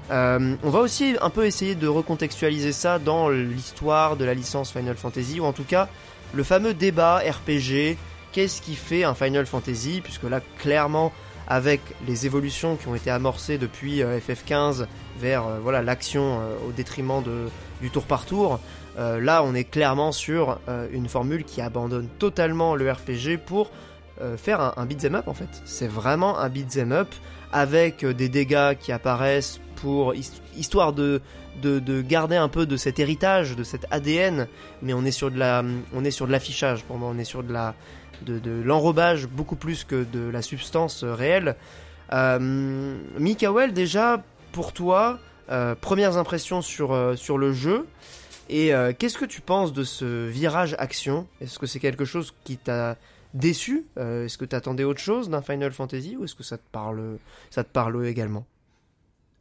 [0.09, 4.95] on va aussi un peu essayer de recontextualiser ça dans l'histoire de la licence Final
[4.95, 5.87] Fantasy, ou en tout cas
[6.33, 7.95] le fameux débat RPG
[8.33, 11.13] qu'est-ce qui fait un Final Fantasy, puisque là, clairement,
[11.47, 14.85] avec les évolutions qui ont été amorcées depuis euh, FF15
[15.19, 17.49] vers euh, voilà l'action euh, au détriment de,
[17.81, 18.59] du tour par tour,
[18.95, 20.59] là, on est clairement sur
[20.91, 23.71] une formule qui abandonne totalement le RPG pour
[24.37, 25.49] faire un, un beat'em up en fait.
[25.65, 27.07] C'est vraiment un beat'em up
[27.51, 30.13] avec des dégâts qui apparaissent pour
[30.55, 31.21] histoire de,
[31.63, 34.47] de, de, garder un peu de cet héritage, de cet ADN,
[34.83, 35.63] mais on est sur de la,
[35.95, 37.73] on est sur de l'affichage pour moi, on est sur de la,
[38.21, 41.55] de, l'enrobage beaucoup plus que de la substance euh, réelle.
[42.11, 42.97] Euh,
[43.73, 47.87] déjà, pour toi, euh, premières impressions sur, sur le jeu.
[48.49, 51.27] Et qu'est-ce que tu penses de ce virage action?
[51.41, 52.97] Est-ce que c'est quelque chose qui t'a
[53.33, 53.85] déçu?
[53.95, 57.17] Est-ce que tu attendais autre chose d'un Final Fantasy ou est-ce que ça te parle,
[57.49, 58.45] ça te parle également?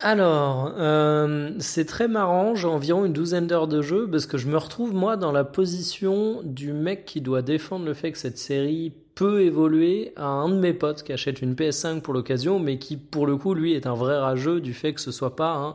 [0.05, 4.49] Alors, euh, c'est très marrant, j'ai environ une douzaine d'heures de jeu parce que je
[4.49, 8.37] me retrouve moi dans la position du mec qui doit défendre le fait que cette
[8.37, 12.79] série peut évoluer à un de mes potes qui achète une PS5 pour l'occasion mais
[12.79, 15.55] qui pour le coup lui est un vrai rageux du fait que ce soit pas
[15.55, 15.75] un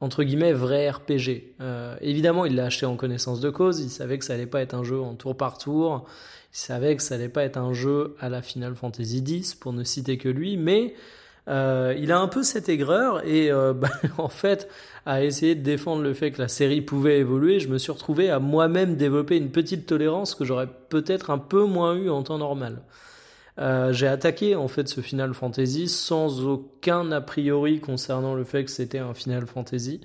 [0.00, 1.54] entre guillemets vrai RPG.
[1.62, 4.60] Euh, évidemment il l'a acheté en connaissance de cause, il savait que ça allait pas
[4.60, 6.04] être un jeu en tour par tour,
[6.52, 9.72] il savait que ça allait pas être un jeu à la Final Fantasy X pour
[9.72, 10.92] ne citer que lui mais
[11.48, 14.68] Euh, il a un peu cette aigreur et euh, bah, en fait,
[15.06, 18.30] à essayer de défendre le fait que la série pouvait évoluer, je me suis retrouvé
[18.30, 22.38] à moi-même développer une petite tolérance que j'aurais peut-être un peu moins eu en temps
[22.38, 22.82] normal.
[23.58, 28.64] Euh, j'ai attaqué en fait ce Final Fantasy sans aucun a priori concernant le fait
[28.64, 30.00] que c'était un Final Fantasy,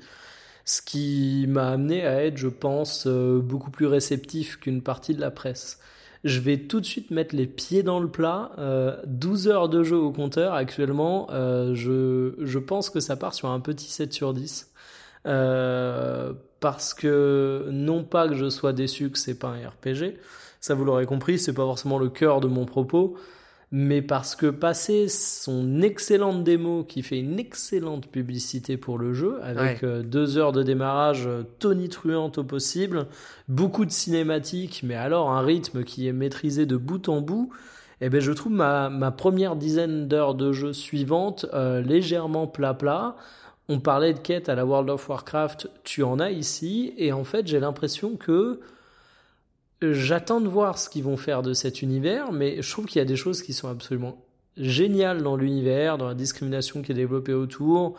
[0.66, 5.22] ce qui m'a amené à être, je pense, euh, beaucoup plus réceptif qu'une partie de
[5.22, 5.80] la presse
[6.24, 8.52] je vais tout de suite mettre les pieds dans le plat.
[9.06, 11.28] 12 euh, heures de jeu au compteur actuellement.
[11.32, 14.72] Euh, je, je, pense que ça part sur un petit 7 sur 10.
[15.26, 20.18] Euh, parce que non pas que je sois déçu que c'est pas un RPG,
[20.62, 23.16] ça vous l'aurez compris, c'est pas forcément le cœur de mon propos,
[23.72, 29.40] mais parce que passer son excellente démo qui fait une excellente publicité pour le jeu,
[29.44, 33.08] avec euh, deux heures de démarrage euh, tonitruante au possible,
[33.50, 37.50] beaucoup de cinématiques, mais alors un rythme qui est maîtrisé de bout en bout,
[38.00, 43.18] eh ben je trouve ma, ma première dizaine d'heures de jeu suivante euh, légèrement plat-plat.
[43.70, 47.26] On parlait de quête à la World of Warcraft, tu en as ici, et en
[47.26, 48.62] fait j'ai l'impression que
[49.82, 53.02] J'attends de voir ce qu'ils vont faire de cet univers, mais je trouve qu'il y
[53.02, 54.18] a des choses qui sont absolument
[54.58, 57.96] géniales dans l'univers, dans la discrimination qui est développée autour.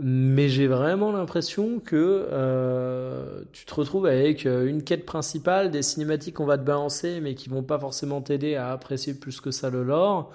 [0.00, 5.82] Mais j'ai vraiment l'impression que euh, tu te retrouves avec euh, une quête principale, des
[5.82, 9.50] cinématiques qu'on va te balancer, mais qui vont pas forcément t'aider à apprécier plus que
[9.50, 10.32] ça le lore.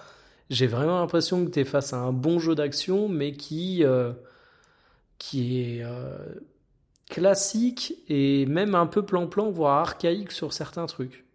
[0.50, 4.12] J'ai vraiment l'impression que tu es face à un bon jeu d'action, mais qui, euh,
[5.18, 5.84] qui est
[7.10, 11.26] classique et même un peu plan-plan, voire archaïque sur certains trucs.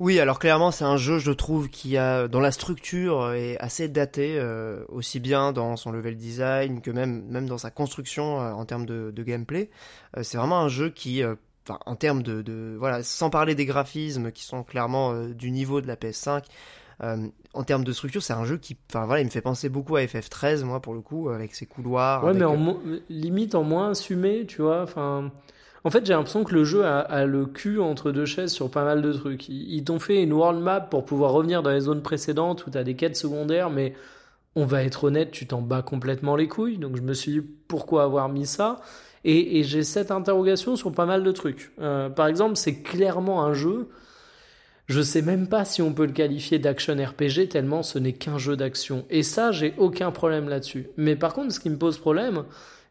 [0.00, 3.88] Oui, alors clairement, c'est un jeu, je trouve, qui a, dans la structure, est assez
[3.88, 8.64] daté, euh, aussi bien dans son level design que même, dans sa construction euh, en
[8.64, 9.70] termes de, gameplay.
[10.16, 11.22] Euh, c'est vraiment un jeu qui,
[11.68, 15.96] en termes de, voilà, sans parler des graphismes qui sont clairement du niveau de la
[15.96, 16.44] PS5,
[17.02, 19.68] euh, en termes de structure, c'est un jeu qui, enfin voilà, il me fait penser
[19.68, 22.24] beaucoup à FF13, moi pour le coup, avec ses couloirs.
[22.24, 24.82] Ouais, mais en euh, limite en moins assumé, tu vois.
[24.82, 25.30] Enfin,
[25.84, 28.84] en fait, j'ai l'impression que le jeu a, le cul entre deux chaises sur pas
[28.84, 29.48] mal de trucs.
[29.48, 32.82] Ils, t'ont fait une world map pour pouvoir revenir dans les zones précédentes où t'as
[32.82, 33.94] des quêtes secondaires, mais
[34.54, 36.78] on va être honnête, tu t'en bats complètement les couilles.
[36.78, 38.80] Donc je me suis dit pourquoi avoir mis ça?
[39.24, 41.72] Et, j'ai cette interrogation sur pas mal de trucs.
[41.80, 43.88] Euh, par exemple, c'est clairement un jeu
[44.88, 48.38] je sais même pas si on peut le qualifier d'action RPG tellement ce n'est qu'un
[48.38, 49.04] jeu d'action.
[49.10, 50.88] Et ça, j'ai aucun problème là-dessus.
[50.96, 52.44] Mais par contre, ce qui me pose problème,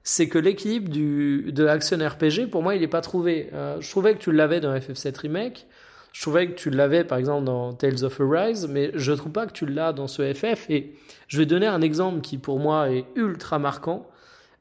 [0.04, 3.50] c'est que l'équilibre du de action RPG, pour moi, il n'est pas trouvé.
[3.54, 5.66] Euh, je trouvais que tu l'avais dans FF7 Remake.
[6.14, 9.46] Je trouvais que tu l'avais, par exemple, dans Tales of Arise, mais je trouve pas
[9.46, 10.70] que tu l'as dans ce FF.
[10.70, 10.94] Et
[11.28, 14.08] je vais donner un exemple qui, pour moi, est ultra marquant.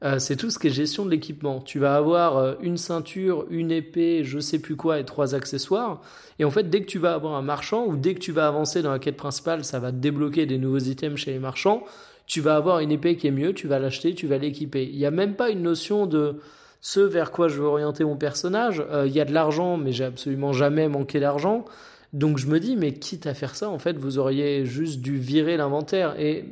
[0.03, 1.59] Euh, c'est tout ce qui est gestion de l'équipement.
[1.59, 6.01] Tu vas avoir euh, une ceinture, une épée, je sais plus quoi et trois accessoires.
[6.37, 8.47] Et en fait, dès que tu vas avoir un marchand ou dès que tu vas
[8.47, 11.83] avancer dans la quête principale, ça va te débloquer des nouveaux items chez les marchands.
[12.27, 14.83] Tu vas avoir une épée qui est mieux, tu vas l'acheter, tu vas l'équiper.
[14.83, 16.39] Il n'y a même pas une notion de
[16.79, 18.83] ce vers quoi je veux orienter mon personnage.
[18.91, 21.65] Euh, il y a de l'argent, mais j'ai absolument jamais manqué d'argent.
[22.13, 25.17] Donc je me dis, mais quitte à faire ça, en fait, vous auriez juste dû
[25.17, 26.19] virer l'inventaire.
[26.19, 26.45] Et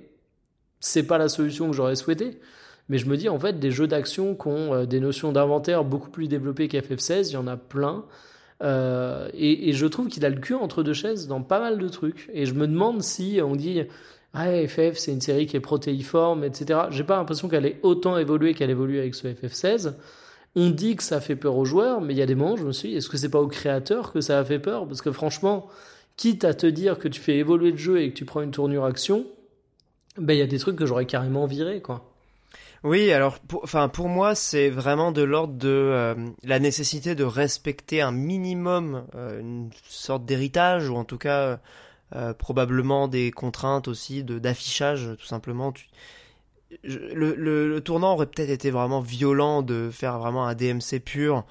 [0.79, 2.39] c'est pas la solution que j'aurais souhaité.
[2.89, 5.83] Mais je me dis, en fait, des jeux d'action qui ont euh, des notions d'inventaire
[5.83, 8.05] beaucoup plus développées qu'FF16, il y en a plein.
[8.63, 11.87] Euh, et, je trouve qu'il a le cul entre deux chaises dans pas mal de
[11.87, 12.29] trucs.
[12.33, 13.81] Et je me demande si on dit,
[14.33, 16.81] ah, FF, c'est une série qui est protéiforme, etc.
[16.91, 19.93] J'ai pas l'impression qu'elle ait autant évolué qu'elle évolue avec ce FF16.
[20.55, 22.65] On dit que ça fait peur aux joueurs, mais il y a des moments, je
[22.65, 24.87] me suis dit, est-ce que c'est pas aux créateurs que ça a fait peur?
[24.87, 25.67] Parce que franchement,
[26.15, 28.51] quitte à te dire que tu fais évoluer le jeu et que tu prends une
[28.51, 29.25] tournure action,
[30.17, 32.14] ben il y a des trucs que j'aurais carrément viré, quoi.
[32.85, 36.13] Oui, alors, pour, enfin, pour moi, c'est vraiment de l'ordre de euh,
[36.43, 41.59] la nécessité de respecter un minimum, euh, une sorte d'héritage, ou en tout cas,
[42.15, 45.73] euh, probablement des contraintes aussi d'affichage, tout simplement.
[46.83, 51.43] le, le, tournant aurait peut-être été vraiment violent de faire vraiment un DMC pur,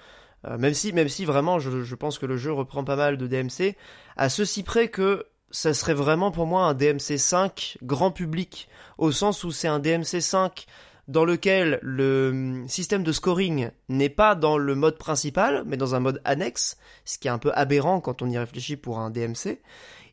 [0.48, 3.26] même si, même si vraiment, je, je pense que le jeu reprend pas mal de
[3.26, 3.74] DMC,
[4.16, 9.10] à ceci près que ça serait vraiment pour moi un DMC 5 grand public, au
[9.10, 10.66] sens où c'est un DMC 5
[11.08, 16.00] dans lequel le système de scoring n'est pas dans le mode principal, mais dans un
[16.00, 19.60] mode annexe, ce qui est un peu aberrant quand on y réfléchit pour un DMC.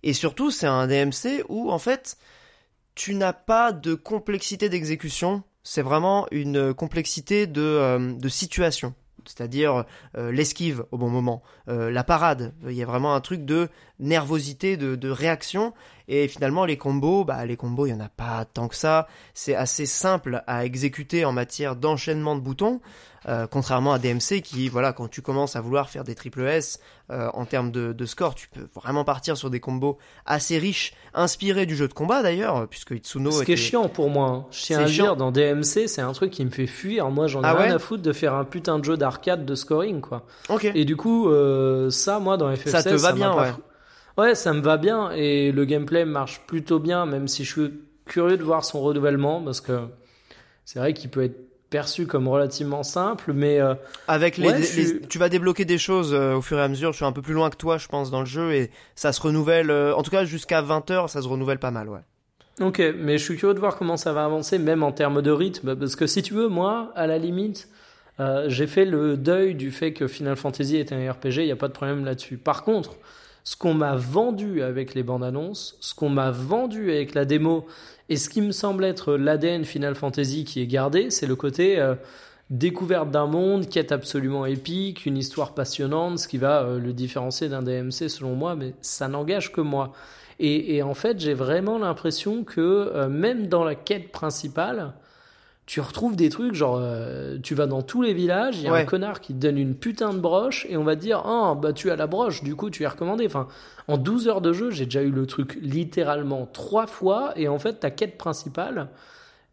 [0.04, 2.18] Et surtout, c'est un DMC où, en fait,
[2.96, 8.94] tu n'as pas de complexité d'exécution, c'est vraiment une complexité de, euh, de situation
[9.26, 9.86] c'est-à-dire
[10.18, 12.54] euh, l'esquive au bon moment, euh, la parade.
[12.68, 13.70] Il y a vraiment un truc de
[14.00, 15.74] nervosité, de, réaction,
[16.08, 19.08] Et finalement, les combos, bah, les combos, il y en a pas tant que ça.
[19.34, 22.82] C'est assez simple à exécuter en matière d'enchaînement de boutons.
[23.28, 26.80] Euh, contrairement à DMC qui, voilà, quand tu commences à vouloir faire des triple S
[27.12, 30.94] euh, en termes de, de, score, tu peux vraiment partir sur des combos assez riches,
[31.14, 33.30] inspirés du jeu de combat d'ailleurs, puisque Itsuno.
[33.30, 34.46] Ce qui est chiant pour moi, hein.
[34.50, 37.12] je tiens à dire, dans DMC, c'est un truc qui me fait fuir.
[37.12, 39.54] Moi, j'en ai ah rien à foutre de faire un putain de jeu d'arcade de
[39.54, 40.26] scoring, quoi.
[40.50, 40.66] Ok.
[40.74, 43.52] Et du coup, euh, ça, moi, dans FF16, ça te va bien, ouais.
[44.18, 47.74] Ouais, ça me va bien et le gameplay marche plutôt bien, même si je suis
[48.06, 49.88] curieux de voir son renouvellement parce que
[50.66, 53.74] c'est vrai qu'il peut être perçu comme relativement simple, mais euh,
[54.08, 56.92] avec les, tu vas débloquer des choses euh, au fur et à mesure.
[56.92, 59.14] Je suis un peu plus loin que toi, je pense, dans le jeu et ça
[59.14, 59.72] se renouvelle.
[59.72, 62.02] Euh, en tout cas, jusqu'à 20 h ça se renouvelle pas mal, ouais.
[62.60, 65.32] Ok, mais je suis curieux de voir comment ça va avancer, même en termes de
[65.32, 67.70] rythme, parce que si tu veux, moi, à la limite,
[68.48, 71.38] j'ai fait le deuil du fait que Final Fantasy était un RPG.
[71.38, 72.38] Il n'y a pas de problème là-dessus.
[72.38, 72.98] Par contre,
[73.44, 77.66] ce qu'on m'a vendu avec les bandes annonces, ce qu'on m'a vendu avec la démo
[78.12, 81.80] et ce qui me semble être l'ADN Final Fantasy qui est gardé, c'est le côté
[81.80, 81.96] euh,
[82.50, 87.48] découverte d'un monde est absolument épique, une histoire passionnante, ce qui va euh, le différencier
[87.48, 89.94] d'un DMC selon moi, mais ça n'engage que moi.
[90.40, 94.92] Et, en fait, j'ai vraiment l'impression que euh, même dans la quête principale,
[95.72, 98.74] tu retrouves des trucs genre euh, tu vas dans tous les villages il y a
[98.74, 101.56] un connard qui te donne une putain de broche et on va te dire oh
[101.56, 103.26] bah tu as la broche du coup tu es recommandé.
[103.26, 103.48] Enfin
[103.88, 107.58] en 12 heures de jeu j'ai déjà eu le truc littéralement trois fois et en
[107.58, 108.90] fait ta quête principale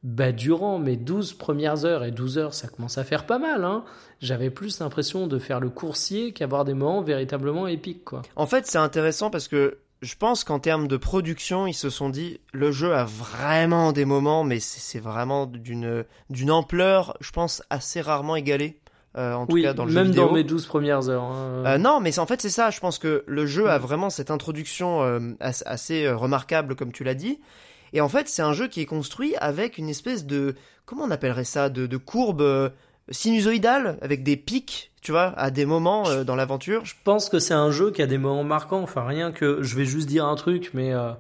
[0.03, 3.63] bah durant mes 12 premières heures et 12 heures ça commence à faire pas mal
[3.63, 3.85] hein
[4.21, 8.23] j'avais plus l'impression de faire le coursier qu'avoir des moments véritablement épiques quoi.
[8.35, 12.09] En fait c'est intéressant parce que je pense qu'en termes de production, ils se sont
[12.09, 17.63] dit le jeu a vraiment des moments, mais c'est vraiment d'une d'une ampleur, je pense,
[17.71, 18.79] assez rarement égalée.
[19.17, 21.25] Euh, en tout cas dans le même jeu dans mes 12 premières heures.
[21.25, 21.65] Hein.
[21.67, 22.71] Euh, non, mais en fait c'est ça.
[22.71, 27.05] Je pense que le jeu a vraiment cette introduction euh, assez, euh, remarquable, comme tu
[27.05, 27.41] l'as dit.
[27.95, 30.55] Et en fait, c'est un jeu qui est construit avec une espèce de
[30.85, 32.71] comment on appellerait ça, de, de courbe
[33.11, 36.85] sinusoïdale avec des pics tu vois, à des moments euh, dans l'aventure.
[36.85, 38.83] Je pense que c'est un jeu qui a des moments marquants.
[38.83, 41.13] Enfin, rien que je vais juste dire un truc, mais euh,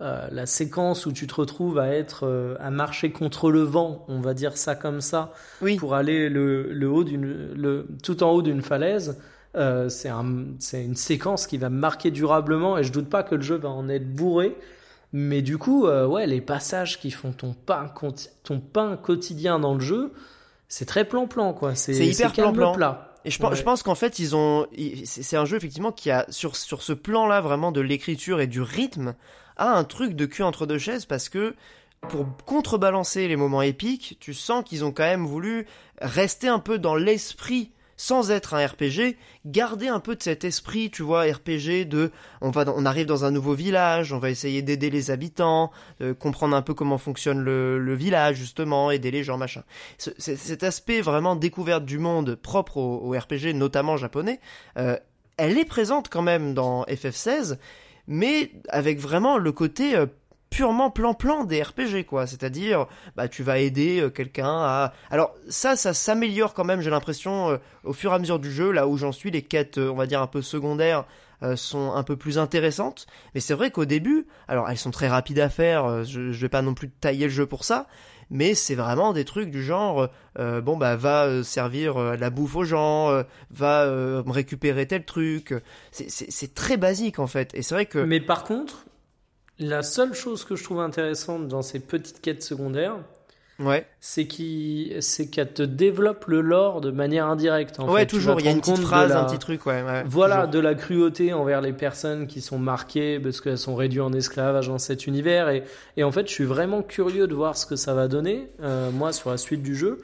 [0.00, 4.20] euh, la séquence où tu te retrouves à être à marcher contre le vent, on
[4.20, 5.76] va dire ça comme ça, oui.
[5.76, 9.20] pour aller le, le haut d'une, le tout en haut d'une falaise.
[9.88, 13.42] c'est un, c'est une séquence qui va marquer durablement et je doute pas que le
[13.42, 14.56] jeu va en être bourré.
[15.12, 17.92] Mais du coup, ouais, les passages qui font ton pain,
[18.44, 20.12] ton pain quotidien dans le jeu,
[20.72, 21.74] c'est très plan-plan, quoi.
[21.74, 22.96] C'est hyper plan-plan.
[23.26, 24.66] Et je, pense, je pense qu'en fait, ils ont,
[25.04, 28.62] c'est un jeu effectivement qui a sur sur ce plan-là vraiment de l'écriture et du
[28.62, 29.14] rythme
[29.58, 31.54] a un truc de cul entre deux chaises parce que
[32.08, 35.66] pour contrebalancer les moments épiques, tu sens qu'ils ont quand même voulu
[36.00, 39.16] rester un peu dans l'esprit sans être un RPG,
[39.46, 42.10] garder un peu de cet esprit, tu vois, RPG de
[42.40, 45.70] on va on arrive dans un nouveau village, on va essayer d'aider les habitants,
[46.18, 49.62] comprendre un peu comment fonctionne le, village justement, aider les gens machin.
[49.98, 54.40] cet aspect vraiment découverte du monde propre au, RPG, notamment japonais,
[54.78, 54.96] euh,
[55.36, 57.58] elle est présente quand même dans FF16,
[58.06, 60.06] mais avec vraiment le côté euh,
[60.52, 62.26] purement plan-plan des RPG, quoi.
[62.26, 64.92] C'est-à-dire, bah, tu vas aider euh, quelqu'un à.
[65.10, 68.52] Alors, ça, ça s'améliore quand même, j'ai l'impression, euh, au fur et à mesure du
[68.52, 71.04] jeu, là où j'en suis, les quêtes, euh, on va dire, un peu secondaires
[71.56, 73.08] sont un peu plus intéressantes.
[73.34, 76.48] Mais c'est vrai qu'au début, alors, elles sont très rapides à faire, je, je vais
[76.48, 77.88] pas non plus tailler le jeu pour ça,
[78.30, 80.08] mais c'est vraiment des trucs du genre
[80.38, 85.52] bon bah va servir la bouffe aux gens va récupérer tel truc
[85.90, 88.86] c'est très basique en fait et c'est vrai que mais par contre
[89.62, 92.96] la seule chose que je trouve intéressante dans ces petites quêtes secondaires,
[93.58, 93.86] ouais.
[94.00, 97.80] c'est qu'elle te développe le lore de manière indirecte.
[97.80, 99.82] En ouais, toujours, il y a une petite phrase, un petit truc, ouais.
[100.06, 104.12] voilà, de la cruauté envers les personnes qui sont marquées parce qu'elles sont réduites en
[104.12, 105.48] esclavage dans cet univers.
[105.48, 105.64] Et,
[105.96, 108.90] et, en fait, je suis vraiment curieux de voir ce que ça va donner, euh,
[108.90, 110.00] moi, sur la suite du jeu.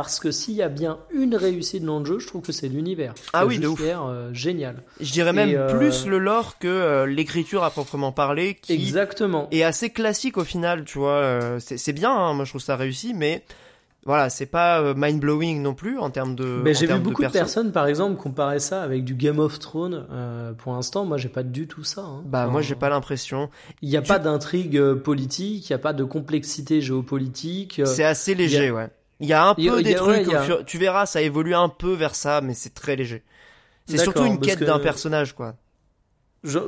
[0.00, 2.68] Parce que s'il y a bien une réussite dans le jeu, je trouve que c'est
[2.68, 3.12] l'univers.
[3.34, 3.82] Ah oui, de ouf.
[3.84, 4.76] Euh, génial.
[4.98, 9.46] Je dirais même euh, plus le lore que euh, l'écriture à proprement parler, qui Exactement.
[9.50, 11.58] est assez classique au final, tu vois.
[11.58, 13.44] c'est bien, hein, moi je trouve ça réussi, mais
[14.06, 16.62] voilà, c'est pas mind blowing non plus en termes de.
[16.64, 20.06] Mais j'ai vu beaucoup de, personnes, par exemple, comparer ça avec du Game of Thrones.
[20.56, 22.00] pour l'instant, moi, j'ai pas du tout ça.
[22.00, 22.22] Hein.
[22.24, 23.50] Bah, moi, j'ai pas l'impression.
[23.82, 27.82] Il n'y a pas d'intrigue politique, il n'y a pas de complexité géopolitique.
[27.84, 28.88] C'est assez léger, ouais.
[29.20, 30.28] Il y a un peu des trucs,
[30.66, 33.22] tu verras, ça évolue un peu vers ça, mais c'est très léger.
[33.86, 35.54] C'est surtout une quête d'un personnage, quoi.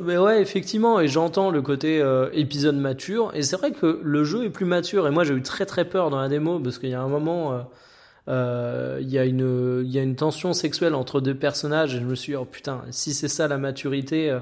[0.03, 4.25] mais ouais, effectivement, et j'entends le côté euh, épisode mature, et c'est vrai que le
[4.25, 6.79] jeu est plus mature, et moi j'ai eu très très peur dans la démo, parce
[6.79, 7.63] qu'il y a un moment, euh,
[8.29, 11.99] euh, il y a une il y a une tension sexuelle entre deux personnages et
[11.99, 14.39] je me suis dit, oh putain si c'est ça la maturité euh,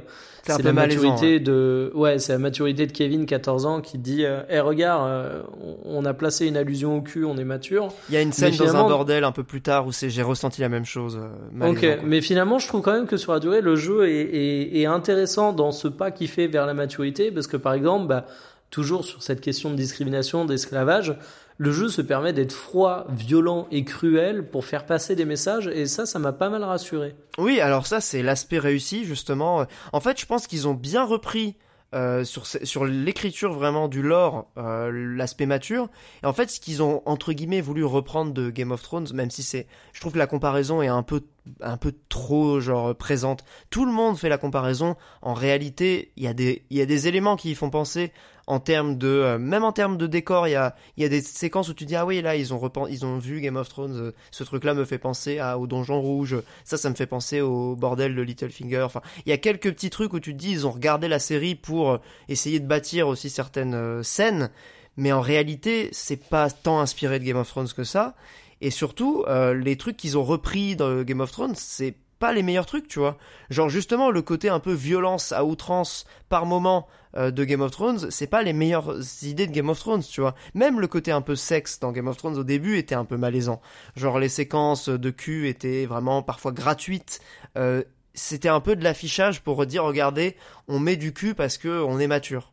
[0.47, 4.43] C'est la maturité de ouais c'est la maturité de Kevin 14 ans qui dit euh,
[4.49, 5.43] Eh, regarde euh,
[5.85, 8.55] on a placé une allusion au cul on est mature Il y a une scène
[8.57, 11.19] dans un bordel un peu plus tard où c'est j'ai ressenti la même chose.
[11.21, 11.89] euh, Ok, quoi.
[12.05, 14.87] mais finalement, je trouve quand même que sur la durée, le jeu est, est, est
[14.87, 18.27] intéressant dans ce pas qu'il fait vers la maturité, parce que par exemple, bah,
[18.71, 21.17] toujours sur cette question de discrimination, d'esclavage,
[21.61, 25.85] le jeu se permet d'être froid, violent et cruel pour faire passer des messages, et
[25.85, 27.15] ça, ça m'a pas mal rassuré.
[27.37, 29.67] Oui, alors ça c'est l'aspect réussi justement.
[29.93, 31.57] En fait, je pense qu'ils ont bien repris
[31.93, 35.91] euh, sur l'écriture vraiment du lore euh, l'aspect mature.
[36.23, 39.31] Et en fait, ce qu'ils ont entre guillemets voulu reprendre de Game of Thrones, même
[39.31, 41.21] si c'est, je trouve que la comparaison est un peu
[41.61, 43.45] un peu trop genre présente.
[43.69, 44.97] Tout le monde fait la comparaison.
[45.21, 48.13] En réalité, il y a des il y a des éléments qui y font penser
[48.51, 50.49] en termes de euh, même en termes de décor.
[50.49, 52.53] Il y a il y a des séquences où tu dis ah oui là ils
[52.53, 53.97] ont ils ont vu Game of Thrones.
[53.97, 56.37] euh, ce truc là me fait penser à au donjon rouge.
[56.65, 58.83] Ça ça me fait penser au bordel de Littlefinger.
[58.83, 61.21] Enfin il y a quelques petits trucs où tu te dis ils ont regardé la
[61.21, 61.99] série pour euh,
[62.29, 64.51] essayer de bâtir aussi certaines scènes.
[64.97, 68.17] Mais en réalité, c'est pas tant inspiré de Game of Thrones que ça.
[68.61, 69.25] Et surtout,
[69.55, 73.01] les trucs qu'ils ont repris dans Game of Thrones, c'est pas les meilleurs trucs, tu
[73.01, 73.17] vois.
[73.49, 76.87] Genre justement le côté un peu violence à outrance par moment
[77.17, 78.95] euh, de Game of Thrones, c'est pas les meilleures
[79.25, 80.37] idées de Game of Thrones, tu vois.
[80.55, 83.17] Même le côté un peu sexe dans Game of Thrones au début était un peu
[83.17, 83.61] malaisant.
[83.97, 87.21] Genre les séquences de cul étaient vraiment parfois gratuites.
[87.57, 87.83] Euh,
[88.13, 90.37] c'était un peu de l'affichage pour dire regardez,
[90.69, 92.53] on met du cul parce que on est mature.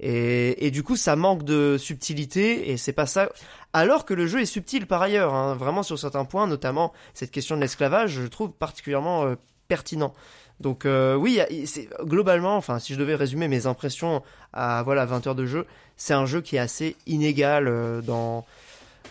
[0.00, 3.30] Et, et du coup, ça manque de subtilité et c'est pas ça.
[3.72, 7.30] Alors que le jeu est subtil par ailleurs, hein, vraiment sur certains points, notamment cette
[7.30, 9.34] question de l'esclavage, je trouve particulièrement euh,
[9.66, 10.14] pertinent.
[10.60, 14.22] Donc euh, oui, c'est globalement, enfin, si je devais résumer mes impressions
[14.52, 15.66] à voilà 20 heures de jeu,
[15.96, 18.44] c'est un jeu qui est assez inégal euh, dans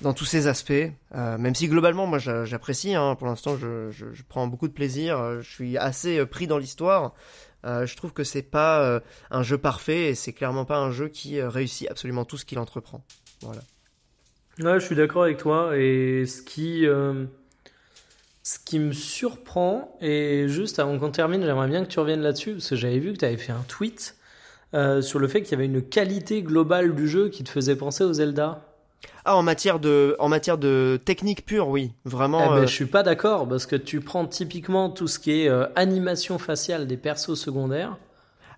[0.01, 0.71] dans tous ses aspects.
[1.15, 2.93] Euh, même si globalement, moi, j'a- j'apprécie.
[2.93, 5.17] Hein, pour l'instant, je, je, je prends beaucoup de plaisir.
[5.19, 7.13] euh, Je suis assez euh, pris dans l'histoire.
[7.65, 8.99] Euh, je trouve que c'est pas euh,
[9.31, 12.45] un jeu parfait et c'est clairement pas un jeu qui euh, réussit absolument tout ce
[12.45, 13.03] qu'il entreprend.
[13.41, 13.61] Voilà.
[14.59, 15.77] Ouais, je suis d'accord avec toi.
[15.77, 16.85] Et ce qui,
[18.43, 22.53] ce qui me surprend, et juste avant qu'on termine, j'aimerais bien que tu reviennes là-dessus,
[22.53, 24.15] parce que j'avais vu que tu avais fait un tweet
[24.73, 28.03] sur le fait qu'il y avait une qualité globale du jeu qui te faisait penser
[28.03, 28.66] aux Zelda.
[29.25, 32.45] Ah, en matière de, en matière de technique pure, oui, vraiment.
[32.45, 35.41] Eh ben, euh, je suis pas d'accord, parce que tu prends typiquement tout ce qui
[35.41, 37.97] est euh, animation faciale des persos secondaires.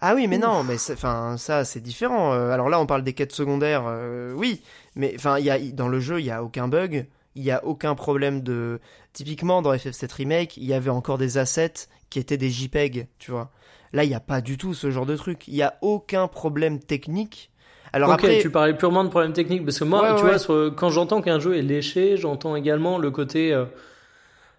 [0.01, 2.33] Ah oui, mais non, mais enfin ça c'est différent.
[2.33, 4.61] Euh, Alors là, on parle des quêtes secondaires, euh, oui,
[4.95, 7.51] mais enfin il y a dans le jeu il y a aucun bug, il y
[7.51, 8.79] a aucun problème de.
[9.11, 13.31] Typiquement dans FF7 remake, il y avait encore des assets qui étaient des JPEG, tu
[13.31, 13.51] vois.
[13.91, 15.47] Là, il n'y a pas du tout ce genre de truc.
[15.47, 17.51] Il y a aucun problème technique.
[17.93, 20.29] Alors après, tu parlais purement de problèmes techniques, parce que moi, Ouais, tu ouais.
[20.31, 23.65] vois, sur- quand j'entends qu'un jeu est léché, j'entends également le côté euh,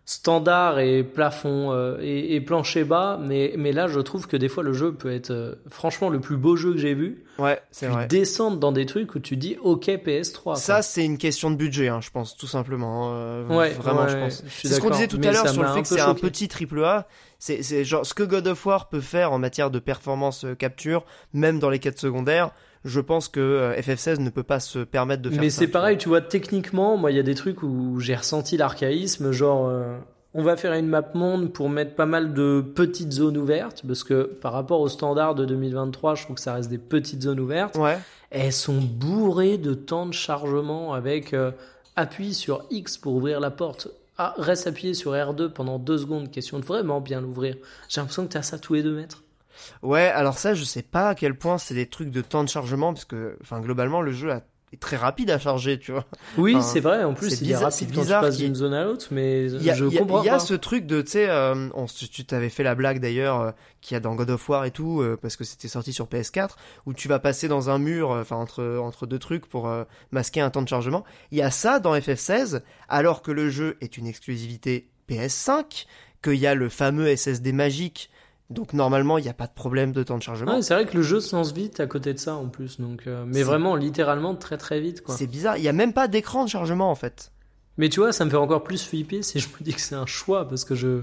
[0.04, 4.48] standard et plafond euh, et, et plancher bas, mais, mais là, je trouve que des
[4.48, 7.22] fois, le jeu peut être euh, franchement le plus beau jeu que j'ai vu.
[7.38, 8.08] ouais, c'est vrai.
[8.08, 10.42] descendre dans des trucs où tu dis, ok, PS3.
[10.42, 10.56] quoi.
[10.56, 13.12] Ça, c'est une question de budget, hein, je pense, tout simplement.
[13.14, 14.42] euh, Ouais, vraiment, ouais, je pense.
[14.48, 16.82] C'est ce qu'on disait tout à l'heure sur le fait que c'est un petit triple
[16.82, 17.06] A.
[17.38, 21.58] C'est, genre ce que God of War peut faire en matière de performance capture, même
[21.60, 22.50] dans les quêtes secondaires.
[22.84, 25.70] Je pense que euh, FF16 ne peut pas se permettre de faire Mais c'est tu
[25.70, 29.68] pareil, tu vois, techniquement, moi, il y a des trucs où j'ai ressenti l'archaïsme, genre,
[29.68, 29.98] euh,
[30.32, 34.04] on va faire une map monde pour mettre pas mal de petites zones ouvertes, parce
[34.04, 37.40] que par rapport aux standards de 2023, je trouve que ça reste des petites zones
[37.40, 37.76] ouvertes.
[37.76, 37.98] Ouais.
[38.30, 41.50] Elles sont bourrées de temps de chargement avec euh,
[41.96, 43.88] appuie sur X pour ouvrir la porte.
[44.16, 47.56] Ah, reste appuyé sur R2 pendant deux secondes, question de vraiment bien l'ouvrir.
[47.88, 49.22] J'ai l'impression que t'as ça tous les deux mètres.
[49.82, 52.48] Ouais, alors ça, je sais pas à quel point c'est des trucs de temps de
[52.48, 54.42] chargement, parce que, enfin, globalement, le jeu a-
[54.72, 56.04] est très rapide à charger, tu vois.
[56.38, 58.54] Oui, Enfin, c'est vrai, en plus, c'est bizarre- rapide c'est quand tu bizarre passes d'une
[58.54, 60.34] zone à l'autre, mais Il y a, je il y a- comprends il y a
[60.34, 60.38] pas.
[60.38, 61.68] ce truc de, tu sais, euh,
[62.12, 64.70] tu t'avais fait la blague d'ailleurs, euh, qu'il y a dans God of War et
[64.70, 66.56] tout, euh, parce que c'était sorti sur PS4,
[66.86, 69.68] où tu vas passer dans un mur, euh, enfin entre entre deux trucs pour
[70.12, 71.04] masquer un temps de chargement.
[71.32, 75.86] Il y a ça dans FF16, alors que le jeu est une exclusivité PS5,
[76.22, 78.08] qu'il y a le fameux SSD magique,
[78.50, 80.54] donc normalement il n'y a pas de problème de temps de chargement.
[80.56, 82.80] Ouais, c'est vrai que le jeu se lance vite à côté de ça en plus,
[82.80, 85.14] donc euh, mais vraiment littéralement très très vite quoi.
[85.16, 87.30] C'est bizarre, il y a même pas d'écran de chargement en fait.
[87.78, 89.94] Mais tu vois, ça me fait encore plus flipper si je me dis que c'est
[89.94, 91.02] un choix parce que je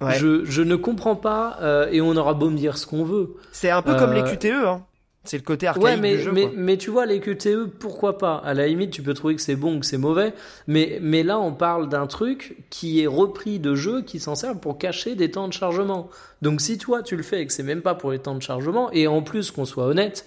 [0.00, 0.14] Ouais.
[0.16, 3.34] je, je ne comprends pas euh, et on aura beau me dire ce qu'on veut.
[3.50, 4.84] C'est un peu comme les Euh, QTE, hein.
[5.28, 6.32] C'est le côté archaïque Ouais, mais du jeu.
[6.32, 6.52] mais, quoi.
[6.56, 8.36] mais tu vois les QTE, pourquoi pas?
[8.36, 10.32] À la limite, tu peux trouver que c'est bon ou que c'est mauvais,
[10.66, 14.58] mais mais là on parle d'un truc qui est repris de jeu qui s'en sert
[14.58, 16.08] pour cacher des temps de chargement.
[16.40, 18.42] Donc si toi tu le fais et que c'est même pas pour les temps de
[18.42, 20.24] chargement et en plus qu'on soit honnête,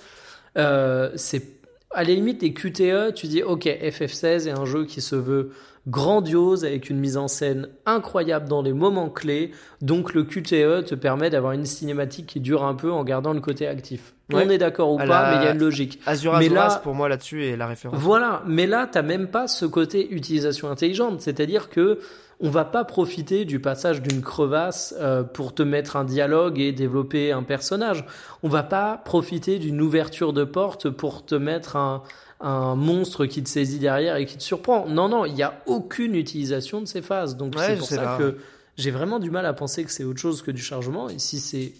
[0.57, 1.48] euh, c'est
[1.90, 5.52] à la limite des QTE, tu dis ok FF16 est un jeu qui se veut
[5.88, 9.52] grandiose avec une mise en scène incroyable dans les moments clés.
[9.82, 13.41] Donc le QTE te permet d'avoir une cinématique qui dure un peu en gardant le
[13.41, 14.14] côté actif.
[14.32, 14.44] Ouais.
[14.45, 15.99] On est d'accord ou À pas, la- mais il y a une logique.
[16.06, 17.99] Azura Mais Azuras, là- pour moi là-dessus est la référence.
[17.99, 21.99] Voilà, mais là, t'as même pas ce côté utilisation intelligente, c'est-à-dire que
[22.44, 26.72] on va pas profiter du passage d'une crevasse euh, pour te mettre un dialogue et
[26.72, 28.03] développer un personnage.
[28.41, 32.02] On va pas profiter d'une ouverture de porte pour te mettre un,
[32.42, 34.86] un monstre qui te saisit derrière et qui te surprend.
[34.88, 37.38] Non, non, il y a aucune utilisation de ces phases.
[37.38, 38.38] Donc Ouais, c'est pour ça que
[38.78, 41.10] j'ai vraiment du mal à penser que c'est autre chose que du chargement.
[41.10, 41.74] Et si c'est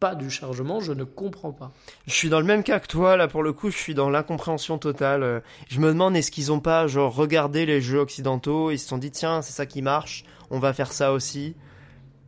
[0.00, 1.72] pas du chargement, je ne comprends pas.
[2.06, 4.10] Je suis dans le même cas que toi, là pour le coup, je suis dans
[4.10, 5.42] l'incompréhension totale.
[5.68, 8.98] Je me demande est-ce qu'ils ont pas genre regardé les jeux occidentaux, ils se sont
[8.98, 11.54] dit tiens c'est ça qui marche, on va faire ça aussi.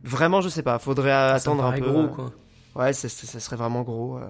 [0.03, 1.89] Vraiment je sais pas, faudrait Ça attendre un peu.
[1.89, 2.31] gros, euh, quoi.
[2.75, 4.17] Ouais, c'est- ça serait vraiment gros.
[4.17, 4.27] euh.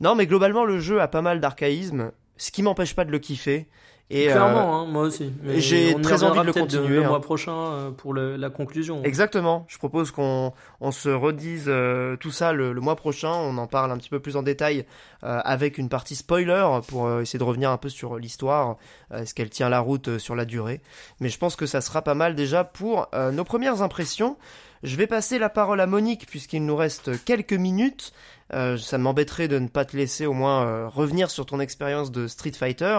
[0.00, 3.18] Non, mais globalement, le jeu a pas mal d'archaïsme, ce qui m'empêche pas de le
[3.18, 3.66] kiffer.
[4.12, 5.32] Et, euh, Clairement, hein, moi aussi.
[5.58, 7.08] J'ai très envie de le continuer, le hein.
[7.10, 9.04] mois prochain euh, pour le- la conclusion.
[9.04, 9.66] Exactement.
[9.68, 13.30] Je propose qu'on on se redise euh, tout ça le, le mois prochain.
[13.30, 14.84] On en parle un petit peu plus en détail
[15.22, 18.78] euh, avec une partie spoiler pour euh, essayer de revenir un peu sur l'histoire,
[19.12, 20.80] euh, est-ce qu'elle tient la route euh, sur la durée.
[21.20, 24.36] Mais je pense que ça sera pas mal déjà pour euh, nos premières impressions.
[24.82, 28.12] Je vais passer la parole à Monique puisqu'il nous reste quelques minutes.
[28.52, 32.10] Euh, ça m'embêterait de ne pas te laisser au moins euh, revenir sur ton expérience
[32.10, 32.98] de Street Fighter,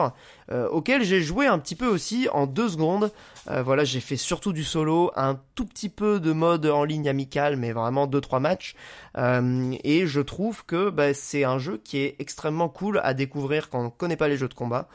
[0.49, 3.11] euh, auquel j'ai joué un petit peu aussi en deux secondes.
[3.47, 7.57] Voilà, j'ai fait surtout du solo, un tout petit peu de mode en ligne amical,
[7.57, 8.75] mais vraiment deux trois matchs.
[9.17, 13.79] Et je trouve que bah, c'est un jeu qui est extrêmement cool à découvrir quand
[13.79, 14.87] on ne connaît pas les jeux de combat.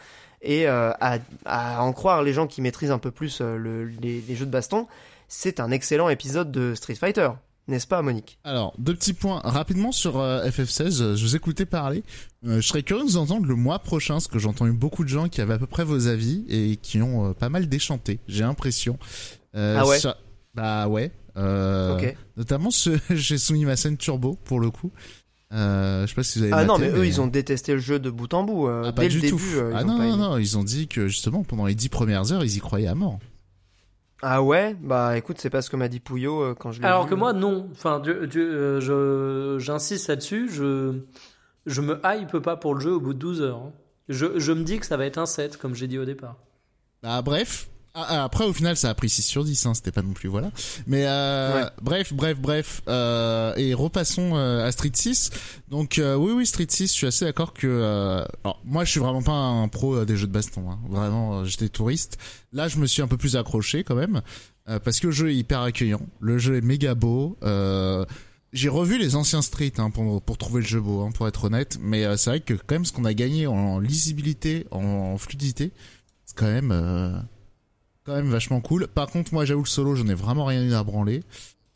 [0.43, 1.19] Et à,
[1.81, 4.87] en croire les gens qui maîtrisent un peu plus le- les, les jeux de baston,
[5.29, 7.31] c'est un excellent épisode de Street Fighter,
[7.69, 8.39] n'est-ce pas, Monique?
[8.45, 11.03] Alors, deux petits points rapidement sur euh, FF16.
[11.03, 12.05] euh, Je vous écoutais parler.
[12.47, 15.03] Euh, je serais curieux de vous entendre le mois prochain, parce que j'ai entendu beaucoup
[15.05, 17.69] de gens qui avaient à peu près vos avis et qui ont euh, pas mal
[17.69, 18.21] déchanté.
[18.29, 18.99] J'ai l'impression.
[19.55, 19.99] Ah ouais?
[19.99, 20.15] sur-
[20.55, 21.11] Bah ouais.
[21.37, 22.17] Euh, Ok.
[22.37, 24.91] Notamment ce, j'ai soumis ma scène turbo pour le coup.
[25.53, 27.79] Euh, je sais pas si vous avez Ah non, mais eux, ils ont détesté le
[27.79, 28.67] jeu de bout en bout.
[28.69, 29.37] euh, Ah, pas dès du le tout.
[29.37, 32.33] début, euh, ah non, non, non, ils ont dit que justement pendant les dix premières
[32.33, 33.19] heures, ils y croyaient à mort.
[34.23, 34.75] Ah ouais?
[34.81, 37.11] Bah écoute, c'est pas ce que m'a dit Pouillot euh, quand je l'ai Alors vu.
[37.11, 37.69] que moi, non.
[37.73, 40.49] Enfin, Dieu- Dieu, euh, je, j'insiste là-dessus.
[40.51, 41.01] Je,
[41.67, 43.59] je me hype pas pour le jeu au bout de 12 heures.
[43.59, 43.73] hein.
[44.09, 46.37] Je, je me dis que ça va être un 7, comme j'ai dit au départ.
[47.03, 47.69] Bah bref.
[47.99, 50.13] Ah, ah, après au final ça a pris 6 sur 10 hein, c'était pas non
[50.13, 50.51] plus voilà.
[50.87, 51.71] Mais euh, Ouais.
[51.81, 55.31] bref bref bref euh, et repassons euh, à Street 6.
[55.71, 58.91] Donc euh, oui oui Street 6, je suis assez d'accord que euh, alors moi je
[58.91, 60.79] suis vraiment pas un pro des jeux de baston hein.
[60.91, 62.19] Vraiment j'étais touriste.
[62.53, 64.21] Là je me suis un peu plus accroché quand même
[64.69, 68.05] euh, parce que le jeu est hyper accueillant, le jeu est méga beau euh,
[68.53, 71.45] j'ai revu les anciens Street hein, pour, pour trouver le jeu beau, hein, pour être
[71.45, 71.79] honnête.
[71.83, 75.73] Mais euh, c'est vrai que quand même ce qu'on a gagné en lisibilité, en fluidité,
[76.25, 77.19] c'est quand même euh,
[78.07, 78.87] quand même vachement cool.
[78.89, 81.23] Par contre, moi, j'avoue le solo, j'en ai vraiment rien eu à branler.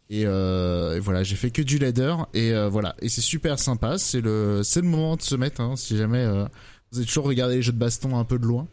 [0.09, 3.59] Et, euh, et voilà, j'ai fait que du leader et euh, voilà, et c'est super
[3.61, 3.97] sympa.
[3.98, 5.61] C'est le c'est le moment de se mettre.
[5.61, 6.47] Hein, si jamais euh,
[6.90, 8.66] vous avez toujours regardé les jeux de baston un peu de loin,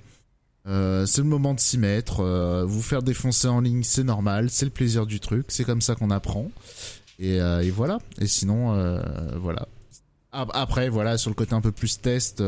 [0.67, 2.21] euh, c'est le moment de s'y mettre.
[2.21, 5.45] euh, vous faire défoncer en ligne, c'est normal, c'est le plaisir du truc.
[5.49, 6.49] C'est comme ça qu'on apprend.
[7.19, 7.99] Et, euh, et voilà.
[8.19, 8.71] Et sinon,
[9.39, 9.67] voilà.
[10.31, 12.43] Ap- Après, voilà, sur le côté un peu plus test,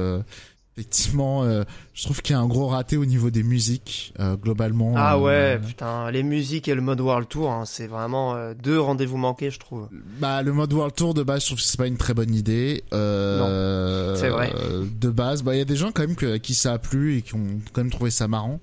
[0.79, 4.37] effectivement, euh, je trouve qu'il y a un gros raté au niveau des musiques, euh,
[4.37, 4.93] globalement.
[4.95, 8.79] Ah euh, ouais, putain, les musiques et le mode World Tour, hein, c'est vraiment deux
[8.79, 9.89] rendez-vous manqués, je trouve.
[10.19, 12.33] Bah, le mode World Tour de base, je trouve que c'est pas une très bonne
[12.33, 12.83] idée.
[12.93, 14.53] Euh, c'est vrai.
[14.99, 17.17] De base, bah, il y a des gens quand même que, qui ça a plu
[17.17, 18.59] et qui ont quand même trouvé ça marrant.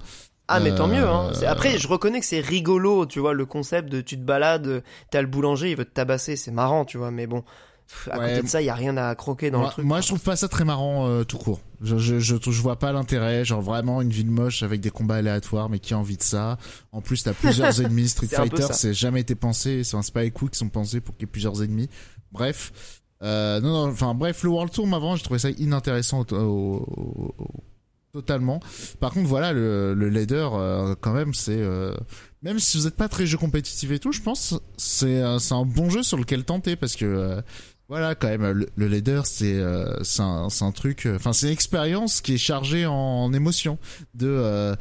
[0.49, 1.33] Ah mais tant mieux, hein.
[1.47, 5.21] Après, je reconnais que c'est rigolo, tu vois, le concept de tu te balades, t'as
[5.21, 7.43] le boulanger, il veut te tabasser, c'est marrant, tu vois, mais bon,
[7.89, 8.31] pff, à Ouais.
[8.31, 9.85] côté de ça, il y a rien à croquer dans moi, le truc.
[9.85, 10.01] moi, quoi.
[10.03, 11.61] je trouve pas ça très marrant euh, tout court.
[11.83, 15.17] Je, je, je, je vois pas l'intérêt, genre vraiment une ville moche avec des combats
[15.17, 16.59] aléatoires, mais qui a envie de ça.
[16.93, 18.09] En plus, t'as plusieurs ennemis.
[18.09, 19.83] Street un Fighter, c'est jamais été pensé.
[19.85, 21.89] C'est pas les coups qui sont pensés pour qu'il y ait plusieurs ennemis.
[22.33, 26.35] Bref, euh, non, non, enfin bref, le World Tour, avant, j'ai trouvé ça inintéressant au-
[26.35, 27.65] au- au-
[28.13, 28.61] totalement.
[29.01, 31.95] Par contre, voilà, le, le leader, euh, quand même, c'est euh,
[32.43, 35.55] même si vous êtes pas très jeu compétitif et tout, je pense c'est euh, c'est
[35.55, 37.43] un bon jeu sur lequel tenter parce que euh,
[37.89, 41.53] voilà, quand même, le, le leader, c'est euh, c'est un, truc, euh, enfin, c'est une
[41.53, 43.79] expérience qui est chargée en, en émotions.
[44.15, 44.75] De, euh,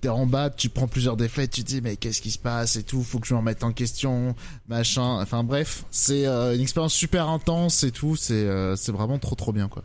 [0.00, 2.76] t'es en bas, tu prends plusieurs défaites, tu te dis mais qu'est-ce qui se passe
[2.76, 4.34] et tout, faut que je me remette en question,
[4.66, 5.20] machin.
[5.20, 8.16] Enfin bref, c'est euh, une expérience super intense et tout.
[8.16, 9.84] C'est euh, c'est vraiment trop trop bien quoi.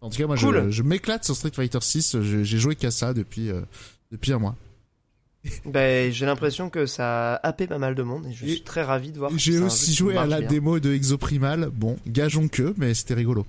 [0.00, 0.64] En tout cas, moi, Cool.
[0.64, 2.20] je, je m'éclate sur Street Fighter 6.
[2.22, 3.60] je- J'ai joué qu'à ça depuis euh,
[4.10, 4.56] depuis un mois.
[5.64, 8.62] Ben, j'ai l'impression que ça a happé pas mal de monde et je Et suis
[8.62, 9.32] très ravi de voir.
[9.36, 10.48] J'ai aussi joué à la bien.
[10.48, 11.68] démo de Exoprimal.
[11.72, 13.44] Bon, gageons que, mais c'était rigolo.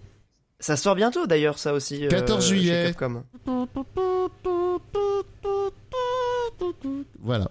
[0.59, 2.05] Ça sort bientôt d'ailleurs, ça aussi.
[2.05, 2.93] euh, 14 chez juillet.
[2.97, 3.23] Capcom.
[7.19, 7.49] Voilà.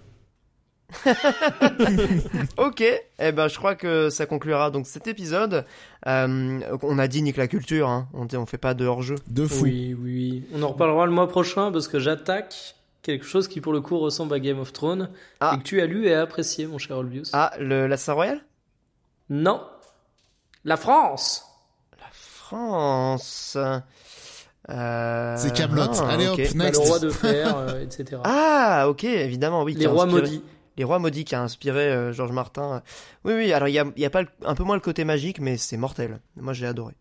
[2.59, 5.65] Ok, eh ben je crois que ça conclura donc cet épisode.
[6.07, 8.09] Euh, on a dit nique la culture, hein.
[8.13, 9.15] on, on fait pas de hors-jeu.
[9.29, 9.65] De fou.
[9.65, 10.45] Oui, oui, oui.
[10.55, 13.99] On en reparlera le mois prochain parce que j'attaque quelque chose qui pour le coup
[13.99, 15.11] ressemble à Game of Thrones
[15.41, 15.53] Ah.
[15.55, 17.31] et que tu as lu et apprécié, mon cher Olbius.
[17.33, 18.41] Ah, le, la Royale?
[19.31, 19.63] Non.
[20.65, 21.45] La France
[22.17, 23.57] France.
[24.69, 25.83] Euh, C'est Camelot.
[26.01, 26.81] ah, Allez hop, Bah, next.
[26.83, 28.21] Le roi de fer, euh, etc.
[28.25, 29.75] Ah, ok, évidemment, oui.
[29.75, 30.45] Les rois inspiré- maudits.
[30.77, 32.83] Les rois maudits qui a inspiré euh, Georges Martin.
[33.25, 34.81] Oui, oui, alors il y a, il y a pas le- un peu moins le
[34.81, 36.21] côté magique, mais c'est mortel.
[36.37, 36.95] Moi, j'ai adoré.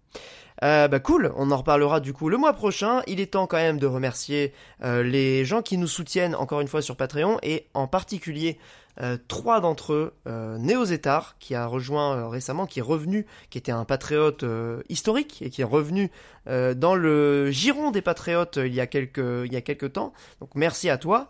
[0.64, 3.02] Euh, bah cool, on en reparlera du coup le mois prochain.
[3.08, 6.68] Il est temps quand même de remercier euh, les gens qui nous soutiennent encore une
[6.68, 8.60] fois sur Patreon et en particulier
[9.00, 13.26] euh, trois d'entre eux, euh, Néo Zetar qui a rejoint euh, récemment, qui est revenu,
[13.50, 14.46] qui était un patriote
[14.90, 16.12] historique et qui est revenu
[16.46, 20.14] dans le giron des patriotes il y a quelques temps.
[20.40, 21.30] Donc merci à toi.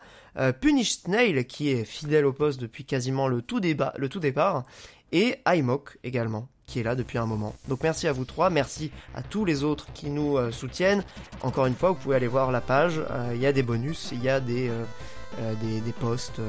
[0.62, 4.64] Punish Snail qui est fidèle au poste depuis quasiment le tout débat, le tout départ
[5.12, 7.54] et iMock également qui est là depuis un moment.
[7.68, 11.04] Donc merci à vous trois, merci à tous les autres qui nous euh, soutiennent.
[11.42, 14.10] Encore une fois, vous pouvez aller voir la page, euh, il y a des bonus,
[14.14, 16.42] il y a des euh, des, posts,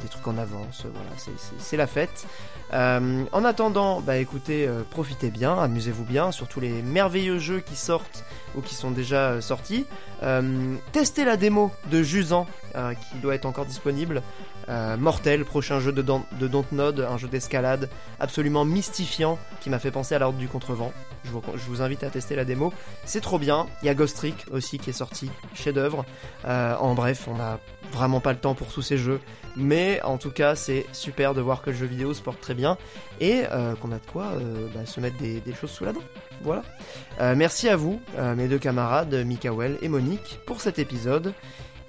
[0.00, 1.10] des trucs en avance, voilà,
[1.58, 2.24] c'est- la fête.
[2.72, 8.24] En attendant, bah écoutez, profitez bien, amusez-vous bien sur tous les merveilleux jeux qui sortent
[8.54, 9.86] ou qui sont déjà sortis.
[10.92, 12.46] Testez la démo de Jusan
[13.10, 14.22] qui doit être encore disponible.
[14.68, 17.88] Euh, Mortel, prochain jeu de, Don- de Dontnod, un jeu d'escalade
[18.20, 20.92] absolument mystifiant qui m'a fait penser à l'ordre du contrevent.
[21.24, 21.30] Je
[21.66, 22.72] vous, invite à tester la démo,
[23.04, 23.66] c'est trop bien.
[23.82, 26.04] Il y a Ghost Trick aussi qui est sorti, chef-d'œuvre.
[26.46, 27.58] Euh, en bref, on n'a
[27.92, 29.20] vraiment pas le temps pour tous ces jeux,
[29.56, 32.54] mais en tout cas, c'est super de voir que le jeu vidéo se porte très
[32.54, 32.76] bien
[33.20, 35.92] et euh, qu'on a de quoi euh, bah, se mettre des, des choses sous la
[35.92, 36.02] dent.
[36.42, 36.62] Voilà.
[37.34, 38.00] Merci à vous,
[38.36, 41.34] mes deux camarades, Mikael et Monique, pour cet épisode.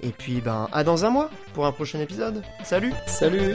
[0.02, 2.42] Et puis, ben, à dans un mois pour un prochain épisode.
[2.64, 3.54] Salut Salut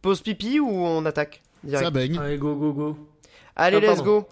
[0.00, 2.18] Pause pipi ou on attaque direct Ça baigne.
[2.18, 2.96] Allez, go, go, go.
[3.54, 4.20] Allez, Ah, let's pardon.
[4.20, 4.28] go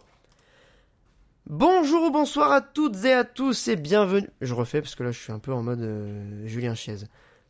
[1.52, 4.28] Bonjour ou bonsoir à toutes et à tous et bienvenue.
[4.40, 6.98] Je refais parce que là je suis un peu en mode euh, Julien Chiez.